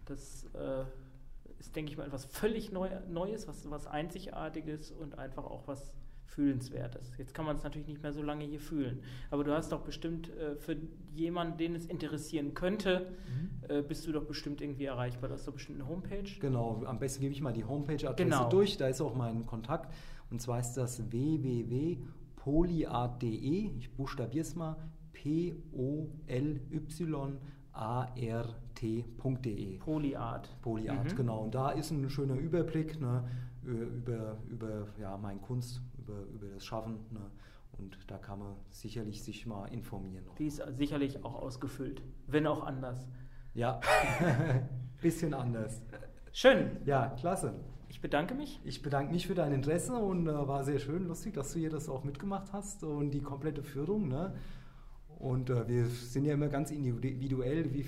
[0.07, 0.85] Das äh,
[1.59, 5.93] ist, denke ich mal, etwas völlig Neu Neues, was, was Einzigartiges und einfach auch was
[6.25, 7.13] Fühlenswertes.
[7.19, 9.01] Jetzt kann man es natürlich nicht mehr so lange hier fühlen.
[9.31, 10.77] Aber du hast doch bestimmt äh, für
[11.15, 13.13] jemanden, den es interessieren könnte,
[13.69, 15.29] äh, bist du doch bestimmt irgendwie erreichbar.
[15.29, 16.25] Du hast doch bestimmt eine Homepage.
[16.41, 18.49] Genau, am besten gebe ich mal die Homepage-Adresse Genau.
[18.49, 19.93] durch, da ist auch mein Kontakt.
[20.31, 23.71] Und zwar ist das www.polyart.de.
[23.79, 24.77] Ich buchstabiere es mal:
[28.33, 29.79] P-O-L-Y-A-R-T.de.
[29.79, 30.49] Polyart.
[30.63, 31.17] Polyart, Mhm.
[31.17, 31.43] genau.
[31.45, 33.25] Und da ist ein schöner Überblick ne,
[33.65, 36.99] über, über ja, meine Kunst, über, über das Schaffen.
[37.11, 37.21] Ne,
[37.79, 40.25] und da kann man sicherlich sich mal informieren.
[40.39, 43.07] Die ist sicherlich auch ausgefüllt, wenn auch anders.
[43.55, 43.81] Ja,
[45.01, 45.83] bisschen anders.
[46.33, 46.79] Schön.
[46.85, 47.55] Ja, klasse.
[47.89, 48.61] Ich bedanke mich.
[48.65, 51.69] Ich bedanke mich für dein Interesse und äh, war sehr schön, lustig, dass du hier
[51.69, 54.09] das auch mitgemacht hast und die komplette Führung.
[54.09, 54.35] Ne?
[55.23, 57.87] Und äh, wir sind ja immer ganz individuell, wie,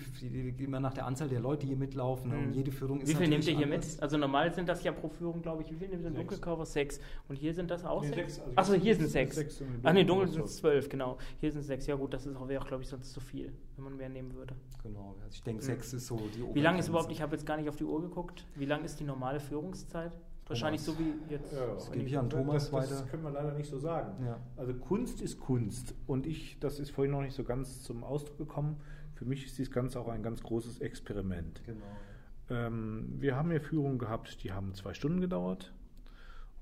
[0.56, 2.30] wie immer nach der Anzahl der Leute, die hier mitlaufen.
[2.30, 2.38] Ne?
[2.38, 3.94] Und jede Führung ist Wie viel nehmt ihr hier anders.
[3.94, 4.02] mit?
[4.04, 6.28] Also normal sind das ja pro Führung, glaube ich, wie viel nehmt ihr im Sechs.
[6.28, 6.64] Dunkelkauf?
[6.64, 7.00] Sechs.
[7.28, 8.36] Und hier sind das auch Nee, sechs?
[8.36, 9.34] sechs, also Achso, hier sind sechs.
[9.34, 10.46] sechs Ach nee, Dunkelkauf dunkel sind zwölf.
[10.46, 11.18] es zwölf, genau.
[11.40, 11.86] Hier sind sechs.
[11.88, 14.08] Ja gut, das ist auch, wäre auch, glaube ich, sonst zu viel, wenn man mehr
[14.08, 14.54] nehmen würde.
[14.84, 15.66] Genau, also ich denke, Hm.
[15.66, 17.84] sechs ist so die Wie lange ist überhaupt, ich habe jetzt gar nicht auf die
[17.84, 20.12] Uhr geguckt, wie lang ist die normale Führungszeit?
[20.46, 21.52] Wahrscheinlich so wie jetzt.
[21.52, 22.90] Das gebe ich an Thomas das, weiter.
[22.90, 24.24] Das können wir leider nicht so sagen.
[24.24, 24.38] Ja.
[24.56, 25.94] Also Kunst ist Kunst.
[26.06, 28.76] Und ich, das ist vorhin noch nicht so ganz zum Ausdruck gekommen,
[29.14, 31.62] für mich ist dies Ganze auch ein ganz großes Experiment.
[31.64, 31.86] Genau.
[32.50, 35.72] Ähm, wir haben ja Führungen gehabt, die haben zwei Stunden gedauert.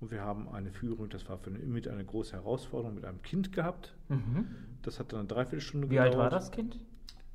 [0.00, 3.22] Und wir haben eine Führung, das war für eine, mit eine große Herausforderung mit einem
[3.22, 3.94] Kind gehabt.
[4.08, 4.48] Mhm.
[4.82, 6.10] Das hat dann eine Dreiviertelstunde Wie gedauert.
[6.10, 6.78] alt war das Kind?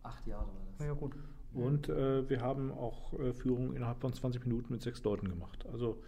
[0.03, 0.85] Acht Jahre war das.
[0.85, 1.15] Ja gut.
[1.53, 5.65] Und äh, wir haben auch äh, Führungen innerhalb von 20 Minuten mit sechs Leuten gemacht.
[5.71, 6.03] Also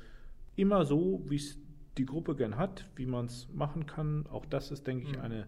[0.56, 1.58] immer so, wie es
[1.98, 4.26] die Gruppe gern hat, wie man es machen kann.
[4.32, 5.22] Auch das ist, denke ich, Mhm.
[5.22, 5.48] eine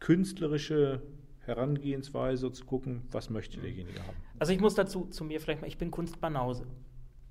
[0.00, 1.02] künstlerische
[1.40, 4.16] Herangehensweise, zu gucken, was möchte derjenige haben.
[4.38, 6.66] Also ich muss dazu zu mir vielleicht mal, ich bin Kunstbanause.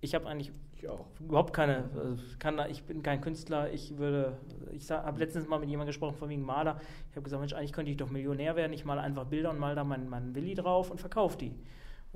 [0.01, 0.83] Ich habe eigentlich Ich
[1.19, 4.37] überhaupt keine, äh, kann, ich bin kein Künstler, ich würde,
[4.71, 7.73] ich habe letztens mal mit jemandem gesprochen, von wegen Maler, ich habe gesagt, Mensch, eigentlich
[7.73, 10.53] könnte ich doch Millionär werden, ich male einfach Bilder und male da meinen mein Willi
[10.53, 11.55] drauf und verkaufe die.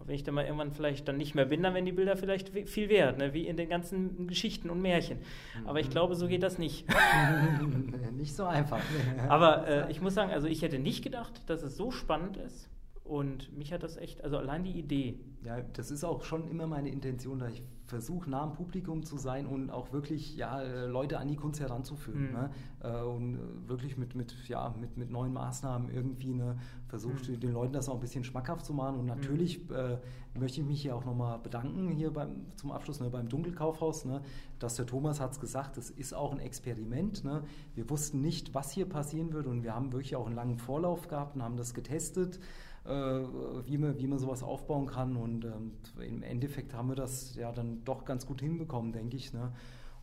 [0.05, 2.49] Wenn ich dann mal irgendwann vielleicht dann nicht mehr bin, dann werden die Bilder vielleicht
[2.49, 3.33] viel wert, ne?
[3.33, 5.19] wie in den ganzen Geschichten und Märchen.
[5.65, 6.85] Aber ich glaube, so geht das nicht.
[8.17, 8.81] Nicht so einfach.
[9.27, 12.69] Aber äh, ich muss sagen, also ich hätte nicht gedacht, dass es so spannend ist.
[13.11, 15.19] Und mich hat das echt, also allein die Idee.
[15.43, 19.17] Ja, das ist auch schon immer meine Intention, da ich versuche, nah am Publikum zu
[19.17, 22.27] sein und auch wirklich ja, Leute an die Kunst heranzuführen.
[22.27, 22.31] Mhm.
[22.31, 22.49] Ne?
[22.81, 26.57] Äh, Und wirklich mit, mit, ja, mit, mit neuen Maßnahmen irgendwie ne,
[26.87, 27.41] versucht, Mhm.
[27.41, 28.97] den Leuten das auch ein bisschen schmackhaft zu machen.
[28.97, 29.97] Und natürlich äh,
[30.39, 34.21] möchte ich mich hier auch nochmal bedanken, hier beim, zum Abschluss ne, beim Dunkelkaufhaus, ne,
[34.59, 37.25] dass der Thomas hat es gesagt, das ist auch ein Experiment.
[37.25, 37.43] Ne?
[37.75, 41.09] Wir wussten nicht, was hier passieren wird und wir haben wirklich auch einen langen Vorlauf
[41.09, 42.39] gehabt und haben das getestet
[42.83, 45.15] wie, man, wie man sowas aufbauen kann.
[45.15, 49.33] Und ähm, im Endeffekt haben wir das ja dann doch ganz gut hinbekommen, denke ich.
[49.33, 49.51] Ne?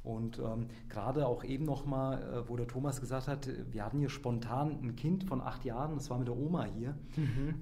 [0.04, 4.08] Und ähm, gerade auch eben nochmal, äh, wo der Thomas gesagt hat, wir hatten hier
[4.08, 6.96] spontan ein Kind von acht Jahren, das war mit der Oma hier.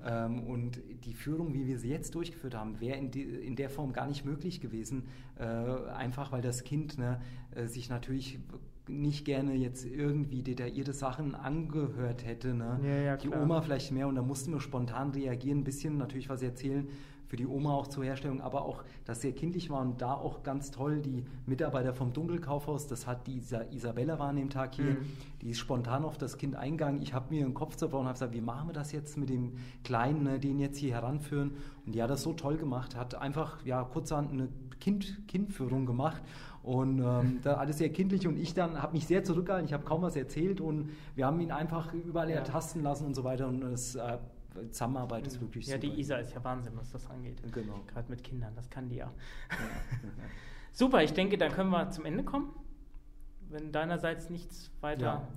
[0.06, 3.92] Ähm, und die Führung, wie wir sie jetzt durchgeführt haben, wäre in, in der Form
[3.92, 5.08] gar nicht möglich gewesen.
[5.38, 7.20] Äh, einfach weil das Kind ne,
[7.52, 8.38] äh, sich natürlich
[8.88, 12.54] nicht gerne jetzt irgendwie detaillierte Sachen angehört hätte.
[12.54, 12.78] Ne?
[12.82, 13.28] Ja, ja, die.
[13.30, 16.86] Oma vielleicht mehr und da mussten wir spontan reagieren, ein bisschen natürlich was erzählen
[17.28, 20.44] für die Oma auch zur Herstellung, aber auch, dass sehr kindlich war und da auch
[20.44, 24.76] ganz toll die Mitarbeiter vom Dunkelkaufhaus, das hat die Isa Isabella war an dem Tag
[24.76, 25.06] hier, Mhm.
[25.42, 27.02] die ist spontan auf das Kind eingegangen.
[27.02, 29.28] Ich habe mir den Kopf zerbrochen und habe gesagt, wie machen wir das jetzt mit
[29.28, 31.54] dem Kleinen, ne, den jetzt hier heranführen?
[31.84, 34.48] Und die hat das so toll gemacht, hat einfach ja kurzerhand eine
[34.78, 36.22] kind Kindführung gemacht
[36.66, 39.84] und ähm, da alles sehr kindlich und ich dann habe mich sehr zurückgehalten, ich habe
[39.84, 42.36] kaum was erzählt und wir haben ihn einfach überall Ja.
[42.36, 44.18] ertasten lassen und so weiter und es äh,
[44.70, 45.86] Zusammenarbeit ist wirklich Ja, super.
[45.94, 47.40] die Isa ist ja Wahnsinn, was das angeht.
[47.52, 47.80] Genau.
[47.86, 49.12] Gerade mit Kindern, das kann die ja.
[50.72, 52.50] Super, ich denke, da können wir zum Ende kommen.
[53.48, 55.02] Wenn deinerseits nichts weiter.
[55.04, 55.28] Ja.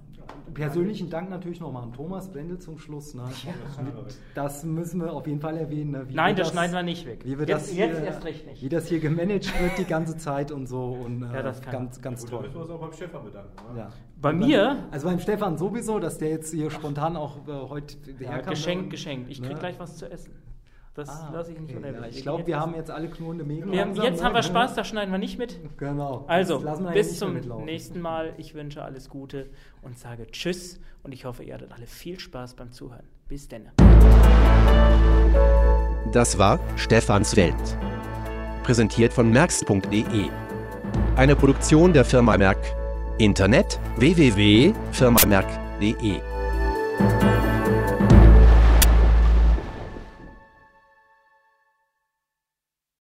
[0.54, 3.14] Persönlichen Dank natürlich nochmal an Thomas Blendel zum Schluss.
[3.14, 3.24] Ne?
[4.36, 5.92] Das müssen wir auf jeden Fall erwähnen.
[5.92, 6.08] Ne?
[6.10, 7.22] Wie Nein, wir das, schneiden wir nicht weg.
[7.24, 8.62] Wie wir jetzt, das jetzt hier, erst recht nicht.
[8.62, 10.84] Wie das hier gemanagt wird die ganze Zeit und so.
[11.06, 12.46] Und, äh, Ja, das kann- ganz, ganz Gut, da toll.
[12.46, 13.52] müssen wir uns auch beim Stefan bedanken.
[13.72, 13.80] Oder?
[13.80, 13.90] Ja.
[14.22, 17.52] Bei Und mir- Beim, also beim Stefan sowieso, dass der jetzt hier spontan auch äh,
[17.70, 18.50] heute Ja, herkam.
[18.52, 19.30] geschenkt, geschenkt.
[19.32, 19.60] Ich krieg ne?
[19.60, 20.34] gleich was zu essen.
[20.96, 21.78] Das Ah, lasse ich nicht okay.
[21.78, 22.06] unerwähnt.
[22.06, 22.62] ja, Ich glaube, wir essen.
[22.64, 23.72] haben jetzt alle knurrende Mägen.
[23.72, 24.26] Wir haben, jetzt ne?
[24.26, 25.58] haben wir Spaß, da schneiden wir nicht mit.
[25.78, 26.26] Genau.
[26.28, 26.60] Also,
[26.94, 27.36] bis zum
[27.66, 28.34] nächsten Mal.
[28.38, 29.50] Ich wünsche alles Gute
[29.82, 30.80] und sage Tschüss.
[31.04, 33.06] Und ich hoffe, ihr hattet alle viel Spaß beim Zuhören.
[33.30, 33.70] Bis denn.
[36.12, 37.56] Das war Stefans Welt.
[38.64, 40.04] Präsentiert von merx.de.
[41.16, 42.58] Eine Produktion der Firma Merck.
[43.20, 46.20] Internet www.firmamerk.de.